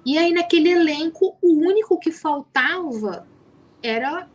E 0.05 0.19
aí, 0.19 0.33
naquele 0.33 0.71
elenco, 0.71 1.35
o 1.41 1.53
único 1.67 1.99
que 1.99 2.13
faltava 2.13 3.27
era 3.83 4.29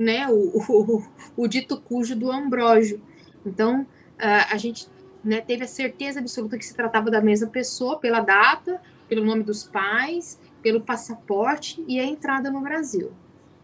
né, 0.00 0.26
o, 0.28 0.58
o, 0.58 1.04
o 1.36 1.46
dito 1.46 1.80
cujo 1.80 2.16
do 2.16 2.32
Ambrógio. 2.32 3.00
Então, 3.44 3.86
a 4.18 4.56
gente 4.56 4.88
né, 5.22 5.40
teve 5.40 5.64
a 5.64 5.68
certeza 5.68 6.20
absoluta 6.20 6.58
que 6.58 6.64
se 6.64 6.74
tratava 6.74 7.10
da 7.10 7.20
mesma 7.20 7.48
pessoa 7.48 7.98
pela 7.98 8.20
data, 8.20 8.80
pelo 9.08 9.24
nome 9.24 9.42
dos 9.42 9.64
pais 9.64 10.38
pelo 10.62 10.80
passaporte 10.80 11.82
e 11.86 11.98
a 11.98 12.04
entrada 12.04 12.50
no 12.50 12.60
Brasil. 12.60 13.12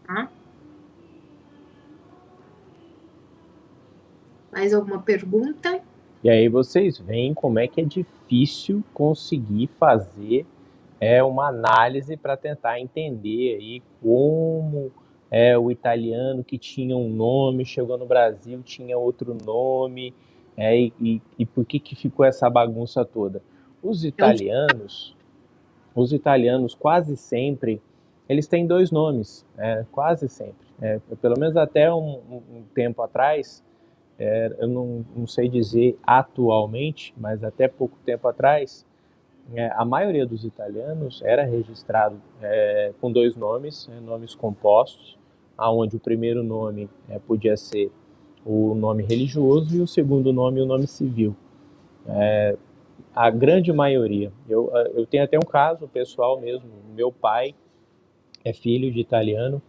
Tá? 0.05 0.29
Mais 4.51 4.73
alguma 4.73 5.01
pergunta? 5.01 5.81
E 6.23 6.29
aí 6.29 6.49
vocês 6.49 6.97
veem 6.97 7.33
como 7.33 7.59
é 7.59 7.67
que 7.67 7.81
é 7.81 7.83
difícil 7.83 8.83
conseguir 8.93 9.69
fazer 9.79 10.45
é, 10.99 11.21
uma 11.23 11.49
análise 11.49 12.17
para 12.17 12.35
tentar 12.35 12.79
entender 12.79 13.55
aí 13.55 13.83
como 14.01 14.91
é, 15.29 15.57
o 15.57 15.69
italiano 15.69 16.43
que 16.43 16.57
tinha 16.57 16.95
um 16.95 17.09
nome 17.09 17.65
chegou 17.65 17.97
no 17.97 18.05
Brasil 18.05 18.61
tinha 18.63 18.97
outro 18.97 19.35
nome 19.45 20.13
é, 20.55 20.79
e, 20.79 20.93
e, 20.99 21.21
e 21.39 21.45
por 21.45 21.65
que, 21.65 21.79
que 21.79 21.95
ficou 21.95 22.25
essa 22.25 22.49
bagunça 22.49 23.03
toda. 23.05 23.41
Os 23.81 24.03
italianos 24.03 25.15
os 25.95 26.13
italianos 26.13 26.75
quase 26.75 27.17
sempre 27.17 27.81
eles 28.29 28.47
têm 28.47 28.67
dois 28.67 28.91
nomes, 28.91 29.45
é, 29.57 29.85
quase 29.91 30.27
sempre. 30.27 30.67
É, 30.81 30.99
pelo 31.21 31.39
menos 31.39 31.55
até 31.55 31.91
um, 31.91 32.19
um 32.29 32.63
tempo 32.73 33.01
atrás, 33.01 33.63
é, 34.19 34.53
eu 34.59 34.67
não, 34.67 35.05
não, 35.15 35.25
sei 35.25 35.47
dizer 35.47 35.97
atualmente, 36.03 37.13
mas 37.17 37.43
até 37.43 37.67
pouco 37.67 37.97
tempo 38.05 38.27
atrás, 38.27 38.85
é, 39.55 39.71
a 39.75 39.85
maioria 39.85 40.25
dos 40.25 40.43
italianos 40.43 41.21
era 41.23 41.43
registrado 41.43 42.21
é, 42.41 42.91
com 42.99 43.11
dois 43.11 43.35
nomes, 43.35 43.89
nomes 44.03 44.35
compostos, 44.35 45.16
aonde 45.57 45.95
o 45.95 45.99
primeiro 45.99 46.43
nome 46.43 46.89
podia 47.25 47.57
ser 47.57 47.91
o 48.45 48.75
nome 48.75 49.03
religioso 49.03 49.75
e 49.75 49.81
o 49.81 49.87
segundo 49.87 50.31
nome 50.31 50.61
o 50.61 50.65
nome 50.65 50.87
civil. 50.87 51.35
É, 52.07 52.55
a 53.13 53.29
grande 53.29 53.73
maioria. 53.73 54.31
Eu, 54.47 54.71
eu 54.93 55.05
tenho 55.05 55.23
até 55.23 55.37
um 55.37 55.47
caso 55.47 55.87
pessoal 55.87 56.39
mesmo. 56.39 56.69
Meu 56.95 57.11
pai 57.11 57.53
é 58.45 58.53
filho 58.53 58.91
de 58.91 58.99
italiano 58.99 59.61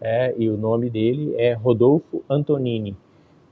é, 0.00 0.34
e 0.38 0.48
o 0.48 0.56
nome 0.56 0.88
dele 0.88 1.34
é 1.36 1.52
Rodolfo 1.52 2.24
Antonini. 2.28 2.96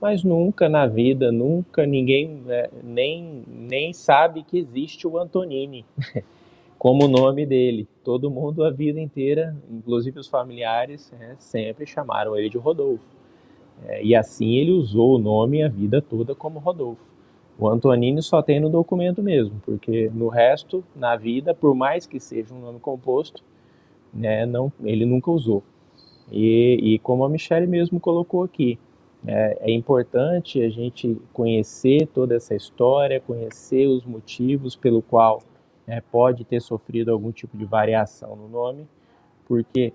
Mas 0.01 0.23
nunca 0.23 0.67
na 0.67 0.87
vida, 0.87 1.31
nunca 1.31 1.85
ninguém 1.85 2.41
é, 2.47 2.69
nem, 2.83 3.43
nem 3.47 3.93
sabe 3.93 4.43
que 4.43 4.57
existe 4.57 5.05
o 5.05 5.17
Antonini 5.17 5.85
como 6.81 7.07
nome 7.07 7.45
dele. 7.45 7.87
Todo 8.03 8.31
mundo 8.31 8.63
a 8.63 8.71
vida 8.71 8.99
inteira, 8.99 9.55
inclusive 9.69 10.19
os 10.19 10.27
familiares, 10.27 11.13
é, 11.21 11.35
sempre 11.37 11.85
chamaram 11.85 12.35
ele 12.35 12.49
de 12.49 12.57
Rodolfo. 12.57 13.05
É, 13.85 14.03
e 14.03 14.15
assim 14.15 14.55
ele 14.55 14.71
usou 14.71 15.13
o 15.13 15.19
nome 15.19 15.61
a 15.61 15.67
vida 15.67 16.01
toda 16.01 16.33
como 16.33 16.57
Rodolfo. 16.57 17.05
O 17.59 17.67
Antonini 17.69 18.19
só 18.23 18.41
tem 18.41 18.59
no 18.59 18.67
documento 18.67 19.21
mesmo, 19.21 19.61
porque 19.63 20.09
no 20.11 20.27
resto, 20.27 20.83
na 20.95 21.15
vida, 21.15 21.53
por 21.53 21.75
mais 21.75 22.07
que 22.07 22.19
seja 22.19 22.51
um 22.51 22.59
nome 22.59 22.79
composto, 22.79 23.43
né, 24.11 24.47
não, 24.47 24.73
ele 24.83 25.05
nunca 25.05 25.29
usou. 25.29 25.61
E, 26.31 26.79
e 26.81 26.97
como 26.97 27.23
a 27.23 27.29
Michelle 27.29 27.67
mesmo 27.67 27.99
colocou 27.99 28.41
aqui, 28.41 28.79
é, 29.27 29.69
é, 29.69 29.71
importante 29.71 30.59
a 30.59 30.69
gente 30.69 31.15
conhecer 31.31 32.07
toda 32.07 32.33
essa 32.33 32.55
história, 32.55 33.19
conhecer 33.19 33.85
os 33.85 34.03
motivos 34.03 34.75
pelo 34.75 35.03
qual 35.03 35.43
é, 35.87 36.01
pode 36.01 36.43
ter 36.45 36.61
sofrido 36.61 37.11
algum 37.11 37.31
tipo 37.31 37.57
de 37.57 37.65
variação 37.65 38.35
no 38.35 38.47
nome, 38.47 38.87
porque 39.47 39.93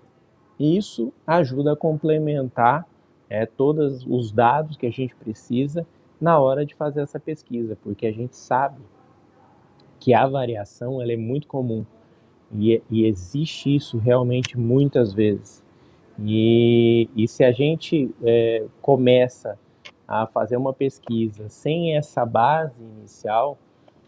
isso 0.59 1.13
ajuda 1.27 1.73
a 1.73 1.77
complementar 1.77 2.87
é, 3.29 3.47
todos 3.47 4.05
os 4.07 4.33
dados 4.33 4.77
que 4.77 4.87
a 4.87 4.91
gente 4.91 5.15
precisa 5.15 5.87
na 6.21 6.39
hora 6.39 6.65
de 6.65 6.75
fazer 6.75 7.01
essa 7.01 7.21
pesquisa, 7.21 7.77
porque 7.83 8.07
a 8.07 8.13
gente 8.13 8.37
sabe 8.37 8.81
que 9.99 10.15
a 10.15 10.27
variação 10.27 11.01
ela 11.03 11.13
é 11.13 11.17
muito 11.17 11.47
comum 11.47 11.85
e, 12.53 12.81
e 12.91 13.05
existe 13.07 13.75
isso 13.75 13.99
realmente 13.99 14.59
muitas 14.59 15.13
vezes. 15.13 15.65
E, 16.19 17.11
e 17.15 17.29
se 17.29 17.45
a 17.45 17.53
gente 17.53 18.11
é, 18.23 18.65
começa 18.81 19.59
a 20.09 20.27
fazer 20.27 20.57
uma 20.57 20.73
pesquisa 20.73 21.49
sem 21.49 21.97
essa 21.97 22.25
base 22.25 22.81
inicial, 22.81 23.59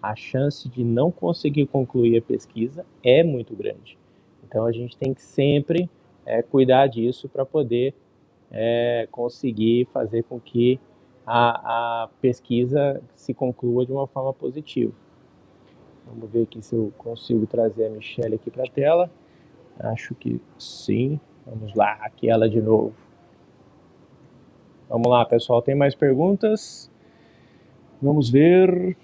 a 0.02 0.14
chance 0.14 0.68
de 0.68 0.84
não 0.84 1.10
conseguir 1.10 1.66
concluir 1.66 2.18
a 2.18 2.22
pesquisa 2.22 2.84
é 3.02 3.22
muito 3.22 3.54
grande. 3.54 3.98
Então 4.46 4.64
a 4.64 4.72
gente 4.72 4.96
tem 4.96 5.12
que 5.12 5.22
sempre 5.22 5.90
é, 6.24 6.42
cuidar 6.42 6.86
disso 6.86 7.28
para 7.28 7.44
poder 7.44 7.94
é, 8.50 9.08
conseguir 9.10 9.86
fazer 9.92 10.22
com 10.24 10.40
que 10.40 10.80
a, 11.26 12.04
a 12.04 12.08
pesquisa 12.20 13.02
se 13.14 13.34
conclua 13.34 13.84
de 13.84 13.92
uma 13.92 14.06
forma 14.06 14.32
positiva. 14.32 14.92
Vamos 16.06 16.30
ver 16.30 16.44
aqui 16.44 16.62
se 16.62 16.74
eu 16.74 16.92
consigo 16.96 17.46
trazer 17.46 17.86
a 17.86 17.90
Michelle 17.90 18.34
aqui 18.34 18.50
para 18.50 18.64
a 18.64 18.68
tela. 18.68 19.10
Acho 19.78 20.14
que 20.14 20.40
sim. 20.58 21.20
Vamos 21.44 21.74
lá, 21.74 21.92
aqui 22.00 22.30
ela 22.30 22.48
de 22.48 22.60
novo. 22.60 22.94
Vamos 24.88 25.06
lá, 25.06 25.24
pessoal. 25.26 25.60
Tem 25.60 25.74
mais 25.74 25.94
perguntas? 25.94 26.90
Vamos 28.00 28.30
ver. 28.30 28.96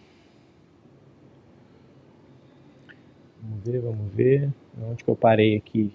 Ver, 3.65 3.81
vamos 3.81 4.12
ver. 4.12 4.51
Onde 4.91 5.03
que 5.03 5.11
eu 5.11 5.17
parei 5.17 5.57
aqui? 5.57 5.93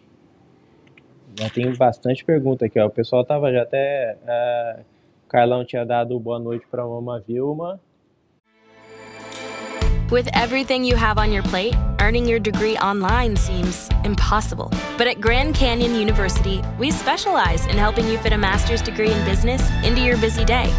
Já 1.39 1.49
tem 1.49 1.71
bastante 1.75 2.25
pergunta 2.25 2.65
aqui, 2.65 2.79
ó. 2.79 2.87
O 2.87 2.89
pessoal 2.89 3.23
tava 3.23 3.51
já 3.51 3.61
até. 3.61 4.17
Uh, 4.23 4.81
o 5.25 5.29
Carlão 5.29 5.63
tinha 5.63 5.85
dado 5.85 6.19
boa 6.19 6.39
noite 6.39 6.65
para 6.69 6.83
a 6.83 6.87
Mama 6.87 7.23
Vilma. 7.25 7.79
With 10.11 10.27
everything 10.33 10.83
you 10.83 10.95
have 10.95 11.19
on 11.19 11.31
your 11.31 11.43
plate, 11.43 11.75
earning 12.01 12.27
your 12.27 12.39
degree 12.39 12.75
online 12.77 13.35
seems 13.35 13.89
impossible. 14.03 14.71
But 14.97 15.05
at 15.05 15.21
Grand 15.21 15.53
Canyon 15.53 15.93
University, 15.93 16.63
we 16.79 16.89
specialize 16.89 17.67
in 17.67 17.77
helping 17.77 18.07
you 18.07 18.17
fit 18.17 18.33
a 18.33 18.37
master's 18.37 18.81
degree 18.81 19.11
in 19.11 19.23
business 19.23 19.61
into 19.83 20.01
your 20.01 20.17
busy 20.17 20.43
day. 20.43 20.73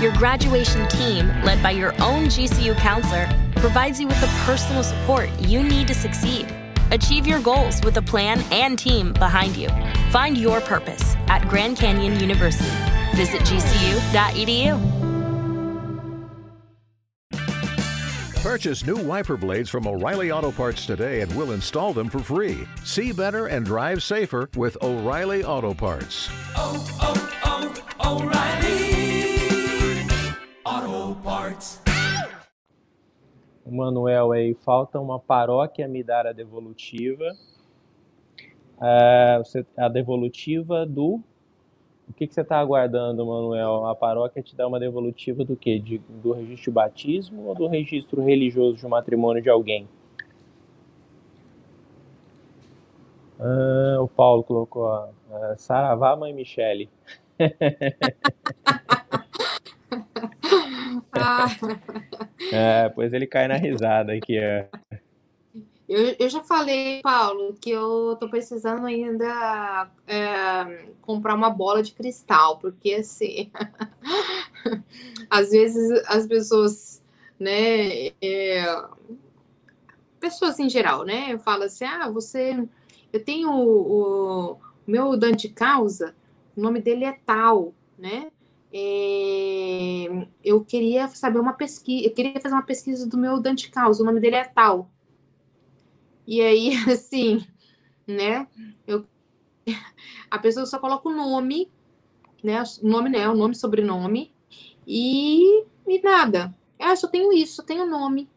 Your 0.00 0.14
graduation 0.14 0.88
team, 0.88 1.28
led 1.44 1.62
by 1.62 1.72
your 1.72 1.92
own 2.00 2.28
GCU 2.28 2.74
counselor, 2.76 3.28
provides 3.60 4.00
you 4.00 4.08
with 4.08 4.20
the 4.20 4.26
personal 4.44 4.82
support 4.82 5.28
you 5.40 5.62
need 5.62 5.86
to 5.88 5.94
succeed. 5.94 6.52
Achieve 6.90 7.26
your 7.26 7.40
goals 7.40 7.80
with 7.84 7.96
a 7.98 8.02
plan 8.02 8.42
and 8.50 8.78
team 8.78 9.12
behind 9.12 9.56
you. 9.56 9.68
Find 10.10 10.36
your 10.36 10.60
purpose 10.62 11.14
at 11.28 11.46
Grand 11.48 11.76
Canyon 11.76 12.18
University. 12.18 12.70
Visit 13.14 13.42
gcu.edu. 13.42 15.00
Purchase 18.42 18.86
new 18.86 18.96
wiper 18.96 19.36
blades 19.36 19.68
from 19.68 19.86
O'Reilly 19.86 20.32
Auto 20.32 20.50
Parts 20.50 20.86
today 20.86 21.20
and 21.20 21.30
we'll 21.36 21.52
install 21.52 21.92
them 21.92 22.08
for 22.08 22.20
free. 22.20 22.66
See 22.84 23.12
better 23.12 23.48
and 23.48 23.66
drive 23.66 24.02
safer 24.02 24.48
with 24.56 24.78
O'Reilly 24.82 25.44
Auto 25.44 25.74
Parts. 25.74 26.30
Oh, 26.56 26.82
oh, 27.02 27.74
oh, 28.00 28.22
O'Reilly 28.22 28.80
Auto 30.64 31.14
Parts. 31.20 31.80
Manuel 33.70 34.32
aí, 34.32 34.54
falta 34.54 35.00
uma 35.00 35.18
paróquia 35.18 35.88
me 35.88 36.02
dar 36.02 36.26
a 36.26 36.32
devolutiva. 36.32 37.36
Uh, 38.78 39.66
a 39.76 39.88
devolutiva 39.88 40.86
do 40.86 41.22
o 42.10 42.12
que, 42.12 42.26
que 42.26 42.34
você 42.34 42.40
está 42.40 42.58
aguardando, 42.58 43.24
Manuel? 43.24 43.86
A 43.86 43.94
paróquia 43.94 44.42
te 44.42 44.56
dá 44.56 44.66
uma 44.66 44.80
devolutiva 44.80 45.44
do 45.44 45.56
quê? 45.56 45.78
De, 45.78 45.98
do 45.98 46.32
registro 46.32 46.64
de 46.64 46.74
batismo 46.74 47.44
ou 47.44 47.54
do 47.54 47.68
registro 47.68 48.20
religioso 48.20 48.78
de 48.78 48.86
matrimônio 48.88 49.40
de 49.40 49.48
alguém? 49.48 49.88
Ah, 53.38 53.98
o 54.00 54.08
Paulo 54.08 54.42
colocou, 54.42 54.82
ó, 54.82 55.08
ah, 55.30 55.54
Saravá, 55.56 56.16
mãe 56.16 56.32
Michele. 56.32 56.90
é, 62.52 62.88
pois 62.88 63.12
ele 63.12 63.26
cai 63.26 63.46
na 63.48 63.56
risada 63.56 64.12
aqui, 64.12 64.38
ó. 64.38 64.78
Eu, 65.88 66.14
eu 66.20 66.28
já 66.28 66.40
falei, 66.40 67.00
Paulo, 67.02 67.54
que 67.60 67.68
eu 67.68 68.16
tô 68.20 68.28
precisando 68.28 68.86
ainda 68.86 69.90
é, 70.06 70.86
comprar 71.02 71.34
uma 71.34 71.50
bola 71.50 71.82
de 71.82 71.92
cristal, 71.92 72.58
porque 72.58 72.94
assim, 72.94 73.50
às 75.28 75.50
vezes 75.50 75.90
as 76.06 76.28
pessoas, 76.28 77.02
né, 77.40 78.06
é, 78.22 78.84
pessoas 80.20 80.60
em 80.60 80.70
geral, 80.70 81.04
né, 81.04 81.36
falam 81.38 81.66
assim, 81.66 81.84
ah, 81.84 82.08
você, 82.08 82.56
eu 83.12 83.24
tenho 83.24 83.50
o, 83.50 84.52
o 84.52 84.60
meu 84.86 85.16
Dante 85.16 85.48
Causa, 85.48 86.14
o 86.56 86.60
nome 86.60 86.80
dele 86.80 87.04
é 87.04 87.18
tal, 87.26 87.74
né, 87.98 88.30
é, 88.72 90.26
eu 90.44 90.64
queria 90.64 91.08
saber 91.08 91.40
uma 91.40 91.52
pesquisa, 91.52 92.06
eu 92.06 92.12
queria 92.12 92.40
fazer 92.40 92.54
uma 92.54 92.62
pesquisa 92.62 93.08
do 93.08 93.18
meu 93.18 93.40
Dante 93.40 93.70
Causa, 93.70 94.02
o 94.02 94.06
nome 94.06 94.20
dele 94.20 94.36
é 94.36 94.44
tal. 94.44 94.90
E 96.26 96.40
aí, 96.40 96.72
assim, 96.90 97.44
né? 98.06 98.46
Eu, 98.86 99.04
a 100.30 100.38
pessoa 100.38 100.66
só 100.66 100.78
coloca 100.78 101.08
o 101.08 101.14
nome, 101.14 101.70
né? 102.42 102.62
O 102.82 102.88
nome, 102.88 103.10
né? 103.10 103.28
O 103.28 103.34
nome, 103.34 103.54
sobrenome 103.54 104.32
e, 104.86 105.64
e 105.86 106.02
nada. 106.02 106.54
Ah, 106.78 106.94
só 106.96 107.08
tenho 107.08 107.32
isso, 107.32 107.56
só 107.56 107.62
tenho 107.62 107.86
nome. 107.86 108.28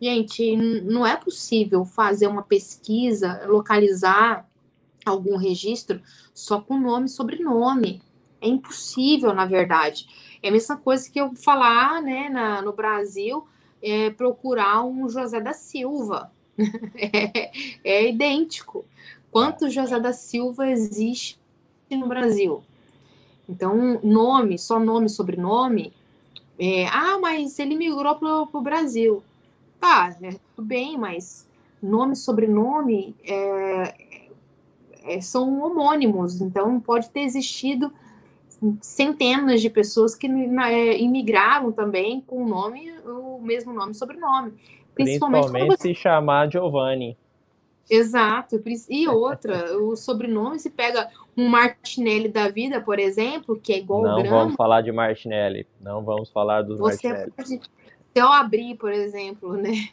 Gente, 0.00 0.56
não 0.56 1.06
é 1.06 1.16
possível 1.16 1.84
fazer 1.84 2.26
uma 2.26 2.42
pesquisa, 2.42 3.46
localizar 3.46 4.48
algum 5.04 5.36
registro 5.36 6.00
só 6.32 6.60
com 6.60 6.78
nome 6.78 7.06
e 7.06 7.10
sobrenome. 7.10 8.02
É 8.40 8.48
impossível, 8.48 9.34
na 9.34 9.44
verdade. 9.44 10.06
É 10.42 10.48
a 10.48 10.52
mesma 10.52 10.76
coisa 10.76 11.10
que 11.10 11.20
eu 11.20 11.34
falar, 11.34 12.00
né, 12.02 12.28
na, 12.28 12.62
no 12.62 12.72
Brasil, 12.72 13.46
é, 13.82 14.10
procurar 14.10 14.84
um 14.84 15.08
José 15.08 15.40
da 15.40 15.52
Silva. 15.52 16.32
é, 16.96 17.50
é 17.84 18.08
idêntico. 18.08 18.84
Quanto 19.30 19.70
José 19.70 19.98
da 20.00 20.12
Silva 20.12 20.68
existe 20.68 21.38
no 21.90 22.06
Brasil? 22.06 22.62
Então, 23.48 24.00
nome, 24.02 24.58
só 24.58 24.78
nome, 24.78 25.08
sobrenome. 25.08 25.92
É, 26.58 26.86
ah, 26.88 27.18
mas 27.20 27.58
ele 27.58 27.76
migrou 27.76 28.14
para 28.16 28.58
o 28.58 28.60
Brasil. 28.60 29.22
Tá, 29.80 30.14
é, 30.22 30.32
tudo 30.54 30.66
bem, 30.66 30.98
mas 30.98 31.48
nome 31.82 32.12
e 32.12 32.16
sobrenome 32.16 33.16
é, 33.24 33.94
é, 35.04 35.20
são 35.20 35.62
homônimos, 35.62 36.40
então 36.40 36.78
pode 36.78 37.08
ter 37.10 37.20
existido 37.20 37.90
centenas 38.80 39.60
de 39.60 39.70
pessoas 39.70 40.14
que 40.14 40.26
é, 40.26 40.98
imigraram 40.98 41.72
também 41.72 42.20
com 42.20 42.44
o 42.44 42.48
nome, 42.48 42.92
o 43.06 43.40
mesmo 43.40 43.72
nome 43.72 43.92
e 43.92 43.94
sobrenome. 43.94 44.52
Principalmente, 44.94 45.44
Principalmente 45.44 45.82
se 45.82 45.94
chamar 45.94 46.50
Giovanni. 46.50 47.16
Exato. 47.88 48.62
E 48.88 49.08
outra, 49.08 49.76
o 49.82 49.96
sobrenome, 49.96 50.58
se 50.58 50.70
pega 50.70 51.08
um 51.36 51.48
Martinelli 51.48 52.28
da 52.28 52.48
vida, 52.48 52.80
por 52.80 52.98
exemplo, 52.98 53.58
que 53.60 53.72
é 53.72 53.78
igual 53.78 54.02
Não 54.02 54.22
grama, 54.22 54.38
vamos 54.38 54.54
falar 54.54 54.82
de 54.82 54.92
Martinelli. 54.92 55.66
Não 55.80 56.02
vamos 56.02 56.30
falar 56.30 56.62
dos 56.62 56.78
você 56.78 57.08
Martinelli. 57.08 57.32
Pode, 57.32 57.48
se 57.48 57.60
eu 58.14 58.32
abrir, 58.32 58.76
por 58.76 58.92
exemplo, 58.92 59.54
né, 59.54 59.88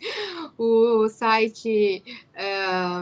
o 0.58 1.08
site 1.08 2.02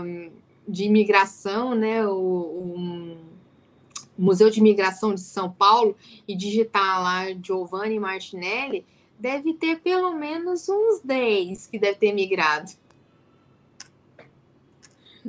um, 0.05 0.31
de 0.69 0.85
imigração, 0.85 1.75
né, 1.75 2.07
o, 2.07 2.13
o, 2.13 3.17
Museu 4.19 4.51
de 4.51 4.59
Imigração 4.59 5.15
de 5.15 5.21
São 5.21 5.51
Paulo, 5.51 5.97
e 6.27 6.35
digitar 6.35 7.03
lá 7.03 7.27
Giovanni 7.43 8.01
Martinelli, 8.01 8.85
deve 9.19 9.55
ter 9.55 9.81
pelo 9.81 10.15
menos 10.15 10.69
uns 10.69 11.01
10 11.03 11.69
que 11.69 11.79
deve 11.79 11.99
ter 11.99 12.13
migrado. 12.13 12.71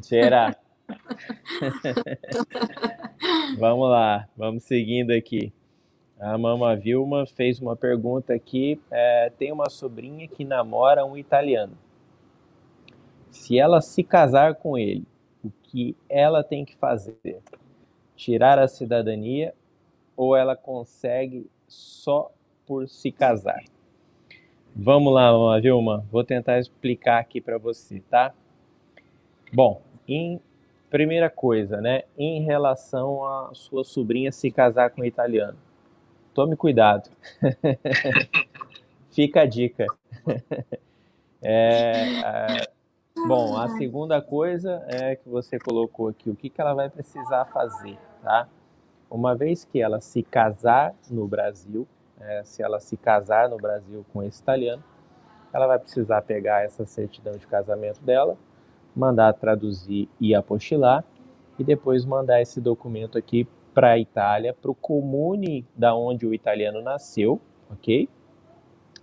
Será? 0.01 0.55
vamos 3.59 3.89
lá, 3.89 4.27
vamos 4.35 4.63
seguindo 4.63 5.11
aqui. 5.11 5.53
A 6.19 6.37
Mama 6.37 6.75
Vilma 6.75 7.25
fez 7.25 7.59
uma 7.59 7.75
pergunta 7.75 8.33
aqui. 8.33 8.79
É, 8.91 9.31
tem 9.37 9.51
uma 9.51 9.69
sobrinha 9.69 10.27
que 10.27 10.43
namora 10.43 11.05
um 11.05 11.17
italiano. 11.17 11.77
Se 13.31 13.57
ela 13.57 13.79
se 13.79 14.03
casar 14.03 14.55
com 14.55 14.77
ele, 14.77 15.05
o 15.43 15.49
que 15.63 15.95
ela 16.09 16.43
tem 16.43 16.65
que 16.65 16.75
fazer? 16.75 17.39
Tirar 18.19 18.59
a 18.59 18.67
cidadania 18.67 19.53
ou 20.17 20.35
ela 20.35 20.53
consegue 20.53 21.49
só 21.69 22.29
por 22.67 22.89
se 22.89 23.13
casar? 23.13 23.63
Vamos 24.75 25.13
lá, 25.13 25.57
Vilma. 25.61 26.05
Vou 26.11 26.21
tentar 26.21 26.59
explicar 26.59 27.19
aqui 27.19 27.39
para 27.39 27.57
você, 27.57 28.01
tá? 28.09 28.33
Bom, 29.53 29.81
em 30.05 30.41
primeira 30.89 31.29
coisa, 31.29 31.79
né, 31.79 32.03
em 32.17 32.41
relação 32.41 33.23
a 33.23 33.51
sua 33.53 33.85
sobrinha 33.85 34.33
se 34.33 34.51
casar 34.51 34.89
com 34.89 35.01
um 35.01 35.05
italiano, 35.05 35.57
tome 36.33 36.57
cuidado. 36.57 37.09
Fica 39.11 39.43
a 39.43 39.45
dica. 39.45 39.85
É, 41.41 42.19
é, 42.19 42.67
bom, 43.25 43.55
a 43.55 43.69
segunda 43.77 44.21
coisa 44.21 44.85
é 44.87 45.15
que 45.15 45.29
você 45.29 45.57
colocou 45.57 46.09
aqui, 46.09 46.29
o 46.29 46.35
que, 46.35 46.49
que 46.49 46.59
ela 46.59 46.73
vai 46.73 46.89
precisar 46.89 47.45
fazer, 47.45 47.97
tá? 48.21 48.47
Uma 49.09 49.35
vez 49.35 49.65
que 49.65 49.81
ela 49.81 49.99
se 49.99 50.21
casar 50.21 50.93
no 51.09 51.27
Brasil, 51.27 51.87
é, 52.19 52.43
se 52.43 52.61
ela 52.61 52.79
se 52.79 52.95
casar 52.95 53.49
no 53.49 53.57
Brasil 53.57 54.05
com 54.13 54.21
esse 54.21 54.41
italiano, 54.41 54.83
ela 55.51 55.65
vai 55.65 55.79
precisar 55.79 56.21
pegar 56.21 56.63
essa 56.63 56.85
certidão 56.85 57.33
de 57.33 57.47
casamento 57.47 58.01
dela, 58.01 58.37
mandar 58.95 59.33
traduzir 59.33 60.07
e 60.19 60.35
apostilar, 60.35 61.03
e 61.57 61.63
depois 61.63 62.05
mandar 62.05 62.41
esse 62.41 62.61
documento 62.61 63.17
aqui 63.17 63.47
para 63.73 63.91
a 63.91 63.99
Itália, 63.99 64.53
para 64.53 64.71
o 64.71 64.75
comune 64.75 65.65
da 65.75 65.95
onde 65.95 66.25
o 66.25 66.33
italiano 66.33 66.81
nasceu, 66.81 67.39
ok? 67.71 68.07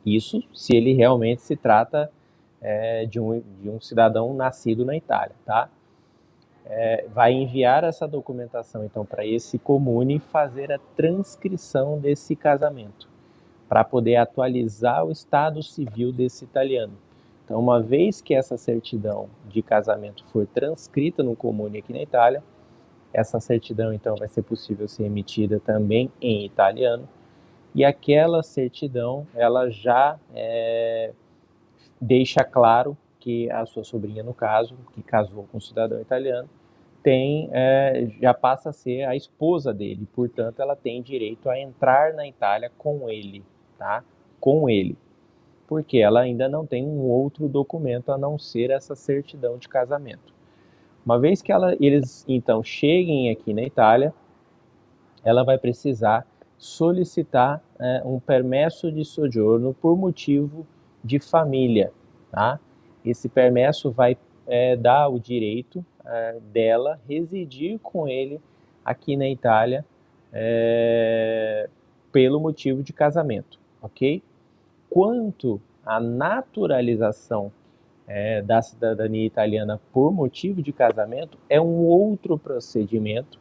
Isso 0.04 0.42
se 0.54 0.74
ele 0.74 0.92
realmente 0.92 1.42
se 1.42 1.56
trata 1.56 2.10
é, 2.60 3.04
de, 3.06 3.20
um, 3.20 3.42
de 3.60 3.68
um 3.68 3.80
cidadão 3.80 4.32
nascido 4.32 4.84
na 4.84 4.96
Itália, 4.96 5.34
tá? 5.44 5.68
É, 6.68 7.06
vai 7.14 7.32
enviar 7.32 7.84
essa 7.84 8.08
documentação 8.08 8.84
então 8.84 9.04
para 9.04 9.24
esse 9.24 9.58
comune 9.58 10.18
fazer 10.18 10.72
a 10.72 10.80
transcrição 10.96 11.98
desse 11.98 12.34
casamento, 12.34 13.08
para 13.68 13.84
poder 13.84 14.16
atualizar 14.16 15.04
o 15.04 15.12
estado 15.12 15.62
civil 15.62 16.12
desse 16.12 16.44
italiano. 16.44 16.94
Então, 17.44 17.60
uma 17.60 17.80
vez 17.80 18.20
que 18.20 18.34
essa 18.34 18.56
certidão 18.56 19.28
de 19.48 19.62
casamento 19.62 20.24
for 20.26 20.44
transcrita 20.46 21.22
no 21.22 21.36
comune 21.36 21.78
aqui 21.78 21.92
na 21.92 22.02
Itália, 22.02 22.42
essa 23.12 23.38
certidão 23.38 23.92
então 23.92 24.16
vai 24.16 24.28
ser 24.28 24.42
possível 24.42 24.88
ser 24.88 25.04
emitida 25.04 25.60
também 25.60 26.10
em 26.20 26.44
italiano 26.44 27.08
e 27.76 27.84
aquela 27.84 28.42
certidão 28.42 29.26
ela 29.34 29.70
já 29.70 30.18
é, 30.34 31.12
deixa 32.00 32.42
claro 32.42 32.96
que 33.20 33.50
a 33.50 33.66
sua 33.66 33.84
sobrinha, 33.84 34.22
no 34.22 34.32
caso, 34.32 34.74
que 34.94 35.02
casou 35.02 35.46
com 35.50 35.58
um 35.58 35.60
cidadão 35.60 36.00
italiano, 36.00 36.48
tem 37.06 37.48
é, 37.52 38.08
já 38.20 38.34
passa 38.34 38.70
a 38.70 38.72
ser 38.72 39.04
a 39.04 39.14
esposa 39.14 39.72
dele, 39.72 40.08
portanto, 40.12 40.58
ela 40.58 40.74
tem 40.74 41.00
direito 41.00 41.48
a 41.48 41.56
entrar 41.56 42.12
na 42.12 42.26
Itália 42.26 42.68
com 42.76 43.08
ele, 43.08 43.44
tá? 43.78 44.02
Com 44.40 44.68
ele, 44.68 44.98
porque 45.68 45.98
ela 45.98 46.22
ainda 46.22 46.48
não 46.48 46.66
tem 46.66 46.84
um 46.84 47.02
outro 47.02 47.46
documento 47.46 48.10
a 48.10 48.18
não 48.18 48.36
ser 48.36 48.70
essa 48.70 48.96
certidão 48.96 49.56
de 49.56 49.68
casamento. 49.68 50.34
Uma 51.04 51.16
vez 51.16 51.40
que 51.40 51.52
ela, 51.52 51.76
eles 51.78 52.24
então 52.26 52.60
cheguem 52.64 53.30
aqui 53.30 53.54
na 53.54 53.62
Itália, 53.62 54.12
ela 55.22 55.44
vai 55.44 55.58
precisar 55.58 56.26
solicitar 56.58 57.62
é, 57.78 58.02
um 58.04 58.18
permesso 58.18 58.90
de 58.90 59.04
sojourno 59.04 59.72
por 59.74 59.96
motivo 59.96 60.66
de 61.04 61.20
família, 61.20 61.92
tá? 62.32 62.58
Esse 63.04 63.28
permesso 63.28 63.92
vai 63.92 64.18
é, 64.44 64.74
dar 64.74 65.06
o 65.06 65.20
direito 65.20 65.86
é, 66.06 66.38
dela 66.52 67.00
residir 67.08 67.78
com 67.80 68.08
ele 68.08 68.40
aqui 68.84 69.16
na 69.16 69.28
Itália 69.28 69.84
é, 70.32 71.68
pelo 72.12 72.40
motivo 72.40 72.82
de 72.82 72.92
casamento, 72.92 73.58
ok? 73.82 74.22
Quanto 74.88 75.60
à 75.84 76.00
naturalização 76.00 77.52
é, 78.06 78.40
da 78.40 78.62
cidadania 78.62 79.26
italiana 79.26 79.80
por 79.92 80.12
motivo 80.12 80.62
de 80.62 80.72
casamento, 80.72 81.38
é 81.48 81.60
um 81.60 81.84
outro 81.84 82.38
procedimento 82.38 83.38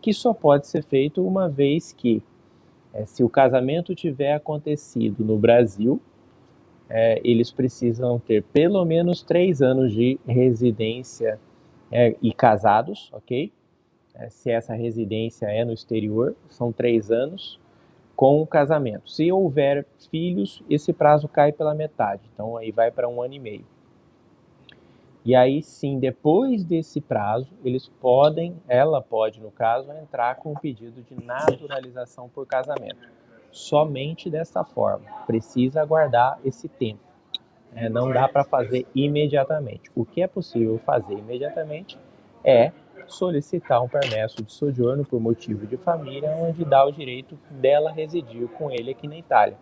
que 0.00 0.12
só 0.12 0.32
pode 0.32 0.66
ser 0.66 0.82
feito 0.82 1.26
uma 1.26 1.48
vez 1.48 1.92
que, 1.92 2.22
se 3.04 3.22
o 3.22 3.28
casamento 3.28 3.94
tiver 3.94 4.34
acontecido 4.34 5.24
no 5.24 5.36
Brasil, 5.36 6.00
é, 6.88 7.20
eles 7.24 7.50
precisam 7.50 8.18
ter 8.18 8.42
pelo 8.44 8.84
menos 8.84 9.22
três 9.22 9.60
anos 9.60 9.92
de 9.92 10.18
residência 10.26 11.38
é, 11.90 12.16
e 12.20 12.32
casados, 12.32 13.10
ok? 13.12 13.52
É, 14.14 14.28
se 14.30 14.50
essa 14.50 14.74
residência 14.74 15.46
é 15.46 15.64
no 15.64 15.72
exterior, 15.72 16.34
são 16.48 16.72
três 16.72 17.10
anos 17.10 17.60
com 18.14 18.40
o 18.40 18.46
casamento. 18.46 19.10
Se 19.10 19.30
houver 19.30 19.86
filhos, 20.10 20.62
esse 20.70 20.92
prazo 20.92 21.28
cai 21.28 21.52
pela 21.52 21.74
metade, 21.74 22.22
então 22.32 22.56
aí 22.56 22.72
vai 22.72 22.90
para 22.90 23.08
um 23.08 23.20
ano 23.20 23.34
e 23.34 23.38
meio. 23.38 23.66
E 25.24 25.34
aí 25.34 25.62
sim, 25.62 25.98
depois 25.98 26.64
desse 26.64 27.00
prazo, 27.00 27.52
eles 27.64 27.88
podem, 27.88 28.56
ela 28.68 29.02
pode, 29.02 29.40
no 29.40 29.50
caso, 29.50 29.90
entrar 29.92 30.36
com 30.36 30.52
um 30.52 30.54
pedido 30.54 31.02
de 31.02 31.20
naturalização 31.24 32.28
por 32.28 32.46
casamento 32.46 33.16
somente 33.56 34.28
dessa 34.28 34.62
forma. 34.62 35.06
Precisa 35.26 35.80
aguardar 35.80 36.38
esse 36.44 36.68
tempo. 36.68 37.00
É, 37.76 37.88
não 37.88 38.10
dá 38.10 38.26
para 38.26 38.42
fazer 38.42 38.86
imediatamente. 38.94 39.90
O 39.94 40.04
que 40.04 40.22
é 40.22 40.26
possível 40.26 40.78
fazer 40.78 41.12
imediatamente 41.14 41.98
é 42.42 42.72
solicitar 43.06 43.82
um 43.82 43.88
permesso 43.88 44.42
de 44.42 44.50
sojourno 44.50 45.04
por 45.04 45.20
motivo 45.20 45.66
de 45.66 45.76
família, 45.76 46.30
onde 46.30 46.64
dá 46.64 46.84
o 46.84 46.90
direito 46.90 47.38
dela 47.50 47.92
residir 47.92 48.48
com 48.48 48.70
ele 48.70 48.90
aqui 48.90 49.06
na 49.06 49.16
Itália. 49.16 49.56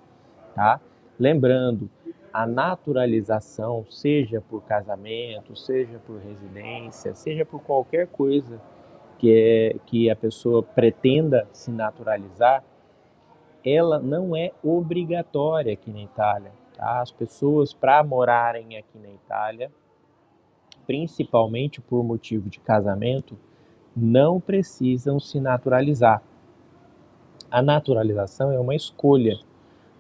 Tá? 0.55 0.81
Lembrando, 1.19 1.91
a 2.33 2.47
naturalização, 2.47 3.85
seja 3.91 4.41
por 4.41 4.63
casamento, 4.63 5.55
seja 5.57 6.01
por 6.07 6.19
residência, 6.19 7.15
seja 7.15 7.45
por 7.45 7.61
qualquer 7.61 8.07
coisa 8.07 8.61
que, 9.19 9.33
é, 9.33 9.77
que 9.87 10.11
a 10.11 10.17
pessoa 10.17 10.63
pretenda 10.63 11.47
se 11.53 11.71
naturalizar, 11.71 12.65
ela 13.65 13.99
não 13.99 14.37
é 14.37 14.53
obrigatória 14.63 15.73
aqui 15.73 15.91
na 15.91 16.03
Itália. 16.03 16.51
Tá? 16.75 17.01
As 17.01 17.11
pessoas, 17.11 17.73
para 17.73 18.03
morarem 18.03 18.77
aqui 18.77 18.99
na 18.99 19.11
Itália, 19.11 19.71
principalmente 20.87 21.81
por 21.81 22.05
motivo 22.05 22.51
de 22.51 22.61
casamento, 22.61 23.39
não 23.97 24.41
precisam 24.41 25.19
se 25.21 25.41
naturalizar. 25.41 26.23
A 27.51 27.63
naturalização 27.63 28.51
é 28.51 28.59
uma 28.59 28.75
escolha. 28.75 29.39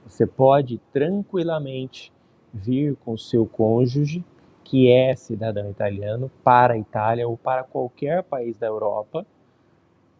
Você 0.04 0.26
pode 0.26 0.78
tranquilamente 0.92 2.12
vir 2.52 2.96
com 2.96 3.16
seu 3.16 3.46
cônjuge, 3.46 4.24
que 4.64 4.90
é 4.90 5.14
cidadão 5.14 5.70
italiano, 5.70 6.30
para 6.42 6.74
a 6.74 6.78
Itália 6.78 7.28
ou 7.28 7.36
para 7.36 7.62
qualquer 7.62 8.22
país 8.24 8.56
da 8.56 8.66
Europa, 8.66 9.24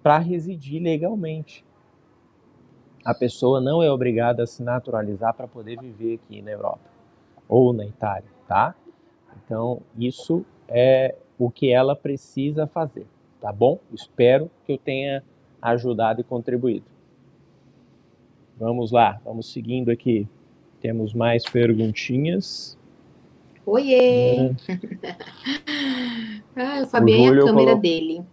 para 0.03 0.19
residir 0.19 0.83
legalmente 0.83 1.65
a 3.05 3.13
pessoa 3.13 3.61
não 3.61 3.83
é 3.83 3.91
obrigada 3.91 4.45
a 4.45 4.47
se 4.47 4.63
naturalizar 4.63 5.35
para 5.35 5.47
poder 5.47 5.79
viver 5.79 6.15
aqui 6.15 6.41
na 6.41 6.53
Europa 6.53 6.91
ou 7.49 7.73
na 7.73 7.85
Itália, 7.85 8.29
tá? 8.49 8.75
Então, 9.45 9.83
isso 9.99 10.45
é 10.69 11.15
o 11.39 11.51
que 11.51 11.71
ela 11.71 11.95
precisa 11.95 12.67
fazer, 12.67 13.07
tá 13.41 13.53
bom? 13.53 13.79
Espero 13.93 14.51
que 14.65 14.73
eu 14.73 14.79
tenha 14.79 15.23
ajudado 15.61 16.21
e 16.21 16.25
contribuído. 16.25 16.87
Vamos 18.57 18.91
lá, 18.91 19.21
vamos 19.25 19.53
seguindo 19.53 19.91
aqui. 19.91 20.27
Temos 20.81 21.13
mais 21.13 21.45
perguntinhas. 21.45 22.79
Oiê! 23.67 24.39
Hum. 24.39 24.57
ah, 26.57 26.83
o 26.83 26.87
Fabiano 26.87 27.41
é 27.41 27.43
a 27.43 27.47
câmera 27.47 27.77
dele. 27.77 28.25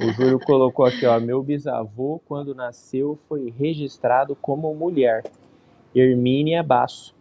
O 0.00 0.12
Júlio 0.12 0.38
colocou 0.38 0.84
aqui, 0.84 1.06
ó, 1.06 1.18
meu 1.18 1.42
bisavô, 1.42 2.20
quando 2.26 2.54
nasceu, 2.54 3.18
foi 3.26 3.52
registrado 3.56 4.36
como 4.36 4.74
mulher, 4.74 5.24
Hermínia 5.94 6.62
Basso. 6.62 7.14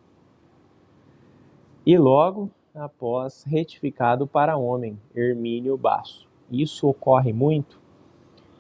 E 1.86 1.98
logo 1.98 2.52
após, 2.74 3.44
retificado 3.44 4.28
para 4.28 4.58
homem, 4.58 5.00
Hermínio 5.16 5.78
Basso. 5.78 6.28
Isso 6.52 6.88
ocorre 6.88 7.32
muito? 7.32 7.80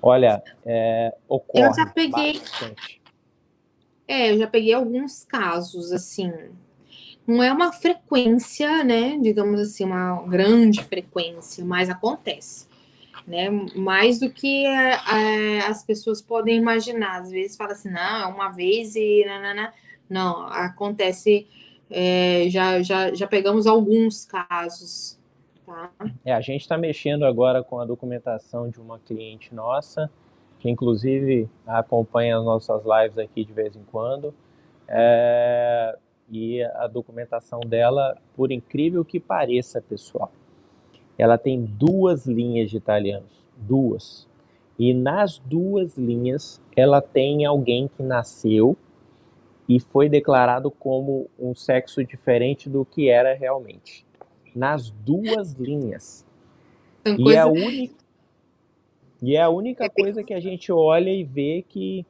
Olha, 0.01 0.41
é, 0.65 1.13
ocorre 1.27 1.65
Eu 1.65 1.73
já 1.73 1.85
peguei... 1.87 2.39
Bastante. 2.39 3.01
É, 4.07 4.31
eu 4.31 4.37
já 4.37 4.47
peguei 4.47 4.73
alguns 4.73 5.23
casos, 5.23 5.91
assim, 5.91 6.31
não 7.25 7.41
é 7.41 7.51
uma 7.51 7.73
frequência, 7.73 8.83
né? 8.83 9.17
Digamos 9.19 9.59
assim, 9.59 9.83
uma 9.83 10.21
grande 10.27 10.83
frequência, 10.83 11.65
mas 11.65 11.89
acontece 11.89 12.67
né? 13.27 13.49
Mais 13.75 14.19
do 14.19 14.29
que 14.29 14.65
é, 14.65 14.99
é, 15.13 15.59
as 15.61 15.83
pessoas 15.83 16.21
podem 16.21 16.57
imaginar. 16.57 17.21
Às 17.21 17.31
vezes 17.31 17.57
fala 17.57 17.71
assim, 17.73 17.89
não, 17.89 18.23
é 18.23 18.25
uma 18.25 18.49
vez 18.49 18.95
e 18.95 19.23
nanana. 19.25 19.73
não, 20.09 20.47
acontece. 20.47 21.47
É, 21.89 22.47
já, 22.49 22.81
já, 22.81 23.13
já 23.13 23.27
pegamos 23.27 23.67
alguns 23.67 24.25
casos. 24.25 25.19
Tá? 25.65 25.91
É, 26.23 26.33
a 26.33 26.41
gente 26.41 26.61
está 26.61 26.77
mexendo 26.77 27.25
agora 27.25 27.63
com 27.63 27.79
a 27.79 27.85
documentação 27.85 28.69
de 28.69 28.79
uma 28.79 28.99
cliente 28.99 29.53
nossa, 29.53 30.09
que 30.59 30.69
inclusive 30.69 31.49
acompanha 31.65 32.37
as 32.37 32.45
nossas 32.45 32.83
lives 32.83 33.17
aqui 33.17 33.43
de 33.45 33.53
vez 33.53 33.75
em 33.75 33.83
quando. 33.91 34.33
É, 34.87 35.97
E 36.29 36.63
a 36.63 36.87
documentação 36.87 37.59
dela, 37.59 38.17
por 38.35 38.51
incrível 38.51 39.05
que 39.05 39.19
pareça, 39.19 39.81
pessoal, 39.81 40.31
ela 41.17 41.37
tem 41.37 41.63
duas 41.63 42.25
linhas 42.25 42.69
de 42.69 42.77
italianos, 42.77 43.29
duas. 43.55 44.27
E 44.77 44.93
nas 44.93 45.39
duas 45.39 45.97
linhas, 45.97 46.61
ela 46.75 47.01
tem 47.01 47.45
alguém 47.45 47.87
que 47.87 48.03
nasceu 48.03 48.75
e 49.67 49.79
foi 49.79 50.09
declarado 50.09 50.69
como 50.69 51.27
um 51.39 51.55
sexo 51.55 52.03
diferente 52.03 52.69
do 52.69 52.83
que 52.85 53.09
era 53.09 53.33
realmente. 53.33 54.05
Nas 54.53 54.89
duas 54.91 55.53
linhas. 55.53 56.25
Tem 57.03 57.15
E 57.15 57.23
coisa- 57.23 57.37
é 57.37 57.41
a 57.41 57.47
única 57.47 57.95
e 59.21 59.35
é 59.35 59.41
a 59.41 59.49
única 59.49 59.89
coisa 59.89 60.23
que 60.23 60.33
a 60.33 60.39
gente 60.39 60.71
olha 60.71 61.09
e 61.09 61.23
vê 61.23 61.63
que 61.67 62.05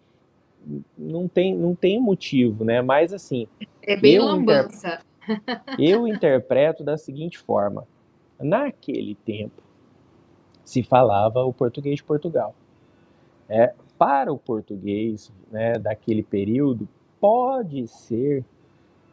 não 0.97 1.27
tem, 1.27 1.55
não 1.55 1.75
tem 1.75 2.01
motivo, 2.01 2.65
né? 2.65 2.81
Mas 2.81 3.13
assim, 3.13 3.47
É 3.81 3.95
bem 3.95 4.15
eu, 4.15 4.23
inter- 4.23 4.63
lambança. 4.63 4.99
eu 5.79 6.07
interpreto 6.07 6.83
da 6.83 6.97
seguinte 6.97 7.37
forma: 7.37 7.87
naquele 8.39 9.15
tempo 9.15 9.61
se 10.63 10.81
falava 10.81 11.43
o 11.43 11.53
português 11.53 11.97
de 11.97 12.03
Portugal. 12.03 12.55
É, 13.47 13.73
para 13.97 14.33
o 14.33 14.37
português 14.37 15.31
né, 15.51 15.73
daquele 15.73 16.23
período, 16.23 16.87
pode 17.19 17.87
ser 17.87 18.43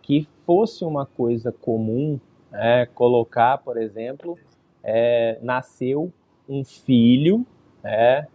que 0.00 0.26
fosse 0.44 0.84
uma 0.84 1.06
coisa 1.06 1.52
comum 1.52 2.18
é, 2.52 2.86
colocar, 2.86 3.58
por 3.58 3.76
exemplo, 3.76 4.38
é, 4.82 5.38
nasceu 5.42 6.12
um 6.48 6.64
filho 6.64 7.46
é, 7.84 8.26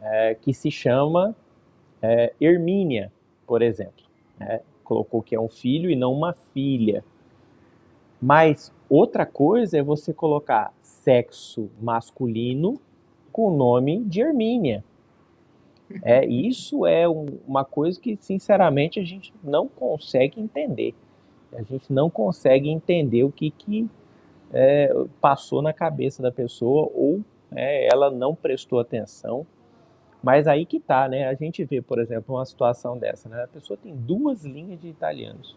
é, 0.00 0.34
que 0.34 0.52
se 0.52 0.70
chama 0.70 1.34
é, 2.02 2.32
Hermínia, 2.40 3.12
por 3.46 3.62
exemplo. 3.62 4.04
né? 4.38 4.60
Colocou 4.84 5.22
que 5.22 5.34
é 5.34 5.40
um 5.40 5.48
filho 5.48 5.90
e 5.90 5.96
não 5.96 6.12
uma 6.12 6.32
filha. 6.32 7.04
Mas 8.20 8.72
outra 8.88 9.26
coisa 9.26 9.78
é 9.78 9.82
você 9.82 10.12
colocar 10.12 10.72
sexo 10.82 11.70
masculino 11.80 12.80
com 13.32 13.48
o 13.48 13.56
nome 13.56 14.00
de 14.04 14.20
Hermínia. 14.20 14.84
É, 16.02 16.24
isso 16.26 16.86
é 16.86 17.08
um- 17.08 17.38
uma 17.46 17.64
coisa 17.64 17.98
que, 17.98 18.16
sinceramente, 18.20 19.00
a 19.00 19.04
gente 19.04 19.32
não 19.42 19.66
consegue 19.66 20.40
entender. 20.40 20.94
A 21.52 21.62
gente 21.62 21.90
não 21.92 22.10
consegue 22.10 22.68
entender 22.68 23.24
o 23.24 23.32
que, 23.32 23.50
que 23.50 23.88
é, 24.52 24.92
passou 25.20 25.62
na 25.62 25.72
cabeça 25.72 26.22
da 26.22 26.32
pessoa 26.32 26.90
ou 26.94 27.20
é, 27.54 27.88
ela 27.90 28.10
não 28.10 28.34
prestou 28.34 28.80
atenção. 28.80 29.46
Mas 30.22 30.46
aí 30.46 30.66
que 30.66 30.80
tá, 30.80 31.08
né? 31.08 31.28
A 31.28 31.34
gente 31.34 31.64
vê, 31.64 31.80
por 31.80 31.98
exemplo, 31.98 32.34
uma 32.34 32.44
situação 32.44 32.98
dessa, 32.98 33.28
né? 33.28 33.44
A 33.44 33.48
pessoa 33.48 33.78
tem 33.82 33.94
duas 33.94 34.44
linhas 34.44 34.80
de 34.80 34.88
italianos. 34.88 35.56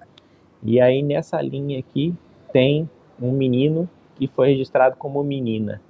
E 0.63 0.79
aí 0.79 1.01
nessa 1.01 1.41
linha 1.41 1.79
aqui 1.79 2.13
tem 2.53 2.89
um 3.21 3.31
menino 3.31 3.89
que 4.15 4.27
foi 4.27 4.49
registrado 4.49 4.95
como 4.97 5.23
menina. 5.23 5.81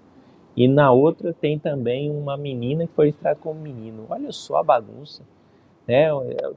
E 0.55 0.67
na 0.67 0.91
outra 0.91 1.33
tem 1.33 1.57
também 1.57 2.11
uma 2.11 2.35
menina 2.35 2.85
que 2.85 2.93
foi 2.93 3.05
registrada 3.07 3.39
como 3.39 3.59
menino. 3.59 4.05
Olha 4.09 4.31
só 4.31 4.57
a 4.57 4.63
bagunça. 4.63 5.23
Né? 5.87 6.07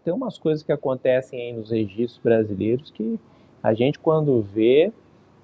Tem 0.05 0.13
umas 0.13 0.39
coisas 0.39 0.63
que 0.63 0.73
acontecem 0.73 1.41
aí 1.41 1.53
nos 1.53 1.71
registros 1.71 2.21
brasileiros 2.23 2.91
que 2.91 3.19
a 3.63 3.73
gente 3.73 3.99
quando 3.99 4.43
vê, 4.43 4.93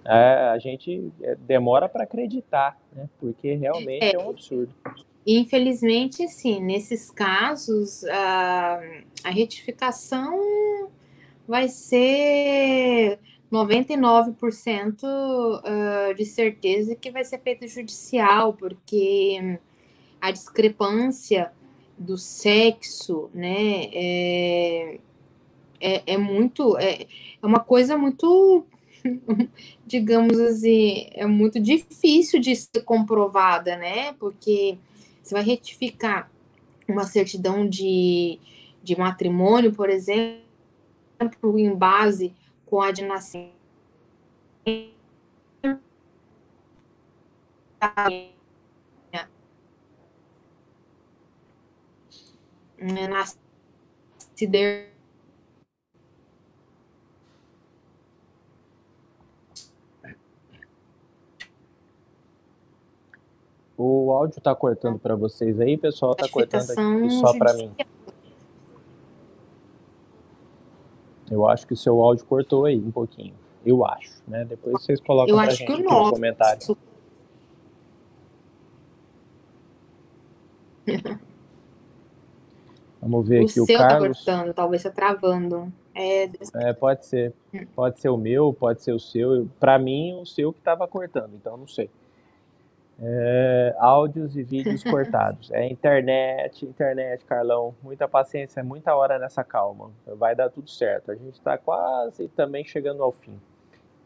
é, 0.05 0.51
a 0.53 0.59
gente 0.59 1.11
é, 1.23 1.35
demora 1.35 1.89
para 1.89 2.05
acreditar, 2.05 2.79
né? 2.95 3.09
Porque 3.19 3.55
realmente 3.55 4.05
é, 4.05 4.15
É. 4.15 4.19
um 4.19 4.31
absurdo. 4.31 4.75
Infelizmente, 5.27 6.23
assim, 6.25 6.61
nesses 6.61 7.11
casos, 7.11 8.05
a, 8.05 8.81
a 9.25 9.31
retificação 9.31 10.89
vai 11.47 11.69
ser 11.69 13.19
99% 13.51 15.05
ah, 15.65 16.13
de 16.17 16.25
certeza 16.25 16.95
que 16.95 17.11
vai 17.11 17.25
ser 17.25 17.41
feita 17.41 17.67
judicial, 17.67 18.53
porque 18.55 19.59
a 20.21 20.31
discrepância 20.31 21.53
do 21.99 22.17
sexo, 22.17 23.29
né, 23.35 23.85
é, 23.93 25.01
é, 25.81 26.15
é 26.15 26.17
muito, 26.17 26.79
é, 26.79 27.03
é 27.43 27.47
uma 27.47 27.61
coisa 27.61 27.99
muito, 27.99 28.65
digamos 29.87 30.39
assim, 30.39 31.09
é 31.13 31.27
muito 31.27 31.61
difícil 31.61 32.41
de 32.41 32.55
ser 32.57 32.83
comprovada, 32.85 33.77
né, 33.77 34.13
porque 34.15 34.79
você 35.23 35.35
vai 35.35 35.43
retificar 35.43 36.31
uma 36.89 37.05
certidão 37.05 37.69
de, 37.69 38.39
de 38.83 38.99
matrimônio, 38.99 39.73
por 39.73 39.91
exemplo, 39.91 40.41
em 41.57 41.75
base 41.75 42.35
com 42.71 42.81
a 42.81 42.93
de 42.93 43.05
nascimento. 43.05 43.53
Nascida 52.79 53.39
O 63.77 64.13
áudio 64.13 64.41
tá 64.43 64.55
cortando 64.55 64.99
para 64.99 65.17
vocês 65.17 65.59
aí, 65.59 65.77
pessoal, 65.77 66.15
tá 66.15 66.29
cortando 66.29 66.71
aqui 66.71 67.11
só 67.13 67.37
para 67.37 67.55
mim. 67.55 67.75
judicial. 67.75 67.91
Eu 71.31 71.49
acho 71.49 71.67
que 71.67 71.75
o 71.75 71.77
seu 71.77 72.03
áudio 72.03 72.25
cortou 72.27 72.65
aí 72.65 72.77
um 72.77 72.91
pouquinho. 72.91 73.35
Eu 73.65 73.85
acho, 73.87 74.11
né? 74.27 74.45
Depois 74.45 74.83
vocês 74.83 75.01
colocam 75.01 75.35
Eu 75.35 75.39
acho 75.41 75.57
gente 75.57 75.67
que 75.67 75.73
o 75.73 75.75
aqui 75.77 75.85
no 75.85 75.91
nosso. 75.91 76.13
comentário. 76.13 76.61
Vamos 83.01 83.27
ver 83.29 83.41
O 83.41 83.45
aqui 83.47 83.61
o 83.61 83.65
seu 83.67 83.79
tá 83.79 83.89
Carlos. 83.89 84.25
cortando, 84.25 84.53
talvez 84.55 84.83
tá 84.83 84.91
travando. 84.91 85.73
É, 85.95 86.29
É, 86.55 86.73
pode 86.73 87.07
ser. 87.07 87.33
Pode 87.75 87.99
ser 88.01 88.09
o 88.11 88.17
meu, 88.17 88.53
pode 88.53 88.83
ser 88.83 88.93
o 88.93 89.01
seu. 89.01 89.49
Para 89.59 89.79
mim, 89.79 90.15
o 90.21 90.27
seu 90.27 90.53
que 90.53 90.59
estava 90.59 90.87
cortando, 90.87 91.35
então 91.35 91.57
não 91.57 91.67
sei. 91.67 91.89
É, 93.03 93.75
áudios 93.79 94.37
e 94.37 94.43
vídeos 94.43 94.85
cortados. 94.85 95.51
É 95.53 95.67
internet, 95.67 96.67
internet, 96.67 97.25
Carlão. 97.25 97.75
Muita 97.83 98.07
paciência, 98.07 98.63
muita 98.63 98.95
hora 98.95 99.19
nessa 99.19 99.43
calma. 99.43 99.91
Vai 100.19 100.37
dar 100.37 100.51
tudo 100.51 100.69
certo. 100.69 101.11
A 101.11 101.15
gente 101.15 101.35
está 101.35 101.57
quase 101.57 102.29
também 102.29 102.63
chegando 102.65 103.03
ao 103.03 103.11
fim. 103.11 103.41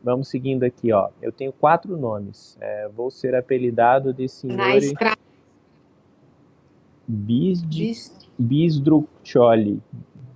Vamos 0.03 0.29
seguindo 0.29 0.63
aqui, 0.63 0.93
ó. 0.93 1.09
Eu 1.21 1.33
tenho 1.33 1.53
quatro 1.53 1.97
nomes. 1.97 2.57
É, 2.61 2.89
vou 2.89 3.11
ser 3.11 3.35
apelidado 3.35 4.13
de 4.13 4.23
na 4.25 4.29
Signore 4.29 4.79
estrada. 4.79 5.17
Bisdi, 7.07 7.93
Bisdruccioli. 8.39 9.83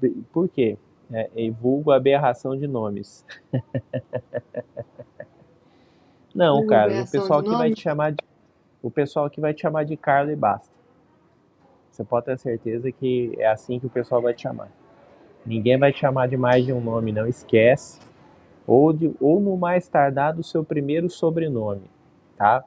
B- 0.00 0.14
Por 0.32 0.48
quê? 0.48 0.76
É, 1.12 1.30
é 1.36 1.50
vulgo 1.50 1.92
aberração 1.92 2.56
de 2.56 2.66
nomes. 2.66 3.24
Não, 6.34 6.64
cara, 6.66 7.02
o 7.02 7.10
pessoal 7.10 7.42
que 7.42 7.50
vai 7.50 7.72
te 7.72 7.80
chamar 7.80 8.12
de, 8.12 8.18
o 8.82 8.90
pessoal 8.90 9.28
que 9.28 9.40
vai 9.40 9.52
te 9.52 9.62
chamar 9.62 9.84
de 9.84 9.96
Carlo 9.96 10.30
e 10.30 10.36
basta. 10.36 10.72
Você 11.90 12.04
pode 12.04 12.26
ter 12.26 12.38
certeza 12.38 12.92
que 12.92 13.34
é 13.38 13.48
assim 13.48 13.80
que 13.80 13.86
o 13.86 13.90
pessoal 13.90 14.22
vai 14.22 14.32
te 14.32 14.42
chamar. 14.42 14.68
Ninguém 15.44 15.78
vai 15.78 15.92
te 15.92 16.00
chamar 16.00 16.28
de 16.28 16.36
mais 16.36 16.64
de 16.64 16.72
um 16.72 16.80
nome, 16.80 17.10
não 17.10 17.26
esquece. 17.26 18.00
Ou, 18.66 18.92
de, 18.92 19.14
ou 19.20 19.40
no 19.40 19.56
mais 19.56 19.88
tardar 19.88 20.34
do 20.34 20.42
seu 20.42 20.62
primeiro 20.62 21.08
sobrenome, 21.08 21.90
tá? 22.36 22.62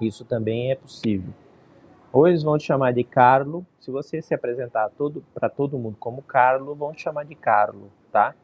Isso 0.00 0.24
também 0.24 0.72
é 0.72 0.74
possível. 0.74 1.32
Ou 2.12 2.28
eles 2.28 2.42
vão 2.42 2.58
te 2.58 2.64
chamar 2.64 2.92
de 2.92 3.04
Carlo. 3.04 3.64
Se 3.80 3.90
você 3.90 4.20
se 4.20 4.34
apresentar 4.34 4.90
para 5.32 5.48
todo 5.48 5.78
mundo 5.78 5.96
como 5.98 6.20
Carlo, 6.20 6.74
vão 6.74 6.92
te 6.92 7.02
chamar 7.02 7.24
de 7.24 7.34
Carlo, 7.34 7.90
tá? 8.12 8.34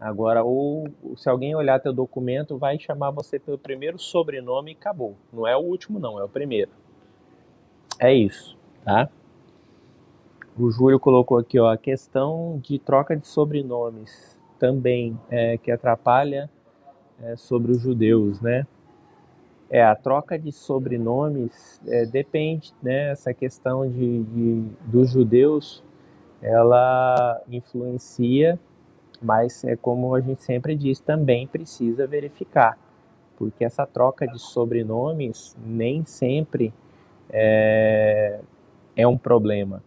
Agora, 0.00 0.44
ou 0.44 0.88
se 1.16 1.28
alguém 1.28 1.54
olhar 1.56 1.80
teu 1.80 1.92
documento, 1.92 2.56
vai 2.56 2.78
chamar 2.78 3.10
você 3.10 3.38
pelo 3.38 3.58
primeiro 3.58 3.98
sobrenome 3.98 4.72
e 4.72 4.74
acabou. 4.74 5.16
Não 5.32 5.46
é 5.46 5.56
o 5.56 5.60
último, 5.60 5.98
não, 5.98 6.18
é 6.20 6.24
o 6.24 6.28
primeiro. 6.28 6.70
É 7.98 8.12
isso, 8.14 8.56
tá? 8.84 9.08
O 10.58 10.70
Júlio 10.70 10.98
colocou 11.00 11.38
aqui, 11.38 11.58
ó, 11.58 11.70
a 11.70 11.76
questão 11.76 12.60
de 12.62 12.78
troca 12.78 13.16
de 13.16 13.26
sobrenomes 13.26 14.36
também 14.58 15.18
é, 15.30 15.56
que 15.56 15.70
atrapalha 15.70 16.50
é, 17.22 17.36
sobre 17.36 17.72
os 17.72 17.80
judeus, 17.80 18.40
né? 18.40 18.66
É, 19.70 19.84
a 19.84 19.94
troca 19.94 20.38
de 20.38 20.50
sobrenomes 20.50 21.80
é, 21.86 22.06
depende, 22.06 22.72
né? 22.82 23.10
Essa 23.10 23.34
questão 23.34 23.88
de, 23.88 24.22
de- 24.24 24.70
dos 24.86 25.10
judeus, 25.10 25.82
ela 26.40 27.40
influencia, 27.48 28.58
mas 29.20 29.64
é 29.64 29.76
como 29.76 30.14
a 30.14 30.20
gente 30.20 30.42
sempre 30.42 30.74
diz, 30.74 31.00
também 31.00 31.46
precisa 31.46 32.06
verificar, 32.06 32.78
porque 33.36 33.64
essa 33.64 33.86
troca 33.86 34.26
de 34.26 34.38
sobrenomes 34.38 35.56
nem 35.64 36.04
sempre 36.04 36.72
é, 37.30 38.40
é 38.96 39.06
um 39.06 39.18
problema. 39.18 39.82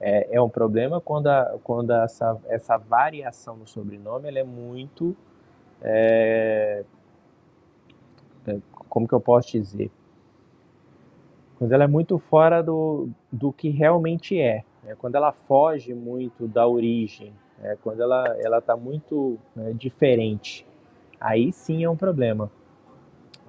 É, 0.00 0.36
é 0.36 0.40
um 0.40 0.48
problema 0.48 1.00
quando, 1.00 1.28
a, 1.28 1.58
quando 1.62 1.92
essa, 1.92 2.36
essa 2.48 2.76
variação 2.76 3.56
no 3.56 3.66
sobrenome 3.66 4.28
ela 4.28 4.40
é 4.40 4.44
muito. 4.44 5.16
É, 5.80 6.84
é, 8.46 8.58
como 8.88 9.06
que 9.06 9.14
eu 9.14 9.20
posso 9.20 9.52
dizer? 9.52 9.90
Quando 11.56 11.72
ela 11.72 11.84
é 11.84 11.86
muito 11.86 12.18
fora 12.18 12.60
do, 12.60 13.08
do 13.30 13.52
que 13.52 13.68
realmente 13.68 14.40
é. 14.40 14.64
Né? 14.82 14.96
Quando 14.98 15.14
ela 15.14 15.30
foge 15.30 15.94
muito 15.94 16.48
da 16.48 16.66
origem. 16.66 17.32
Né? 17.62 17.78
Quando 17.82 18.02
ela 18.02 18.58
está 18.58 18.76
muito 18.76 19.38
né, 19.54 19.72
diferente. 19.72 20.66
Aí 21.20 21.52
sim 21.52 21.84
é 21.84 21.88
um 21.88 21.96
problema. 21.96 22.50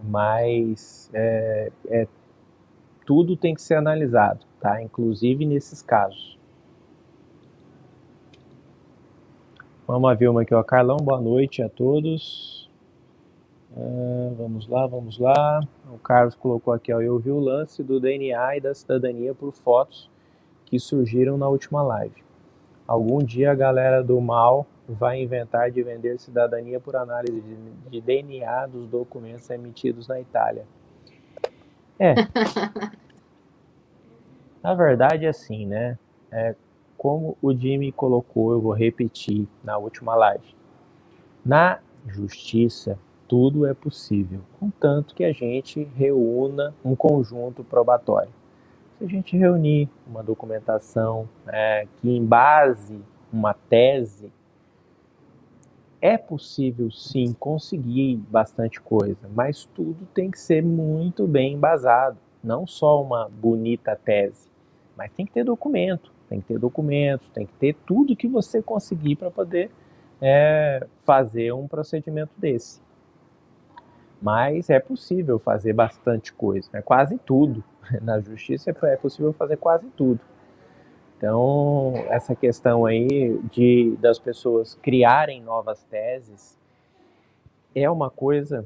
Mas 0.02 1.10
é, 1.14 1.72
é, 1.88 2.08
tudo 3.06 3.36
tem 3.36 3.56
que 3.56 3.62
ser 3.62 3.76
analisado, 3.76 4.46
tá? 4.60 4.82
Inclusive 4.82 5.46
nesses 5.46 5.82
casos. 5.82 6.38
Vamos 9.88 10.10
a 10.10 10.14
Vilma 10.14 10.44
aqui, 10.44 10.54
ó. 10.54 10.64
Carlão, 10.64 10.98
boa 10.98 11.20
noite 11.20 11.62
a 11.62 11.70
todos. 11.70 12.70
Uh, 13.76 14.34
vamos 14.38 14.68
lá, 14.68 14.86
vamos 14.88 15.18
lá. 15.18 15.62
O 15.92 15.98
Carlos 15.98 16.36
colocou 16.36 16.74
aqui, 16.74 16.94
ó. 16.94 17.02
Eu 17.02 17.18
vi 17.20 17.32
o 17.32 17.40
lance 17.40 17.84
do 17.84 18.00
DNA 18.00 18.58
e 18.58 18.62
da 18.62 18.74
cidadania 18.74 19.34
por 19.34 19.52
fotos 19.52 20.10
que 20.66 20.80
surgiram 20.80 21.38
na 21.38 21.48
última 21.48 21.82
live. 21.82 22.23
Algum 22.94 23.24
dia 23.24 23.52
a 23.52 23.56
galera 23.56 24.04
do 24.04 24.22
mal 24.22 24.68
vai 24.88 25.20
inventar 25.20 25.72
de 25.72 25.82
vender 25.82 26.20
cidadania 26.20 26.80
por 26.80 26.96
análise 26.96 27.42
de, 27.90 28.00
DNA 28.00 28.68
dos 28.68 28.88
documentos 28.88 29.50
emitidos 29.50 30.08
na 30.08 30.22
Itália. 30.22 30.64
É. 31.98 32.14
na 34.62 34.76
verdade, 34.76 35.26
é 35.26 35.30
assim, 35.30 35.66
né? 35.66 35.98
É, 36.32 36.54
como 36.96 37.36
o 37.42 37.52
Jimmy 37.52 37.92
colocou, 37.92 38.52
eu 38.52 38.62
vou 38.62 38.74
repetir 38.74 39.48
na 39.64 39.76
última 39.76 40.14
live. 40.14 40.56
Na 41.44 41.80
justiça, 42.06 43.00
tudo 43.28 43.66
é 43.66 43.74
possível, 43.74 44.42
contanto 44.60 45.16
que 45.16 45.24
a 45.24 45.34
gente 45.34 45.84
reúna 45.96 46.76
um 46.86 46.96
conjunto 46.96 47.64
probatório. 47.64 48.30
A 49.04 49.06
gente 49.06 49.38
reunir 49.38 49.90
uma 50.08 50.24
documentação 50.24 51.28
é, 51.48 51.86
que 51.98 52.10
embase 52.10 53.00
uma 53.32 53.54
tese, 53.54 54.32
é 56.02 56.18
possível 56.18 56.90
sim 56.92 57.34
conseguir 57.34 58.18
bastante 58.30 58.80
coisa, 58.80 59.30
mas 59.34 59.66
tudo 59.74 60.08
tem 60.14 60.32
que 60.32 60.40
ser 60.40 60.64
muito 60.64 61.28
bem 61.28 61.54
embasado, 61.54 62.18
não 62.44 62.66
só 62.66 63.02
uma 63.02 63.30
bonita 63.30 63.96
tese, 63.96 64.50
mas 64.98 65.12
tem 65.12 65.26
que 65.26 65.32
ter 65.32 65.44
documento 65.44 66.14
tem 66.34 66.42
que 66.42 66.48
ter 66.48 66.60
documentos, 66.60 67.30
tem 67.30 67.46
que 67.46 67.54
ter 67.54 67.76
tudo 67.86 68.16
que 68.16 68.28
você 68.28 68.60
conseguir 68.60 69.16
para 69.16 69.30
poder 69.30 69.70
é, 70.20 70.86
fazer 71.06 71.54
um 71.54 71.68
procedimento 71.68 72.32
desse. 72.38 72.82
Mas 74.24 74.70
é 74.70 74.80
possível 74.80 75.38
fazer 75.38 75.74
bastante 75.74 76.32
coisa, 76.32 76.70
é 76.72 76.82
quase 76.82 77.18
tudo. 77.18 77.62
Na 78.02 78.22
justiça 78.22 78.74
é 78.84 78.96
possível 78.96 79.34
fazer 79.34 79.58
quase 79.58 79.86
tudo. 79.98 80.22
Então, 81.18 81.94
essa 82.08 82.34
questão 82.34 82.86
aí 82.86 83.38
de 83.52 83.98
das 84.00 84.18
pessoas 84.20 84.76
criarem 84.76 85.42
novas 85.42 85.84
teses 85.84 86.58
é 87.76 87.90
uma 87.90 88.10
coisa 88.10 88.66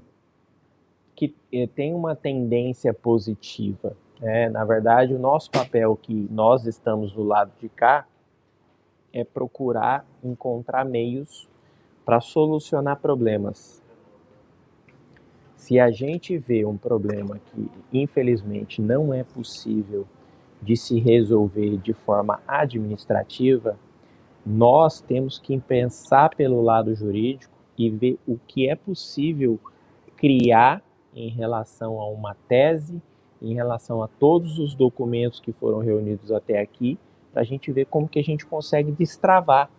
que 1.15 1.33
eh, 1.51 1.65
tem 1.65 1.91
uma 1.91 2.15
tendência 2.15 2.93
positiva. 2.93 3.97
É, 4.21 4.49
na 4.49 4.63
verdade, 4.63 5.15
o 5.15 5.19
nosso 5.19 5.49
papel 5.49 5.95
que 5.95 6.13
nós 6.29 6.67
estamos 6.67 7.13
do 7.13 7.23
lado 7.23 7.51
de 7.59 7.67
cá 7.67 8.05
é 9.11 9.23
procurar 9.23 10.05
encontrar 10.23 10.85
meios 10.85 11.49
para 12.05 12.21
solucionar 12.21 12.97
problemas. 12.99 13.83
Se 15.57 15.79
a 15.79 15.91
gente 15.91 16.37
vê 16.37 16.65
um 16.65 16.77
problema 16.77 17.37
que, 17.51 17.69
infelizmente, 17.91 18.81
não 18.81 19.13
é 19.13 19.23
possível 19.23 20.07
de 20.61 20.77
se 20.77 20.99
resolver 20.99 21.77
de 21.77 21.91
forma 21.91 22.39
administrativa, 22.47 23.77
nós 24.45 25.01
temos 25.01 25.37
que 25.37 25.59
pensar 25.59 26.33
pelo 26.35 26.61
lado 26.61 26.95
jurídico 26.95 27.53
e 27.77 27.89
ver 27.89 28.17
o 28.25 28.39
que 28.47 28.69
é 28.69 28.75
possível 28.75 29.59
criar 30.15 30.81
em 31.13 31.27
relação 31.27 31.99
a 31.99 32.07
uma 32.07 32.33
tese 32.47 33.01
em 33.41 33.53
relação 33.53 34.01
a 34.01 34.07
todos 34.07 34.59
os 34.59 34.73
documentos 34.73 35.39
que 35.39 35.51
foram 35.51 35.79
reunidos 35.79 36.31
até 36.31 36.59
aqui, 36.59 36.97
para 37.31 37.41
a 37.41 37.45
gente 37.45 37.71
ver 37.71 37.85
como 37.85 38.07
que 38.07 38.19
a 38.19 38.23
gente 38.23 38.45
consegue 38.45 38.91
destravar. 38.91 39.69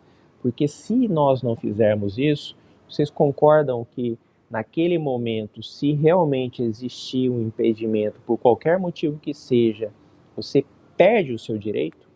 Porque 0.41 0.69
se 0.69 1.09
nós 1.09 1.43
não 1.43 1.57
fizermos 1.57 2.19
isso, 2.19 2.57
vocês 2.89 3.11
concordam 3.11 3.87
que 3.95 4.17
naquele 4.51 4.99
momento, 4.99 5.63
se 5.63 5.93
realmente 5.93 6.63
existir 6.63 7.31
um 7.31 7.43
impedimento, 7.43 8.21
por 8.23 8.39
qualquer 8.39 8.79
motivo 8.79 9.19
que 9.19 9.35
seja, 9.35 9.93
você 10.35 10.65
perde 10.97 11.33
o 11.33 11.39
seu 11.39 11.59
direito? 11.59 12.09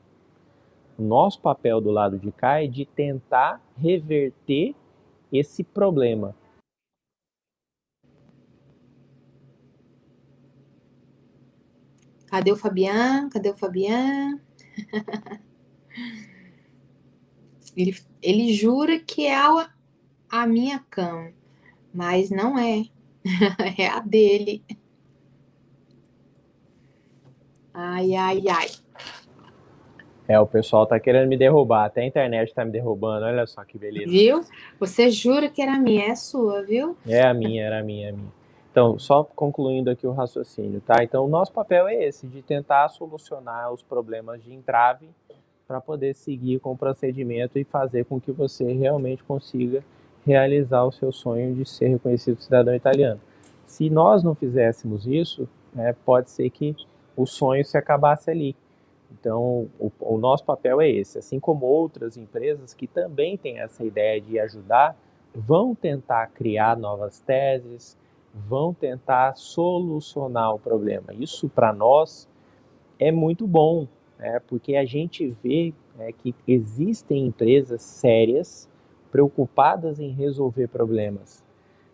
O 0.99 1.03
nosso 1.03 1.41
papel 1.41 1.81
do 1.81 1.91
lado 1.91 2.19
de 2.19 2.31
cá 2.33 2.63
é 2.63 2.67
de 2.67 2.85
tentar 2.85 3.61
reverter 3.77 4.75
esse 5.33 5.65
problema. 5.65 6.35
Cadê 12.27 12.51
o 12.51 12.57
Fabian? 12.57 13.29
Cadê 13.29 13.51
o 13.51 13.57
Fabian? 13.57 14.41
ele, 17.77 17.95
ele 18.23 18.53
jura 18.55 18.99
que 18.99 19.27
é 19.27 19.37
a, 19.37 19.71
a 20.31 20.47
minha 20.47 20.79
cama, 20.79 21.33
mas 21.93 22.31
não 22.31 22.59
é. 22.59 22.85
é 23.79 23.87
a 23.87 24.01
dele. 24.01 24.63
Ai, 27.75 28.15
ai, 28.15 28.43
ai. 28.49 28.69
É, 30.29 30.39
o 30.39 30.47
pessoal 30.47 30.87
tá 30.87 30.99
querendo 31.01 31.29
me 31.29 31.37
derrubar, 31.37 31.87
até 31.87 32.03
a 32.03 32.07
internet 32.07 32.55
tá 32.55 32.65
me 32.65 32.71
derrubando, 32.71 33.27
olha 33.27 33.47
só 33.47 33.65
que 33.65 33.77
beleza. 33.77 34.11
Viu? 34.11 34.41
Você 34.79 35.11
jura 35.11 35.49
que 35.49 35.61
era 35.61 35.79
minha, 35.79 36.07
é 36.07 36.15
sua, 36.15 36.63
viu? 36.63 36.97
É 37.07 37.23
a 37.23 37.35
minha, 37.35 37.65
era 37.65 37.81
a 37.81 37.83
minha, 37.83 38.07
é 38.07 38.11
a 38.11 38.13
minha. 38.13 38.33
Então, 38.71 38.99
só 38.99 39.23
concluindo 39.23 39.91
aqui 39.91 40.07
o 40.07 40.13
raciocínio, 40.13 40.81
tá? 40.81 41.03
Então, 41.03 41.27
o 41.27 41.29
nosso 41.29 41.53
papel 41.53 41.87
é 41.89 42.05
esse, 42.05 42.27
de 42.27 42.41
tentar 42.41 42.89
solucionar 42.89 43.71
os 43.71 43.83
problemas 43.83 44.43
de 44.43 44.55
entrave 44.55 45.11
para 45.69 45.81
poder 45.81 46.15
seguir 46.15 46.61
com 46.61 46.73
o 46.73 46.77
procedimento 46.79 47.59
e 47.59 47.65
fazer 47.65 48.07
com 48.07 48.19
que 48.19 48.33
você 48.33 48.73
realmente 48.73 49.23
consiga 49.25 49.85
realizar 50.25 50.85
o 50.85 50.93
seu 50.93 51.13
sonho 51.13 51.55
de 51.55 51.65
ser 51.69 51.89
reconhecido 51.89 52.41
cidadão 52.41 52.75
italiano. 52.75 53.21
Se 53.67 53.89
nós 53.91 54.23
não 54.23 54.35
fizéssemos 54.35 55.07
isso, 55.07 55.49
né, 55.73 55.95
pode 56.05 56.31
ser 56.31 56.49
que 56.51 56.77
o 57.17 57.27
sonho 57.27 57.65
se 57.65 57.77
acabasse 57.77 58.31
ali. 58.31 58.57
Então, 59.11 59.69
o, 59.79 59.91
o 60.01 60.19
nosso 60.19 60.45
papel 60.45 60.81
é 60.81 60.89
esse. 60.89 61.19
Assim 61.19 61.39
como 61.39 61.67
outras 61.67 62.17
empresas 62.17 62.73
que 62.75 62.87
também 62.87 63.37
têm 63.37 63.59
essa 63.59 63.85
ideia 63.85 64.21
de 64.21 64.39
ajudar, 64.39 64.97
vão 65.35 65.75
tentar 65.75 66.29
criar 66.29 66.77
novas 66.77 67.21
teses, 67.21 67.97
vão 68.35 68.73
tentar 68.73 69.37
solucionar 69.37 70.55
o 70.55 70.59
problema. 70.59 71.13
Isso 71.13 71.49
para 71.49 71.73
nós 71.73 72.29
é 72.99 73.11
muito 73.11 73.47
bom, 73.47 73.87
né? 74.19 74.41
porque 74.47 74.77
a 74.77 74.85
gente 74.85 75.27
vê 75.43 75.75
né, 75.97 76.13
que 76.13 76.35
existem 76.47 77.27
empresas 77.27 77.83
sérias 77.83 78.69
preocupadas 79.13 80.01
em 80.01 80.09
resolver 80.09 80.67
problemas. 80.69 81.45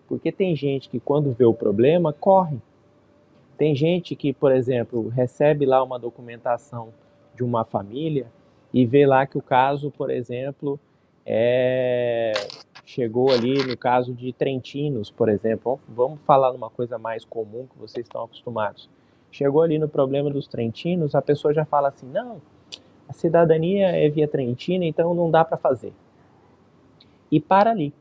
Porque 0.09 0.31
tem 0.33 0.55
gente 0.55 0.89
que 0.89 1.01
quando 1.01 1.33
vê 1.33 1.45
o 1.45 1.53
problema 1.53 2.13
corre. 2.13 2.59
Tem 3.59 3.75
gente 3.75 4.15
que, 4.15 4.33
por 4.33 4.53
exemplo, 4.53 5.09
recebe 5.09 5.67
lá 5.67 5.83
uma 5.83 5.99
documentação 5.99 6.91
de 7.35 7.43
uma 7.43 7.65
família 7.65 8.27
e 8.73 8.87
vê 8.87 9.05
lá 9.05 9.27
que 9.27 9.37
o 9.37 9.43
caso, 9.43 9.91
por 9.91 10.11
exemplo, 10.11 10.79
é, 11.27 12.33
chegou 12.87 13.33
ali 13.33 13.63
no 13.67 13.77
caso 13.77 14.15
de 14.15 14.33
Trentinos, 14.33 15.11
por 15.11 15.29
exemplo. 15.29 15.81
Vamos 15.89 16.21
falar 16.25 16.53
numa 16.53 16.71
coisa 16.71 16.99
mais 16.99 17.25
comum 17.25 17.67
que 17.67 17.79
vocês 17.79 18.07
estão 18.07 18.23
acostumados. 18.23 18.89
Chegou 19.31 19.61
ali 19.61 19.77
no 19.77 19.89
problema 19.89 20.31
dos 20.31 20.47
Trentinos, 20.47 21.17
a 21.17 21.21
pessoa 21.21 21.53
já 21.53 21.65
fala 21.65 21.89
assim: 21.89 22.07
não, 22.07 22.41
a 23.09 23.13
cidadania 23.13 23.89
é 23.89 24.09
via 24.09 24.29
Trentina, 24.29 24.85
então 24.85 25.13
não 25.15 25.31
dá 25.31 25.45
para 25.45 25.59
fazer. 25.59 25.93
E 27.31 27.41
para 27.41 27.71
ali. 27.71 27.93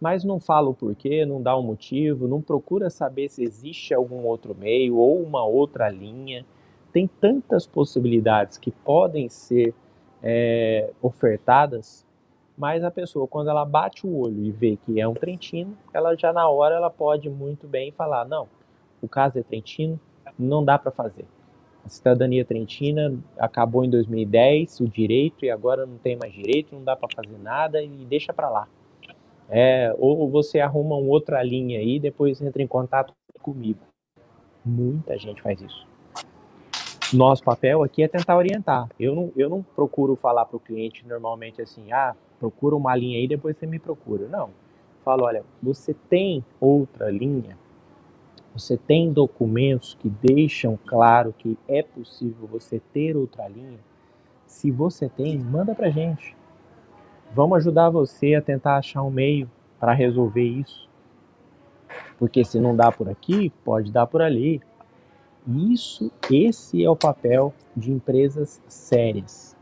Mas 0.00 0.24
não 0.24 0.40
fala 0.40 0.70
o 0.70 0.74
porquê, 0.74 1.26
não 1.26 1.42
dá 1.42 1.56
um 1.56 1.62
motivo, 1.62 2.26
não 2.26 2.40
procura 2.40 2.88
saber 2.88 3.28
se 3.28 3.42
existe 3.42 3.92
algum 3.92 4.24
outro 4.24 4.54
meio 4.54 4.96
ou 4.96 5.22
uma 5.22 5.44
outra 5.44 5.90
linha. 5.90 6.44
Tem 6.92 7.06
tantas 7.06 7.66
possibilidades 7.66 8.56
que 8.56 8.70
podem 8.70 9.28
ser 9.28 9.74
é, 10.22 10.90
ofertadas 11.02 12.06
mas 12.60 12.84
a 12.84 12.90
pessoa, 12.90 13.26
quando 13.26 13.48
ela 13.48 13.64
bate 13.64 14.06
o 14.06 14.14
olho 14.18 14.44
e 14.44 14.50
vê 14.50 14.76
que 14.76 15.00
é 15.00 15.08
um 15.08 15.14
trentino, 15.14 15.74
ela 15.94 16.14
já 16.14 16.30
na 16.30 16.46
hora 16.46 16.74
ela 16.74 16.90
pode 16.90 17.30
muito 17.30 17.66
bem 17.66 17.90
falar: 17.90 18.28
não, 18.28 18.46
o 19.00 19.08
caso 19.08 19.38
é 19.38 19.42
trentino, 19.42 19.98
não 20.38 20.62
dá 20.62 20.78
para 20.78 20.90
fazer. 20.90 21.24
A 21.84 21.88
cidadania 21.88 22.44
trentina 22.44 23.14
acabou 23.38 23.84
em 23.84 23.90
2010, 23.90 24.80
o 24.80 24.88
direito, 24.88 25.44
e 25.44 25.50
agora 25.50 25.86
não 25.86 25.98
tem 25.98 26.16
mais 26.16 26.32
direito, 26.32 26.74
não 26.74 26.84
dá 26.84 26.94
para 26.94 27.08
fazer 27.14 27.38
nada 27.38 27.82
e 27.82 27.88
deixa 27.88 28.32
para 28.32 28.48
lá. 28.48 28.68
É, 29.48 29.94
ou 29.98 30.28
você 30.30 30.60
arruma 30.60 30.96
uma 30.96 31.10
outra 31.10 31.42
linha 31.42 31.78
aí, 31.78 31.98
depois 31.98 32.40
entra 32.40 32.62
em 32.62 32.66
contato 32.66 33.12
comigo. 33.42 33.80
Muita 34.64 35.18
gente 35.18 35.42
faz 35.42 35.60
isso. 35.60 35.86
Nosso 37.12 37.42
papel 37.42 37.82
aqui 37.82 38.04
é 38.04 38.08
tentar 38.08 38.36
orientar. 38.36 38.88
Eu 38.98 39.14
não, 39.16 39.32
eu 39.36 39.48
não 39.48 39.62
procuro 39.62 40.14
falar 40.14 40.44
para 40.44 40.56
o 40.56 40.60
cliente 40.60 41.04
normalmente 41.04 41.60
assim, 41.60 41.90
ah, 41.90 42.14
procura 42.38 42.76
uma 42.76 42.94
linha 42.94 43.18
aí, 43.18 43.26
depois 43.26 43.56
você 43.56 43.66
me 43.66 43.80
procura. 43.80 44.28
Não. 44.28 44.50
Falo, 45.04 45.24
olha, 45.24 45.42
você 45.60 45.92
tem 46.08 46.44
outra 46.60 47.10
linha? 47.10 47.58
Você 48.54 48.76
tem 48.76 49.12
documentos 49.12 49.94
que 49.94 50.08
deixam 50.08 50.78
claro 50.86 51.32
que 51.36 51.56
é 51.68 51.82
possível 51.82 52.48
você 52.48 52.80
ter 52.92 53.16
outra 53.16 53.46
linha? 53.48 53.78
Se 54.44 54.70
você 54.70 55.08
tem, 55.08 55.38
manda 55.38 55.74
para 55.74 55.90
gente. 55.90 56.36
Vamos 57.32 57.58
ajudar 57.58 57.90
você 57.90 58.34
a 58.34 58.42
tentar 58.42 58.76
achar 58.76 59.02
um 59.02 59.10
meio 59.10 59.48
para 59.78 59.92
resolver 59.92 60.42
isso. 60.42 60.88
Porque 62.18 62.44
se 62.44 62.58
não 62.58 62.74
dá 62.74 62.90
por 62.90 63.08
aqui, 63.08 63.50
pode 63.64 63.92
dar 63.92 64.06
por 64.06 64.20
ali. 64.20 64.60
Isso, 65.46 66.10
esse 66.30 66.84
é 66.84 66.90
o 66.90 66.96
papel 66.96 67.54
de 67.76 67.92
empresas 67.92 68.60
sérias. 68.66 69.56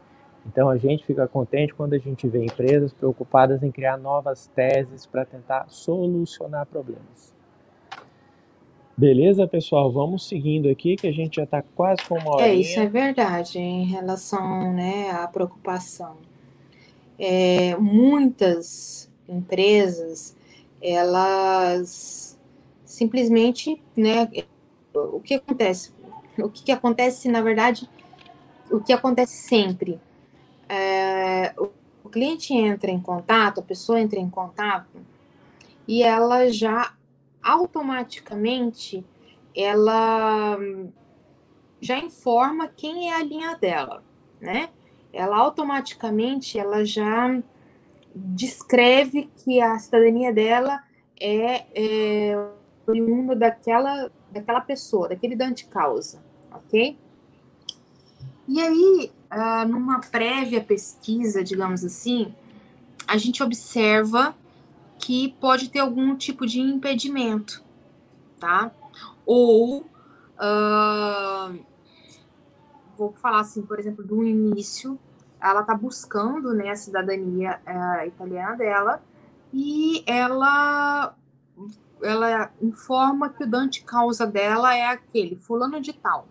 Então 0.47 0.71
a 0.71 0.79
gente 0.79 1.05
fica 1.05 1.29
contente 1.29 1.75
quando 1.75 1.93
a 1.93 1.99
gente 1.99 2.27
vê 2.27 2.43
empresas 2.43 2.93
preocupadas 2.93 3.63
em 3.63 3.71
criar 3.71 3.99
novas 3.99 4.47
teses 4.49 5.05
para 5.05 5.27
tentar 5.27 5.67
solucionar 5.69 6.65
problemas. 6.67 7.38
Beleza, 8.99 9.47
pessoal? 9.47 9.93
Vamos 9.93 10.27
seguindo 10.27 10.69
aqui 10.69 10.97
que 10.97 11.07
a 11.07 11.13
gente 11.13 11.37
já 11.37 11.45
está 11.45 11.63
quase 11.63 12.03
com 12.09 12.19
uma 12.19 12.35
hora. 12.35 12.49
É, 12.49 12.55
isso 12.57 12.81
é 12.81 12.87
verdade 12.89 13.57
em 13.57 13.85
relação 13.85 14.73
né, 14.73 15.09
à 15.13 15.29
preocupação. 15.29 16.17
É, 17.17 17.77
muitas 17.77 19.09
empresas, 19.29 20.37
elas 20.83 22.37
simplesmente, 22.85 23.81
né, 23.97 24.29
o 24.93 25.21
que 25.21 25.35
acontece? 25.35 25.93
O 26.37 26.49
que, 26.49 26.65
que 26.65 26.73
acontece, 26.73 27.29
na 27.29 27.41
verdade, 27.41 27.89
o 28.69 28.81
que 28.81 28.93
acontece 28.93 29.37
sempre? 29.49 30.01
É, 30.69 31.55
o, 31.57 31.69
o 32.03 32.09
cliente 32.09 32.53
entra 32.53 32.91
em 32.91 32.99
contato, 32.99 33.61
a 33.61 33.63
pessoa 33.63 34.01
entra 34.01 34.19
em 34.19 34.29
contato 34.29 34.99
e 35.87 36.03
ela 36.03 36.51
já 36.51 36.98
automaticamente 37.49 39.05
ela 39.55 40.59
já 41.81 41.99
informa 41.99 42.69
quem 42.69 43.11
é 43.11 43.15
a 43.15 43.23
linha 43.23 43.57
dela, 43.57 44.03
né? 44.41 44.69
Ela 45.13 45.39
automaticamente 45.39 46.59
ela 46.59 46.85
já 46.85 47.41
descreve 48.15 49.31
que 49.37 49.61
a 49.61 49.79
cidadania 49.79 50.33
dela 50.33 50.83
é, 51.21 51.67
é 51.75 52.49
oriunda 52.87 53.35
daquela 53.35 54.11
daquela 54.31 54.61
pessoa, 54.61 55.09
daquele 55.09 55.35
dante 55.35 55.67
causa, 55.67 56.23
ok? 56.53 56.99
E 58.47 58.61
aí, 58.61 59.11
uh, 59.33 59.69
numa 59.69 60.01
prévia 60.01 60.63
pesquisa, 60.63 61.43
digamos 61.43 61.85
assim, 61.85 62.35
a 63.07 63.17
gente 63.17 63.43
observa 63.43 64.35
que 64.99 65.35
pode 65.41 65.71
ter 65.71 65.79
algum 65.79 66.17
tipo 66.17 66.47
de 66.47 66.61
impedimento, 66.61 67.63
tá? 68.39 68.71
Ou, 69.25 69.81
uh, 69.81 71.59
vou 72.97 73.13
falar 73.13 73.41
assim, 73.41 73.63
por 73.63 73.79
exemplo, 73.79 74.05
do 74.05 74.25
início, 74.25 74.99
ela 75.41 75.63
tá 75.63 75.75
buscando 75.75 76.53
né, 76.53 76.71
a 76.71 76.77
cidadania 76.77 77.61
uh, 77.67 78.07
italiana 78.07 78.57
dela 78.57 79.03
e 79.53 80.03
ela 80.07 81.15
ela 82.01 82.53
informa 82.63 83.29
que 83.29 83.43
o 83.43 83.47
Dante 83.47 83.83
causa 83.83 84.25
dela 84.25 84.75
é 84.77 84.87
aquele, 84.87 85.37
fulano 85.37 85.81
de 85.81 85.93
tal. 85.93 86.29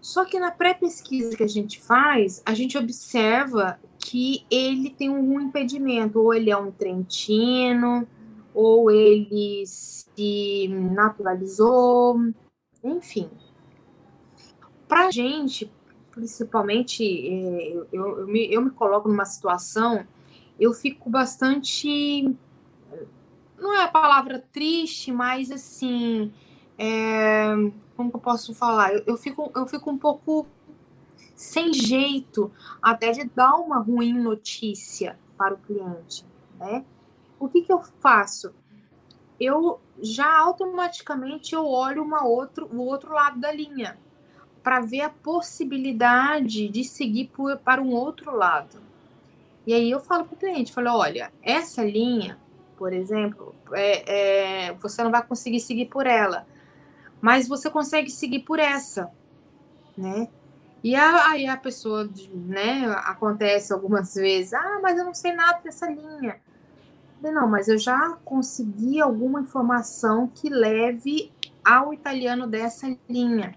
Só 0.00 0.24
que 0.24 0.38
na 0.40 0.50
pré-pesquisa 0.50 1.36
que 1.36 1.42
a 1.42 1.48
gente 1.48 1.80
faz, 1.80 2.42
a 2.46 2.54
gente 2.54 2.78
observa 2.78 3.78
que 3.98 4.46
ele 4.50 4.90
tem 4.90 5.10
um 5.10 5.40
impedimento, 5.40 6.20
ou 6.20 6.32
ele 6.32 6.50
é 6.50 6.56
um 6.56 6.70
trentino, 6.70 8.06
ou 8.54 8.90
ele 8.90 9.64
se 9.66 10.68
naturalizou, 10.68 12.18
enfim. 12.82 13.30
Para 14.88 15.08
a 15.08 15.10
gente, 15.10 15.70
principalmente, 16.10 17.04
é, 17.04 17.72
eu, 17.74 17.86
eu, 17.92 18.26
me, 18.26 18.52
eu 18.52 18.62
me 18.62 18.70
coloco 18.70 19.08
numa 19.08 19.26
situação, 19.26 20.06
eu 20.58 20.72
fico 20.72 21.10
bastante 21.10 22.34
não 23.60 23.74
é 23.74 23.84
a 23.84 23.88
palavra 23.88 24.42
triste, 24.52 25.12
mas 25.12 25.50
assim, 25.50 26.32
é, 26.78 27.52
como 28.00 28.12
eu 28.14 28.20
posso 28.20 28.54
falar? 28.54 28.94
Eu, 28.94 29.02
eu, 29.06 29.16
fico, 29.18 29.52
eu 29.54 29.66
fico 29.66 29.90
um 29.90 29.98
pouco 29.98 30.46
sem 31.36 31.72
jeito 31.72 32.50
até 32.80 33.10
de 33.12 33.24
dar 33.24 33.56
uma 33.56 33.78
ruim 33.78 34.14
notícia 34.14 35.18
para 35.36 35.54
o 35.54 35.58
cliente, 35.58 36.24
né? 36.58 36.84
O 37.38 37.48
que, 37.48 37.60
que 37.60 37.72
eu 37.72 37.82
faço? 37.82 38.54
Eu 39.38 39.80
já 40.00 40.38
automaticamente 40.38 41.54
eu 41.54 41.66
olho 41.66 42.02
uma 42.02 42.24
outro, 42.24 42.66
o 42.72 42.80
outro 42.80 43.12
lado 43.12 43.38
da 43.38 43.52
linha 43.52 43.98
para 44.62 44.80
ver 44.80 45.02
a 45.02 45.10
possibilidade 45.10 46.68
de 46.68 46.84
seguir 46.84 47.28
por, 47.28 47.56
para 47.58 47.82
um 47.82 47.92
outro 47.92 48.34
lado. 48.34 48.78
E 49.66 49.74
aí 49.74 49.90
eu 49.90 50.00
falo 50.00 50.24
para 50.24 50.34
o 50.34 50.38
cliente, 50.38 50.72
falo, 50.72 50.90
olha, 50.90 51.32
essa 51.42 51.84
linha 51.84 52.38
por 52.80 52.94
exemplo, 52.94 53.54
é, 53.74 54.68
é, 54.68 54.72
você 54.72 55.04
não 55.04 55.10
vai 55.10 55.22
conseguir 55.22 55.60
seguir 55.60 55.84
por 55.84 56.06
ela, 56.06 56.46
mas 57.20 57.48
você 57.48 57.70
consegue 57.70 58.10
seguir 58.10 58.40
por 58.40 58.58
essa, 58.58 59.10
né? 59.96 60.28
E 60.82 60.94
aí 60.94 61.46
a 61.46 61.56
pessoa, 61.56 62.08
né, 62.32 62.86
acontece 63.04 63.72
algumas 63.72 64.14
vezes, 64.14 64.54
ah, 64.54 64.80
mas 64.82 64.98
eu 64.98 65.04
não 65.04 65.12
sei 65.12 65.32
nada 65.32 65.60
dessa 65.62 65.86
linha. 65.90 66.40
Não, 67.22 67.46
mas 67.46 67.68
eu 67.68 67.76
já 67.76 68.16
consegui 68.24 68.98
alguma 68.98 69.42
informação 69.42 70.26
que 70.26 70.48
leve 70.48 71.30
ao 71.62 71.92
italiano 71.92 72.46
dessa 72.46 72.96
linha. 73.06 73.54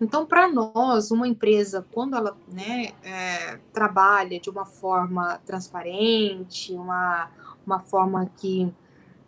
Então, 0.00 0.24
para 0.26 0.48
nós, 0.48 1.10
uma 1.10 1.26
empresa, 1.26 1.84
quando 1.92 2.16
ela 2.16 2.36
né, 2.46 2.92
é, 3.02 3.58
trabalha 3.72 4.38
de 4.38 4.48
uma 4.48 4.64
forma 4.64 5.40
transparente, 5.44 6.72
uma, 6.72 7.30
uma 7.66 7.80
forma 7.80 8.30
que 8.36 8.72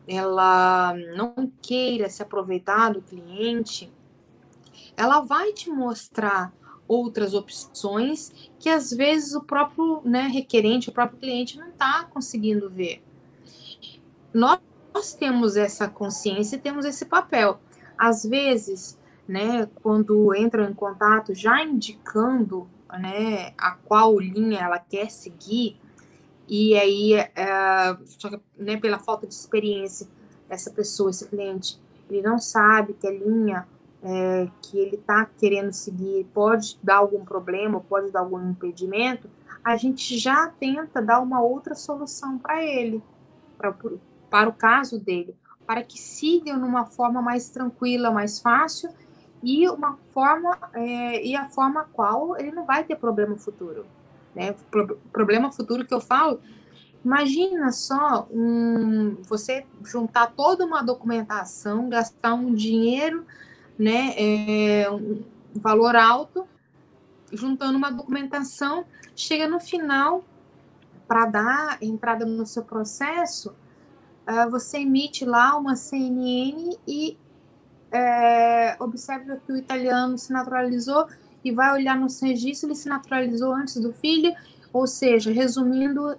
ela 0.07 0.95
não 1.17 1.51
queira 1.61 2.09
se 2.09 2.23
aproveitar 2.23 2.93
do 2.93 3.03
cliente, 3.03 3.93
ela 4.97 5.21
vai 5.21 5.53
te 5.53 5.71
mostrar 5.71 6.53
outras 6.89 7.35
opções 7.35 8.51
que 8.59 8.69
às 8.69 8.91
vezes 8.91 9.35
o 9.35 9.43
próprio 9.43 10.01
né, 10.05 10.23
requerente, 10.23 10.89
o 10.89 10.93
próprio 10.93 11.19
cliente 11.19 11.59
não 11.59 11.69
está 11.69 12.05
conseguindo 12.05 12.71
ver. 12.71 13.03
Nós, 14.33 14.61
nós 14.95 15.15
temos 15.15 15.57
essa 15.57 15.89
consciência 15.89 16.57
e 16.57 16.61
temos 16.61 16.85
esse 16.85 17.05
papel. 17.05 17.61
Às 17.99 18.25
vezes, 18.25 18.99
né, 19.27 19.69
quando 19.83 20.35
entram 20.35 20.69
em 20.69 20.75
contato 20.75 21.35
já 21.35 21.63
indicando 21.63 22.69
né, 22.93 23.53
a 23.59 23.73
qual 23.73 24.19
linha 24.19 24.61
ela 24.61 24.79
quer 24.79 25.11
seguir, 25.11 25.79
e 26.49 26.77
aí, 26.77 27.15
é, 27.15 27.97
só 28.05 28.29
que, 28.31 28.41
né, 28.57 28.77
pela 28.77 28.99
falta 28.99 29.27
de 29.27 29.35
experiência, 29.35 30.07
essa 30.49 30.71
pessoa, 30.71 31.11
esse 31.11 31.27
cliente, 31.27 31.81
ele 32.09 32.23
não 32.23 32.39
sabe 32.39 32.95
que 32.95 33.07
a 33.07 33.11
linha 33.11 33.67
é, 34.03 34.49
que 34.63 34.79
ele 34.79 34.97
está 34.97 35.25
querendo 35.25 35.73
seguir 35.73 36.25
pode 36.33 36.79
dar 36.83 36.99
algum 36.99 37.25
problema, 37.25 37.81
pode 37.81 38.11
dar 38.13 38.21
algum 38.21 38.51
impedimento, 38.51 39.29
a 39.65 39.77
gente 39.77 40.17
já 40.17 40.49
tenta 40.61 41.03
dar 41.03 41.21
uma 41.21 41.41
outra 41.41 41.75
solução 41.75 42.39
para 42.39 42.63
ele, 42.63 43.03
pra, 43.59 43.75
para 44.31 44.49
o 44.49 44.53
caso 44.53 45.01
dele, 45.01 45.35
para 45.67 45.83
que 45.83 46.01
siga 46.01 46.57
numa 46.57 46.87
forma 46.87 47.21
mais 47.21 47.49
tranquila, 47.49 48.13
mais 48.13 48.39
fácil 48.39 48.91
e 49.43 49.69
uma 49.69 49.99
forma 50.15 50.57
é, 50.73 51.25
e 51.25 51.35
a 51.35 51.49
forma 51.49 51.85
qual 51.93 52.39
ele 52.39 52.53
não 52.53 52.65
vai 52.65 52.85
ter 52.85 52.95
problema 52.97 53.37
futuro. 53.37 53.85
Né? 54.37 54.55
Pro, 54.71 54.99
problema 55.11 55.51
futuro 55.51 55.87
que 55.87 55.95
eu 55.95 56.01
falo, 56.01 56.43
imagina 57.03 57.73
só 57.73 58.29
um, 58.31 59.17
você 59.23 59.65
juntar 59.83 60.27
toda 60.37 60.63
uma 60.63 60.83
documentação, 60.83 61.89
gastar 61.89 62.35
um 62.35 62.53
dinheiro, 62.55 63.25
né, 63.79 64.15
é, 64.17 64.91
um 64.91 65.23
valor 65.55 65.97
alto, 65.97 66.47
juntando 67.33 67.79
uma 67.79 67.91
documentação, 67.91 68.85
chega 69.15 69.49
no 69.49 69.59
final, 69.59 70.23
para 71.09 71.27
dar 71.27 71.79
entrada 71.81 72.27
no 72.27 72.45
seu 72.45 72.63
processo, 72.63 73.55
uh, 74.29 74.51
você 74.51 74.79
emite 74.79 75.25
lá 75.25 75.57
uma 75.57 75.77
CNN 75.77 76.77
e 76.87 77.17
é, 77.91 78.77
observa 78.81 79.37
que 79.37 79.53
o 79.53 79.57
italiano 79.57 80.19
se 80.19 80.33
naturalizou 80.33 81.07
e 81.47 81.53
vai 81.53 81.73
olhar 81.73 81.97
no 81.97 82.09
registro, 82.23 82.69
ele 82.69 82.75
se 82.75 82.89
naturalizou 82.89 83.53
antes 83.53 83.77
do 83.77 83.93
filho, 83.93 84.35
ou 84.73 84.87
seja, 84.87 85.31
resumindo, 85.31 86.19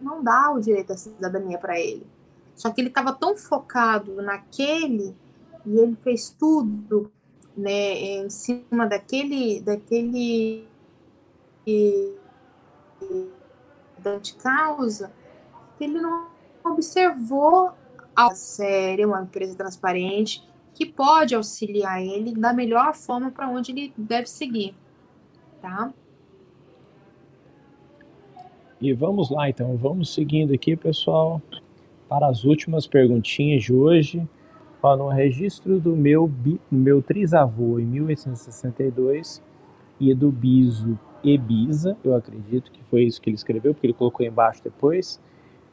não 0.00 0.22
dá 0.22 0.50
o 0.52 0.60
direito 0.60 0.92
à 0.92 0.96
cidadania 0.96 1.58
para 1.58 1.80
ele. 1.80 2.06
Só 2.54 2.70
que 2.70 2.80
ele 2.80 2.88
estava 2.88 3.12
tão 3.12 3.36
focado 3.36 4.20
naquele 4.20 5.16
e 5.64 5.78
ele 5.78 5.96
fez 6.02 6.28
tudo 6.28 7.10
né, 7.56 7.94
em 7.94 8.28
cima 8.28 8.86
daquele, 8.86 9.60
daquele 9.60 10.68
da 13.98 14.20
causa 14.42 15.10
que 15.78 15.84
ele 15.84 16.00
não 16.00 16.28
observou 16.64 17.72
a 18.14 18.34
séria, 18.34 19.06
uma 19.06 19.22
empresa 19.22 19.54
transparente, 19.54 20.46
que 20.80 20.86
pode 20.86 21.34
auxiliar 21.34 22.02
ele 22.02 22.32
da 22.32 22.54
melhor 22.54 22.94
forma 22.94 23.30
para 23.30 23.46
onde 23.50 23.70
ele 23.70 23.92
deve 23.98 24.26
seguir, 24.26 24.74
tá? 25.60 25.92
E 28.80 28.90
vamos 28.94 29.28
lá, 29.28 29.50
então, 29.50 29.76
vamos 29.76 30.14
seguindo 30.14 30.54
aqui, 30.54 30.74
pessoal, 30.74 31.42
para 32.08 32.26
as 32.28 32.44
últimas 32.44 32.86
perguntinhas 32.86 33.62
de 33.62 33.74
hoje. 33.74 34.26
Ó, 34.82 34.96
no 34.96 35.08
registro 35.08 35.78
do 35.78 35.94
meu, 35.94 36.32
meu 36.70 37.02
trisavô 37.02 37.78
em 37.78 37.84
1862 37.84 39.42
e 40.00 40.14
do 40.14 40.32
biso 40.32 40.98
Ebisa, 41.22 41.94
eu 42.02 42.16
acredito 42.16 42.72
que 42.72 42.82
foi 42.84 43.02
isso 43.02 43.20
que 43.20 43.28
ele 43.28 43.36
escreveu, 43.36 43.74
porque 43.74 43.86
ele 43.86 43.92
colocou 43.92 44.24
embaixo 44.24 44.64
depois, 44.64 45.20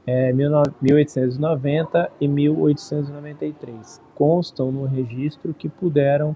é, 0.07 0.31
1890 0.31 2.09
e 2.21 2.27
1893. 2.29 4.01
Constam 4.15 4.71
no 4.71 4.85
registro 4.85 5.53
que 5.53 5.67
puderam 5.67 6.33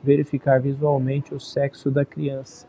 verificar 0.00 0.60
visualmente 0.60 1.34
o 1.34 1.40
sexo 1.40 1.90
da 1.90 2.04
criança. 2.04 2.68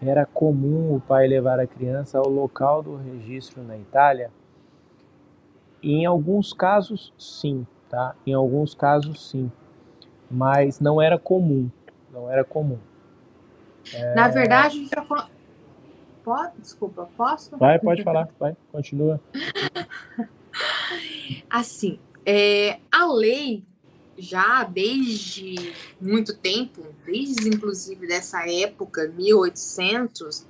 Era 0.00 0.26
comum 0.26 0.94
o 0.94 1.00
pai 1.00 1.26
levar 1.26 1.58
a 1.58 1.66
criança 1.66 2.18
ao 2.18 2.28
local 2.28 2.82
do 2.82 2.96
registro 2.96 3.62
na 3.62 3.78
Itália? 3.78 4.30
Em 5.82 6.04
alguns 6.04 6.52
casos, 6.52 7.14
sim, 7.16 7.66
tá? 7.88 8.14
Em 8.26 8.34
alguns 8.34 8.74
casos, 8.74 9.30
sim. 9.30 9.50
Mas 10.30 10.80
não 10.80 11.00
era 11.00 11.18
comum, 11.18 11.70
não 12.12 12.30
era 12.30 12.44
comum. 12.44 12.78
É... 13.94 14.14
Na 14.14 14.28
verdade, 14.28 14.66
a 14.66 14.80
gente 14.80 14.90
tá 14.90 15.02
falando... 15.02 15.30
Pode? 16.24 16.52
Desculpa, 16.58 17.08
posso? 17.16 17.56
Vai, 17.56 17.78
pode 17.78 18.02
falar, 18.02 18.28
vai, 18.38 18.56
continua. 18.70 19.20
Assim, 21.50 21.98
é, 22.24 22.78
a 22.90 23.06
lei 23.06 23.64
já 24.16 24.64
desde 24.64 25.74
muito 26.00 26.36
tempo, 26.36 26.82
desde 27.04 27.48
inclusive 27.48 28.06
dessa 28.06 28.48
época, 28.48 29.08
1800, 29.08 30.46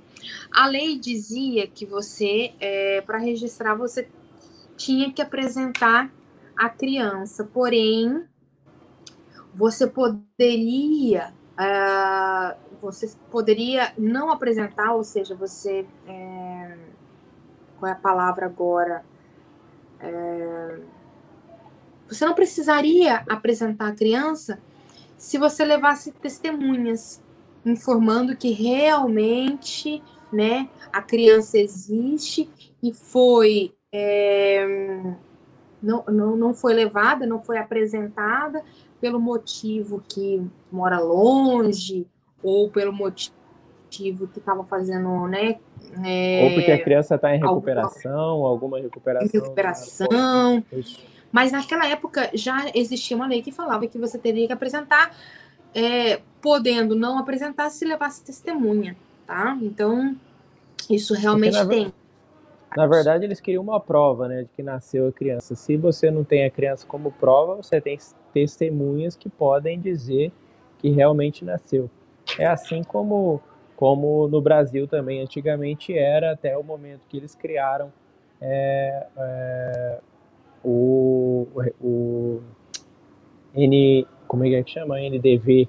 a 0.51 0.67
lei 0.67 0.99
dizia 0.99 1.65
que 1.65 1.85
você, 1.85 2.53
é, 2.59 3.01
para 3.01 3.17
registrar, 3.17 3.75
você 3.75 4.07
tinha 4.77 5.11
que 5.11 5.21
apresentar 5.21 6.13
a 6.55 6.69
criança, 6.69 7.43
porém, 7.43 8.25
você 9.53 9.87
poderia 9.87 11.33
uh, 11.53 12.55
você 12.83 13.11
poderia 13.31 13.93
não 13.97 14.29
apresentar, 14.29 14.93
ou 14.93 15.03
seja, 15.03 15.33
você. 15.35 15.85
É, 16.07 16.77
qual 17.79 17.89
é 17.89 17.93
a 17.93 17.99
palavra 17.99 18.45
agora? 18.45 19.03
É, 19.99 20.79
você 22.07 22.25
não 22.25 22.33
precisaria 22.33 23.23
apresentar 23.29 23.87
a 23.87 23.95
criança 23.95 24.59
se 25.17 25.37
você 25.37 25.63
levasse 25.63 26.11
testemunhas 26.11 27.23
informando 27.65 28.35
que 28.35 28.51
realmente 28.51 30.03
né, 30.31 30.69
a 30.91 31.01
criança 31.01 31.57
existe 31.57 32.49
e 32.81 32.93
foi. 32.93 33.73
É, 33.91 34.65
não, 35.81 36.03
não, 36.07 36.35
não 36.35 36.53
foi 36.53 36.73
levada, 36.73 37.25
não 37.25 37.41
foi 37.41 37.57
apresentada 37.57 38.63
pelo 38.99 39.19
motivo 39.19 40.03
que 40.07 40.41
mora 40.71 40.99
longe 40.99 42.07
ou 42.43 42.69
pelo 42.69 42.91
motivo 42.91 44.27
que 44.27 44.39
estava 44.39 44.63
fazendo, 44.63 45.27
né? 45.27 45.57
É, 46.03 46.43
ou 46.45 46.53
porque 46.55 46.71
a 46.71 46.83
criança 46.83 47.15
está 47.15 47.35
em 47.35 47.39
recuperação, 47.39 48.11
alguma, 48.11 48.49
alguma 48.49 48.79
recuperação. 48.79 49.29
Recuperação. 49.31 50.07
Mas 51.31 51.51
naquela 51.51 51.87
época 51.87 52.29
já 52.33 52.65
existia 52.75 53.15
uma 53.17 53.27
lei 53.27 53.41
que 53.41 53.51
falava 53.51 53.87
que 53.87 53.97
você 53.97 54.17
teria 54.17 54.47
que 54.47 54.53
apresentar, 54.53 55.15
é, 55.73 56.21
podendo 56.41 56.95
não 56.95 57.17
apresentar 57.17 57.69
se 57.69 57.85
levasse 57.85 58.23
testemunha, 58.23 58.95
tá? 59.25 59.57
Então, 59.61 60.15
isso 60.89 61.13
realmente 61.13 61.53
na, 61.53 61.65
tem. 61.65 61.93
Na 62.75 62.87
verdade, 62.87 63.25
eles 63.25 63.39
queriam 63.39 63.63
uma 63.63 63.79
prova, 63.79 64.27
né, 64.27 64.43
de 64.43 64.49
que 64.55 64.63
nasceu 64.63 65.07
a 65.07 65.11
criança. 65.11 65.55
Se 65.55 65.77
você 65.77 66.09
não 66.09 66.23
tem 66.23 66.45
a 66.45 66.49
criança 66.49 66.85
como 66.87 67.11
prova, 67.11 67.55
você 67.55 67.79
tem 67.79 67.97
testemunhas 68.33 69.15
que 69.15 69.29
podem 69.29 69.79
dizer 69.79 70.31
que 70.79 70.89
realmente 70.89 71.45
nasceu. 71.45 71.89
É 72.37 72.45
assim 72.45 72.83
como, 72.83 73.41
como 73.75 74.27
no 74.27 74.41
Brasil 74.41 74.87
também 74.87 75.21
antigamente 75.21 75.97
era, 75.97 76.31
até 76.31 76.57
o 76.57 76.63
momento 76.63 77.01
que 77.07 77.17
eles 77.17 77.35
criaram 77.35 77.91
é, 78.41 79.07
é, 79.17 79.99
o, 80.63 81.47
o 81.81 82.41
N, 83.55 84.07
como 84.27 84.45
é 84.45 84.63
que 84.63 84.71
chama? 84.71 84.99
NDV, 84.99 85.67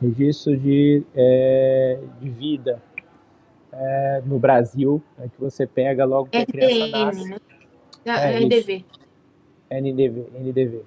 Registro 0.00 0.56
de, 0.56 1.04
é, 1.14 1.98
de 2.20 2.30
Vida 2.30 2.82
é, 3.72 4.22
no 4.24 4.38
Brasil, 4.38 5.02
é 5.18 5.28
que 5.28 5.38
você 5.38 5.66
pega 5.66 6.04
logo 6.04 6.30
que 6.30 6.38
a 6.38 6.46
criança 6.46 6.88
nasce. 6.88 7.34
É, 8.04 8.40
NDV. 8.40 8.84
NDV, 9.70 10.26
NDV 10.34 10.82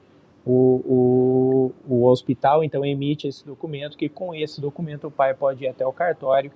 o, 0.46 1.72
o, 1.88 1.96
o 1.96 2.06
hospital 2.06 2.64
então 2.64 2.86
emite 2.86 3.28
esse 3.28 3.46
documento, 3.46 3.98
que 3.98 4.10
com 4.10 4.36
esse 4.36 4.60
documento 4.60 5.08
o 5.08 5.12
pai 5.12 5.34
pode 5.34 5.64
ir 5.64 5.68
até 5.68 5.86
o 5.86 5.94
cartório 5.94 6.52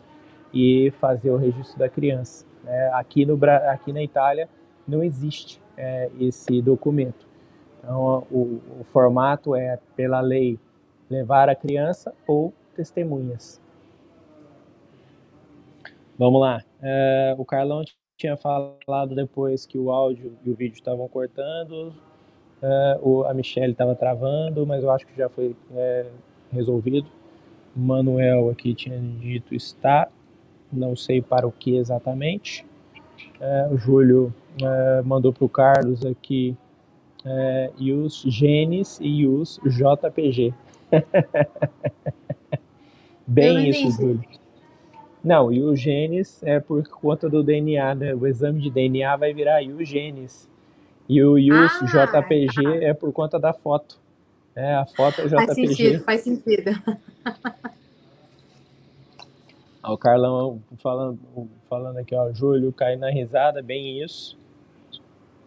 e 0.54 0.92
fazer 1.00 1.32
o 1.32 1.38
registro 1.38 1.80
da 1.80 1.90
criança. 1.90 2.46
É, 2.66 2.90
aqui, 2.94 3.26
no, 3.26 3.40
aqui 3.70 3.94
na 3.94 4.04
Itália 4.04 4.50
não 4.88 5.04
existe 5.04 5.62
é, 5.78 6.10
esse 6.20 6.62
documento. 6.62 7.28
Então, 7.80 8.28
o, 8.30 8.62
o, 8.80 8.84
formato 8.86 9.56
é, 9.56 9.80
pela 9.96 10.20
lei, 10.20 10.60
levar 11.10 11.48
a 11.48 11.56
criança 11.56 12.14
ou 12.28 12.54
testemunhas. 12.76 13.62
Vamos 16.18 16.42
lá. 16.42 16.62
É, 16.82 17.36
o 17.38 17.46
Carlão 17.46 17.84
tinha 18.18 18.36
falado 18.36 19.16
depois 19.16 19.66
que 19.66 19.78
o 19.78 19.92
áudio 19.92 20.38
e 20.44 20.50
o 20.50 20.56
vídeo 20.56 20.76
estavam 20.76 21.08
cortando. 21.08 21.94
Uh, 22.62 23.08
o, 23.08 23.24
a 23.26 23.34
Michelle 23.34 23.72
estava 23.72 23.94
travando, 23.94 24.66
mas 24.66 24.84
eu 24.84 24.90
acho 24.90 25.06
que 25.06 25.16
já 25.16 25.30
foi 25.30 25.56
é, 25.76 26.06
resolvido. 26.52 27.08
O 27.76 27.80
Manuel 27.80 28.50
aqui 28.50 28.74
tinha 28.74 29.00
dito 29.00 29.54
está, 29.54 30.08
não 30.72 30.96
sei 30.96 31.22
para 31.22 31.48
o 31.48 31.52
que 31.52 31.76
exatamente. 31.76 32.66
Uh, 33.40 33.74
o 33.74 33.78
Júlio 33.78 34.34
uh, 34.62 35.06
mandou 35.06 35.32
para 35.32 35.46
o 35.46 35.50
Carlos 35.50 36.06
aqui 36.06 36.56
e 37.78 37.92
os 37.92 38.22
genes 38.22 39.00
e 39.02 39.28
os 39.28 39.60
JPG. 39.66 40.54
Bem 43.28 43.68
isso, 43.68 43.92
Júlio. 43.92 44.22
Não, 45.22 45.52
e 45.52 45.62
os 45.62 45.78
genes 45.78 46.42
é 46.42 46.58
por 46.58 46.88
conta 46.88 47.28
do 47.28 47.44
DNA, 47.44 47.96
né? 47.96 48.16
O 48.16 48.26
exame 48.26 48.62
de 48.62 48.70
DNA 48.70 49.14
vai 49.18 49.34
virar 49.34 49.62
e 49.62 49.74
os 49.74 49.86
genes. 49.86 50.50
E 51.10 51.24
o 51.24 51.38
ah, 51.54 51.68
JPG 51.86 52.64
tá. 52.64 52.84
é 52.84 52.94
por 52.94 53.14
conta 53.14 53.40
da 53.40 53.54
foto. 53.54 53.98
É, 54.54 54.76
a 54.76 54.86
foto 54.86 55.22
é 55.22 55.28
JPG. 55.28 55.36
Faz 55.38 55.54
sentido, 55.56 56.04
faz 56.04 56.22
sentido. 56.22 56.72
o 59.84 59.98
Carlão 59.98 60.62
falando, 60.82 61.20
falando 61.70 61.98
aqui, 61.98 62.14
ó, 62.14 62.32
Júlio 62.34 62.74
cai 62.74 62.98
na 62.98 63.10
risada, 63.10 63.62
bem 63.62 64.04
isso. 64.04 64.38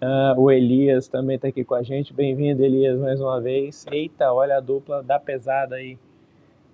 Uh, 0.01 0.41
o 0.41 0.51
Elias 0.51 1.09
também 1.09 1.37
está 1.37 1.49
aqui 1.49 1.63
com 1.63 1.75
a 1.75 1.83
gente. 1.83 2.15
Bem-vindo, 2.15 2.65
Elias, 2.65 2.99
mais 2.99 3.21
uma 3.21 3.39
vez. 3.39 3.85
Eita, 3.91 4.33
olha 4.33 4.57
a 4.57 4.61
dupla 4.61 5.03
da 5.03 5.19
pesada 5.19 5.77
aí. 5.77 5.99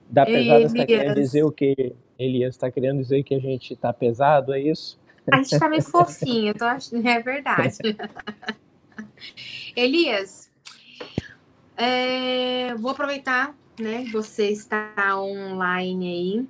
Da 0.09 0.25
pesada 0.25 0.61
está 0.61 0.87
querendo 0.87 1.15
dizer 1.17 1.43
o 1.43 1.51
que, 1.51 1.93
Elias? 2.17 2.55
Está 2.55 2.71
querendo 2.71 2.99
dizer 2.99 3.25
que 3.25 3.35
a 3.35 3.41
gente 3.41 3.73
está 3.73 3.93
pesado, 3.93 4.55
é 4.55 4.61
isso? 4.61 4.97
A 5.33 5.39
gente 5.39 5.55
está 5.55 5.69
meio 5.69 5.83
fofinho, 5.83 6.55
tô 6.55 6.65
achando, 6.65 7.05
é 7.05 7.21
verdade. 7.21 7.79
Elias, 9.75 10.51
é, 11.77 12.75
vou 12.75 12.91
aproveitar, 12.91 13.55
né? 13.79 14.05
Você 14.13 14.49
está 14.49 15.17
online 15.21 16.09
aí. 16.09 16.47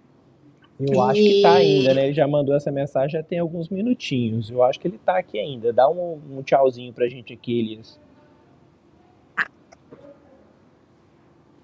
Eu 0.78 1.00
acho 1.02 1.20
que 1.20 1.42
tá 1.42 1.54
ainda, 1.54 1.94
né? 1.94 2.04
Ele 2.06 2.14
já 2.14 2.28
mandou 2.28 2.54
essa 2.54 2.70
mensagem 2.70 3.10
já 3.10 3.22
tem 3.22 3.38
alguns 3.38 3.68
minutinhos. 3.70 4.50
Eu 4.50 4.62
acho 4.62 4.78
que 4.78 4.86
ele 4.86 4.98
tá 4.98 5.18
aqui 5.18 5.38
ainda. 5.38 5.72
Dá 5.72 5.88
um, 5.88 6.20
um 6.30 6.42
tchauzinho 6.42 6.92
pra 6.92 7.08
gente 7.08 7.32
aqui, 7.32 7.58
Elias. 7.58 7.98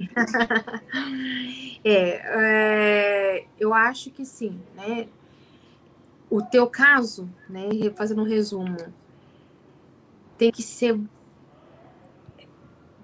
é, 1.84 3.38
é, 3.38 3.44
eu 3.60 3.72
acho 3.72 4.10
que 4.10 4.24
sim, 4.24 4.58
né? 4.74 5.06
O 6.30 6.42
teu 6.42 6.66
caso, 6.66 7.28
né, 7.48 7.68
fazendo 7.94 8.22
um 8.22 8.26
resumo, 8.26 8.76
tem 10.42 10.50
que 10.50 10.62
ser 10.64 10.98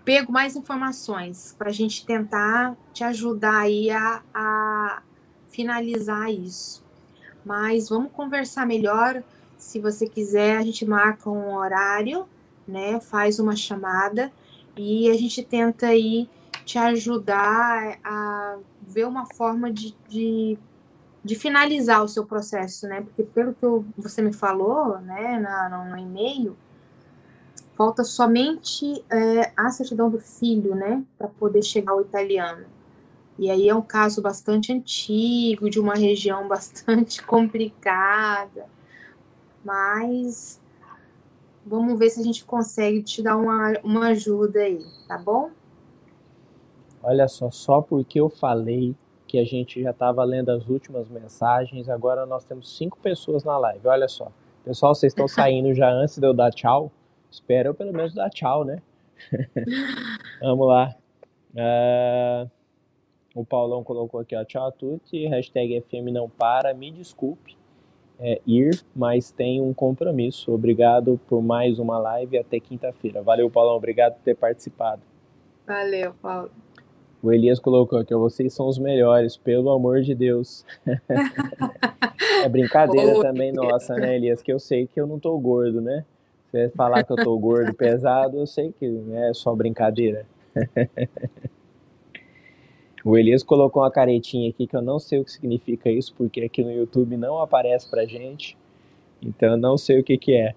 pego 0.04 0.32
mais 0.32 0.56
informações 0.56 1.54
para 1.56 1.68
a 1.68 1.72
gente 1.72 2.04
tentar 2.04 2.76
te 2.92 3.04
ajudar 3.04 3.60
aí 3.60 3.90
a, 3.90 4.22
a 4.34 5.02
finalizar 5.46 6.32
isso. 6.32 6.84
Mas 7.44 7.90
vamos 7.90 8.10
conversar 8.10 8.66
melhor. 8.66 9.22
Se 9.56 9.78
você 9.78 10.08
quiser, 10.08 10.56
a 10.56 10.62
gente 10.62 10.84
marca 10.84 11.30
um 11.30 11.54
horário, 11.54 12.26
né? 12.66 12.98
Faz 12.98 13.38
uma 13.38 13.54
chamada 13.54 14.32
e 14.76 15.08
a 15.08 15.14
gente 15.14 15.40
tenta 15.40 15.86
aí 15.86 16.28
te 16.64 16.76
ajudar 16.76 18.00
a 18.02 18.58
ver 18.82 19.06
uma 19.06 19.26
forma 19.26 19.72
de, 19.72 19.94
de, 20.08 20.58
de 21.22 21.36
finalizar 21.36 22.02
o 22.02 22.08
seu 22.08 22.26
processo, 22.26 22.88
né? 22.88 23.00
Porque 23.00 23.22
pelo 23.22 23.54
que 23.54 23.64
você 23.96 24.22
me 24.22 24.32
falou, 24.32 24.98
né, 24.98 25.38
no, 25.70 25.90
no 25.90 25.96
e-mail, 25.96 26.56
falta 27.78 28.02
somente 28.02 29.04
é, 29.08 29.52
a 29.56 29.70
certidão 29.70 30.10
do 30.10 30.18
filho, 30.18 30.74
né, 30.74 31.04
para 31.16 31.28
poder 31.28 31.62
chegar 31.62 31.92
ao 31.92 32.00
italiano. 32.00 32.66
E 33.38 33.48
aí 33.48 33.68
é 33.68 33.74
um 33.74 33.80
caso 33.80 34.20
bastante 34.20 34.72
antigo, 34.72 35.70
de 35.70 35.78
uma 35.78 35.94
região 35.94 36.46
bastante 36.50 37.22
complicada, 37.22 38.66
mas 39.64 40.60
vamos 41.64 41.96
ver 41.96 42.10
se 42.10 42.20
a 42.20 42.24
gente 42.24 42.44
consegue 42.44 43.00
te 43.00 43.22
dar 43.22 43.36
uma, 43.36 43.74
uma 43.84 44.08
ajuda 44.08 44.58
aí, 44.58 44.84
tá 45.06 45.16
bom? 45.16 45.50
Olha 47.00 47.28
só, 47.28 47.48
só 47.48 47.80
porque 47.80 48.18
eu 48.18 48.28
falei 48.28 48.92
que 49.28 49.38
a 49.38 49.44
gente 49.44 49.80
já 49.80 49.90
estava 49.90 50.24
lendo 50.24 50.48
as 50.48 50.66
últimas 50.66 51.08
mensagens, 51.08 51.88
agora 51.88 52.26
nós 52.26 52.42
temos 52.42 52.76
cinco 52.76 52.98
pessoas 52.98 53.44
na 53.44 53.56
live. 53.56 53.86
Olha 53.86 54.08
só, 54.08 54.32
pessoal, 54.64 54.96
vocês 54.96 55.12
estão 55.12 55.28
saindo 55.28 55.72
já 55.74 55.88
antes 55.88 56.18
de 56.18 56.26
eu 56.26 56.34
dar 56.34 56.50
tchau? 56.50 56.90
Espero 57.38 57.68
eu 57.68 57.74
pelo 57.74 57.92
menos 57.92 58.14
dar 58.14 58.28
tchau, 58.30 58.64
né? 58.64 58.82
Vamos 60.42 60.66
lá. 60.66 60.94
Uh, 61.54 62.50
o 63.32 63.44
Paulão 63.44 63.84
colocou 63.84 64.20
aqui, 64.20 64.34
ó, 64.34 64.44
tchau 64.44 64.66
a 64.66 64.72
tutti, 64.72 65.26
hashtag 65.26 65.80
FM 65.80 66.10
não 66.12 66.28
para, 66.28 66.74
me 66.74 66.90
desculpe 66.90 67.56
é, 68.18 68.40
ir, 68.44 68.82
mas 68.94 69.30
tem 69.30 69.60
um 69.60 69.72
compromisso. 69.72 70.52
Obrigado 70.52 71.20
por 71.28 71.40
mais 71.40 71.78
uma 71.78 71.96
live 71.98 72.36
até 72.36 72.58
quinta-feira. 72.58 73.22
Valeu, 73.22 73.48
Paulão, 73.48 73.76
obrigado 73.76 74.14
por 74.14 74.22
ter 74.22 74.34
participado. 74.34 75.00
Valeu, 75.64 76.12
Paulo. 76.20 76.50
O 77.22 77.32
Elias 77.32 77.60
colocou 77.60 77.98
aqui, 77.98 78.14
vocês 78.14 78.52
são 78.52 78.66
os 78.66 78.78
melhores, 78.78 79.36
pelo 79.36 79.70
amor 79.70 80.00
de 80.00 80.14
Deus. 80.14 80.64
é 82.44 82.48
brincadeira 82.48 83.20
também 83.20 83.52
nossa, 83.52 83.94
né, 83.94 84.16
Elias? 84.16 84.42
Que 84.42 84.52
eu 84.52 84.58
sei 84.58 84.86
que 84.86 85.00
eu 85.00 85.06
não 85.06 85.18
tô 85.18 85.38
gordo, 85.38 85.80
né? 85.80 86.04
Você 86.50 86.70
falar 86.70 87.04
que 87.04 87.12
eu 87.12 87.16
tô 87.16 87.38
gordo, 87.38 87.72
pesado, 87.76 88.38
eu 88.38 88.46
sei 88.46 88.72
que 88.72 88.86
é 89.12 89.32
só 89.34 89.54
brincadeira. 89.54 90.26
o 93.04 93.16
Elias 93.16 93.42
colocou 93.42 93.82
uma 93.82 93.90
caretinha 93.90 94.48
aqui 94.48 94.66
que 94.66 94.74
eu 94.74 94.82
não 94.82 94.98
sei 94.98 95.20
o 95.20 95.24
que 95.24 95.30
significa 95.30 95.90
isso, 95.90 96.14
porque 96.16 96.40
aqui 96.40 96.64
no 96.64 96.72
YouTube 96.72 97.16
não 97.16 97.40
aparece 97.40 97.88
pra 97.88 98.06
gente. 98.06 98.56
Então 99.22 99.50
eu 99.50 99.56
não 99.56 99.76
sei 99.76 100.00
o 100.00 100.04
que 100.04 100.16
que 100.16 100.34
é. 100.34 100.54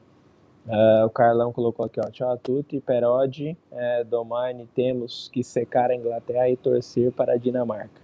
Uh, 0.66 1.06
o 1.08 1.10
Carlão 1.10 1.52
colocou 1.52 1.86
aqui, 1.86 2.00
ó, 2.00 2.10
tchau 2.12 2.32
a 2.32 2.38
tutti, 2.38 2.80
Perode, 2.80 3.58
é, 3.72 4.04
domani, 4.04 4.70
temos 4.76 5.28
que 5.34 5.44
secar 5.44 5.90
a 5.90 5.96
Inglaterra 5.96 6.48
e 6.50 6.56
torcer 6.56 7.12
para 7.12 7.34
a 7.34 7.38
Dinamarca. 7.38 8.00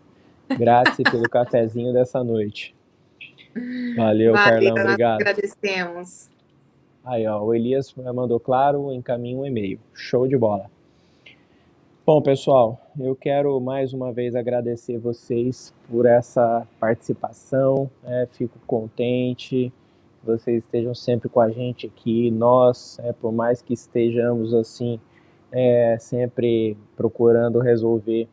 Graças 0.57 0.97
pelo 1.09 1.29
cafezinho 1.29 1.93
dessa 1.93 2.23
noite. 2.23 2.75
Valeu, 3.95 4.33
Valeu 4.33 4.33
Carlão, 4.33 4.73
obrigado. 4.73 5.21
agradecemos. 5.21 6.29
Aí, 7.07 7.25
ó, 7.25 7.41
o 7.41 7.55
Elias 7.55 7.95
mandou 7.95 8.37
claro, 8.37 8.91
encaminha 8.91 9.37
um 9.37 9.45
e-mail. 9.45 9.79
Show 9.93 10.27
de 10.27 10.37
bola. 10.37 10.69
Bom, 12.05 12.21
pessoal, 12.21 12.81
eu 12.99 13.15
quero 13.15 13.57
mais 13.61 13.93
uma 13.93 14.11
vez 14.11 14.35
agradecer 14.35 14.97
vocês 14.97 15.73
por 15.89 16.05
essa 16.05 16.67
participação. 16.77 17.89
É, 18.03 18.27
fico 18.33 18.59
contente 18.67 19.71
que 20.19 20.25
vocês 20.25 20.65
estejam 20.65 20.93
sempre 20.93 21.29
com 21.29 21.39
a 21.39 21.49
gente 21.49 21.87
aqui. 21.87 22.29
Nós, 22.29 22.99
é, 23.01 23.13
por 23.13 23.31
mais 23.31 23.61
que 23.61 23.73
estejamos 23.73 24.53
assim, 24.53 24.99
é, 25.49 25.95
sempre 26.01 26.75
procurando 26.97 27.59
resolver 27.59 28.27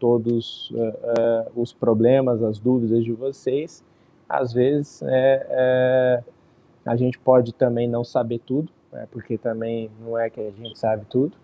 todos 0.00 0.72
uh, 0.72 0.76
uh, 0.76 1.60
os 1.60 1.72
problemas, 1.72 2.42
as 2.42 2.58
dúvidas 2.58 3.04
de 3.04 3.12
vocês, 3.12 3.84
às 4.28 4.52
vezes 4.52 5.02
é, 5.02 5.46
é 5.50 6.22
a 6.88 6.96
gente 6.96 7.18
pode 7.18 7.52
também 7.52 7.86
não 7.86 8.02
saber 8.02 8.38
tudo, 8.38 8.72
né, 8.90 9.06
porque 9.10 9.36
também 9.36 9.90
não 10.00 10.16
é 10.16 10.30
que 10.30 10.40
a 10.40 10.50
gente 10.50 10.78
sabe 10.78 11.04
tudo. 11.04 11.36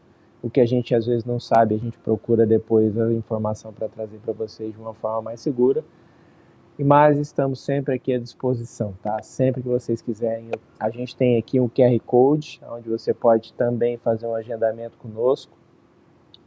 O 0.43 0.49
que 0.49 0.59
a 0.59 0.65
gente 0.65 0.95
às 0.95 1.05
vezes 1.05 1.23
não 1.23 1.39
sabe, 1.39 1.75
a 1.75 1.79
gente 1.79 1.99
procura 1.99 2.47
depois 2.47 2.99
a 2.99 3.13
informação 3.13 3.71
para 3.71 3.87
trazer 3.89 4.19
para 4.19 4.33
vocês 4.33 4.73
de 4.73 4.81
uma 4.81 4.95
forma 4.95 5.21
mais 5.21 5.41
segura. 5.41 5.85
Mas 6.79 7.19
estamos 7.19 7.61
sempre 7.61 7.95
aqui 7.95 8.15
à 8.15 8.19
disposição, 8.19 8.95
tá? 9.03 9.23
Sempre 9.23 9.63
que 9.63 9.69
vocês 9.69 10.01
quiserem. 10.01 10.51
A 10.81 10.91
gente 10.91 11.15
tem 11.15 11.39
aqui 11.39 11.61
um 11.61 11.69
QR 11.69 11.99
Code, 12.05 12.61
onde 12.71 12.89
você 12.89 13.13
pode 13.13 13.53
também 13.53 13.99
fazer 13.99 14.27
um 14.27 14.35
agendamento 14.35 14.97
conosco, 14.97 15.53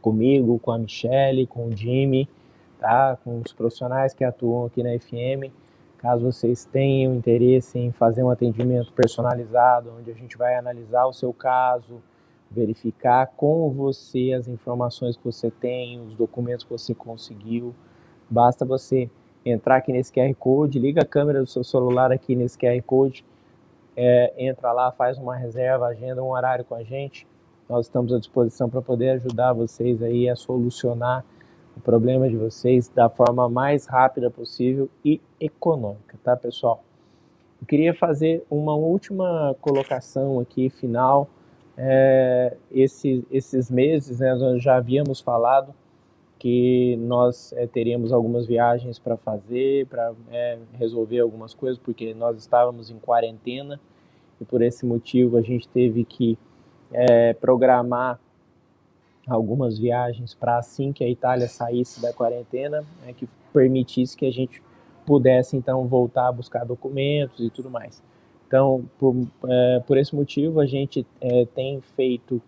comigo, 0.02 0.58
com 0.58 0.72
a 0.72 0.78
Michelle, 0.78 1.46
com 1.46 1.66
o 1.66 1.76
Jimmy, 1.76 2.28
tá? 2.78 3.16
Com 3.24 3.40
os 3.44 3.52
profissionais 3.52 4.12
que 4.12 4.24
atuam 4.24 4.66
aqui 4.66 4.82
na 4.82 4.90
FM 4.98 5.52
Caso 5.98 6.24
vocês 6.24 6.64
tenham 6.64 7.14
interesse 7.14 7.78
em 7.78 7.90
fazer 7.90 8.22
um 8.22 8.30
atendimento 8.30 8.92
personalizado, 8.92 9.92
onde 9.98 10.10
a 10.10 10.14
gente 10.14 10.38
vai 10.38 10.54
analisar 10.54 11.06
o 11.06 11.12
seu 11.12 11.32
caso, 11.32 12.00
verificar 12.50 13.26
com 13.36 13.68
você 13.70 14.32
as 14.32 14.46
informações 14.46 15.16
que 15.16 15.24
você 15.24 15.50
tem, 15.50 16.00
os 16.00 16.14
documentos 16.14 16.64
que 16.64 16.70
você 16.70 16.94
conseguiu, 16.94 17.74
basta 18.30 18.64
você 18.64 19.10
entrar 19.44 19.76
aqui 19.76 19.92
nesse 19.92 20.12
QR 20.12 20.32
Code, 20.34 20.78
liga 20.78 21.02
a 21.02 21.06
câmera 21.06 21.40
do 21.40 21.46
seu 21.46 21.64
celular 21.64 22.12
aqui 22.12 22.36
nesse 22.36 22.56
QR 22.56 22.80
Code, 22.82 23.24
é, 23.96 24.32
entra 24.38 24.70
lá, 24.72 24.92
faz 24.92 25.18
uma 25.18 25.34
reserva, 25.34 25.88
agenda 25.88 26.22
um 26.22 26.30
horário 26.30 26.64
com 26.64 26.76
a 26.76 26.84
gente. 26.84 27.26
Nós 27.68 27.86
estamos 27.86 28.12
à 28.12 28.18
disposição 28.18 28.70
para 28.70 28.80
poder 28.80 29.10
ajudar 29.10 29.52
vocês 29.52 30.00
aí 30.00 30.28
a 30.28 30.36
solucionar 30.36 31.24
o 31.78 31.80
problema 31.80 32.28
de 32.28 32.36
vocês 32.36 32.88
da 32.88 33.08
forma 33.08 33.48
mais 33.48 33.86
rápida 33.86 34.28
possível 34.30 34.90
e 35.04 35.20
econômica, 35.40 36.18
tá, 36.24 36.36
pessoal? 36.36 36.82
Eu 37.60 37.66
queria 37.66 37.94
fazer 37.94 38.44
uma 38.50 38.74
última 38.74 39.56
colocação 39.60 40.40
aqui, 40.40 40.68
final. 40.68 41.28
É, 41.76 42.56
esse, 42.70 43.24
esses 43.30 43.70
meses, 43.70 44.18
né, 44.18 44.34
nós 44.34 44.62
já 44.62 44.76
havíamos 44.76 45.20
falado 45.20 45.72
que 46.38 46.96
nós 46.96 47.52
é, 47.52 47.66
teríamos 47.66 48.12
algumas 48.12 48.46
viagens 48.46 48.98
para 48.98 49.16
fazer, 49.16 49.86
para 49.86 50.12
é, 50.30 50.58
resolver 50.74 51.20
algumas 51.20 51.54
coisas, 51.54 51.78
porque 51.78 52.12
nós 52.14 52.38
estávamos 52.38 52.90
em 52.90 52.98
quarentena 52.98 53.80
e 54.40 54.44
por 54.44 54.62
esse 54.62 54.84
motivo 54.84 55.36
a 55.36 55.42
gente 55.42 55.68
teve 55.68 56.04
que 56.04 56.38
é, 56.92 57.32
programar 57.34 58.20
algumas 59.28 59.78
viagens 59.78 60.34
para 60.34 60.58
assim 60.58 60.92
que 60.92 61.04
a 61.04 61.08
Itália 61.08 61.48
saísse 61.48 62.00
da 62.00 62.12
quarentena, 62.12 62.84
né, 63.04 63.12
que 63.12 63.28
permitisse 63.52 64.16
que 64.16 64.26
a 64.26 64.32
gente 64.32 64.62
pudesse 65.06 65.56
então 65.56 65.86
voltar 65.86 66.28
a 66.28 66.32
buscar 66.32 66.64
documentos 66.64 67.44
e 67.44 67.50
tudo 67.50 67.70
mais. 67.70 68.02
Então, 68.46 68.88
por, 68.98 69.14
é, 69.46 69.82
por 69.86 69.98
esse 69.98 70.14
motivo, 70.14 70.60
a 70.60 70.66
gente 70.66 71.06
é, 71.20 71.44
tem 71.46 71.80
feito 71.80 72.40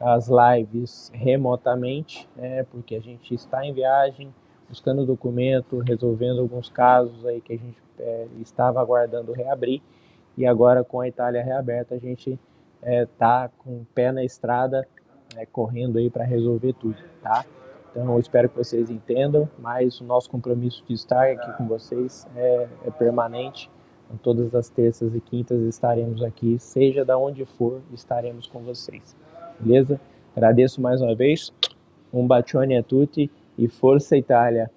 as 0.00 0.28
lives 0.28 1.10
remotamente, 1.14 2.28
né, 2.36 2.64
porque 2.64 2.96
a 2.96 3.00
gente 3.00 3.34
está 3.34 3.64
em 3.64 3.72
viagem, 3.72 4.34
buscando 4.68 5.06
documento, 5.06 5.78
resolvendo 5.78 6.40
alguns 6.40 6.68
casos 6.68 7.24
aí 7.24 7.40
que 7.40 7.52
a 7.52 7.56
gente 7.56 7.78
é, 7.98 8.26
estava 8.40 8.80
aguardando 8.80 9.32
reabrir, 9.32 9.80
e 10.36 10.44
agora 10.44 10.82
com 10.82 11.00
a 11.00 11.06
Itália 11.06 11.44
reaberta, 11.44 11.94
a 11.94 11.98
gente 11.98 12.38
está 12.82 13.48
com 13.58 13.70
o 13.70 13.86
pé 13.94 14.12
na 14.12 14.24
estrada 14.24 14.86
né, 15.34 15.46
correndo 15.46 15.98
aí 15.98 16.08
para 16.08 16.24
resolver 16.24 16.72
tudo, 16.74 16.96
tá? 17.22 17.44
Então 17.90 18.12
eu 18.12 18.18
espero 18.18 18.48
que 18.48 18.56
vocês 18.56 18.90
entendam, 18.90 19.48
mas 19.58 20.00
o 20.00 20.04
nosso 20.04 20.28
compromisso 20.28 20.82
de 20.86 20.94
estar 20.94 21.30
aqui 21.30 21.52
com 21.56 21.66
vocês 21.66 22.26
é, 22.34 22.68
é 22.86 22.90
permanente. 22.90 23.70
Então, 24.06 24.18
todas 24.18 24.54
as 24.54 24.68
terças 24.68 25.14
e 25.14 25.20
quintas 25.20 25.60
estaremos 25.62 26.22
aqui, 26.22 26.58
seja 26.58 27.04
da 27.04 27.16
onde 27.16 27.44
for, 27.44 27.80
estaremos 27.92 28.46
com 28.46 28.60
vocês. 28.60 29.16
Beleza? 29.58 30.00
Agradeço 30.36 30.80
mais 30.80 31.00
uma 31.00 31.14
vez. 31.14 31.52
Um 32.12 32.26
bacione 32.26 32.76
a 32.76 32.82
tutti 32.82 33.30
e 33.56 33.68
força 33.68 34.16
Itália! 34.16 34.70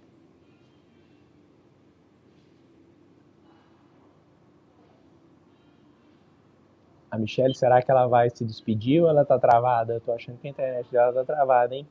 Michelle, 7.18 7.53
será 7.53 7.81
que 7.81 7.89
ela 7.91 8.07
vai 8.07 8.30
se 8.30 8.45
despedir 8.45 9.02
ou 9.02 9.10
ela 9.10 9.26
tá 9.26 9.38
travada? 9.39 9.94
Eu 9.94 10.02
tô 10.02 10.11
achando 10.11 10.38
que 10.38 10.48
a 10.48 10.52
internet 10.52 10.91
dela 10.91 11.14
tá 11.14 11.23
travada, 11.23 11.76
hein? 11.76 11.88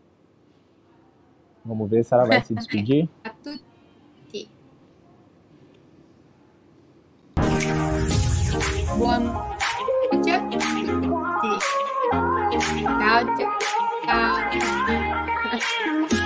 Vamos 1.65 1.91
ver 1.91 2.05
se 2.05 2.15
ela 2.15 2.25
vai 2.25 2.43
se 2.43 2.55
despedir. 2.57 3.09
Tá 3.23 3.35
Boa 8.97 9.19
noite. 9.19 9.57
Tchau, 10.23 10.41
tchau. 16.11 16.26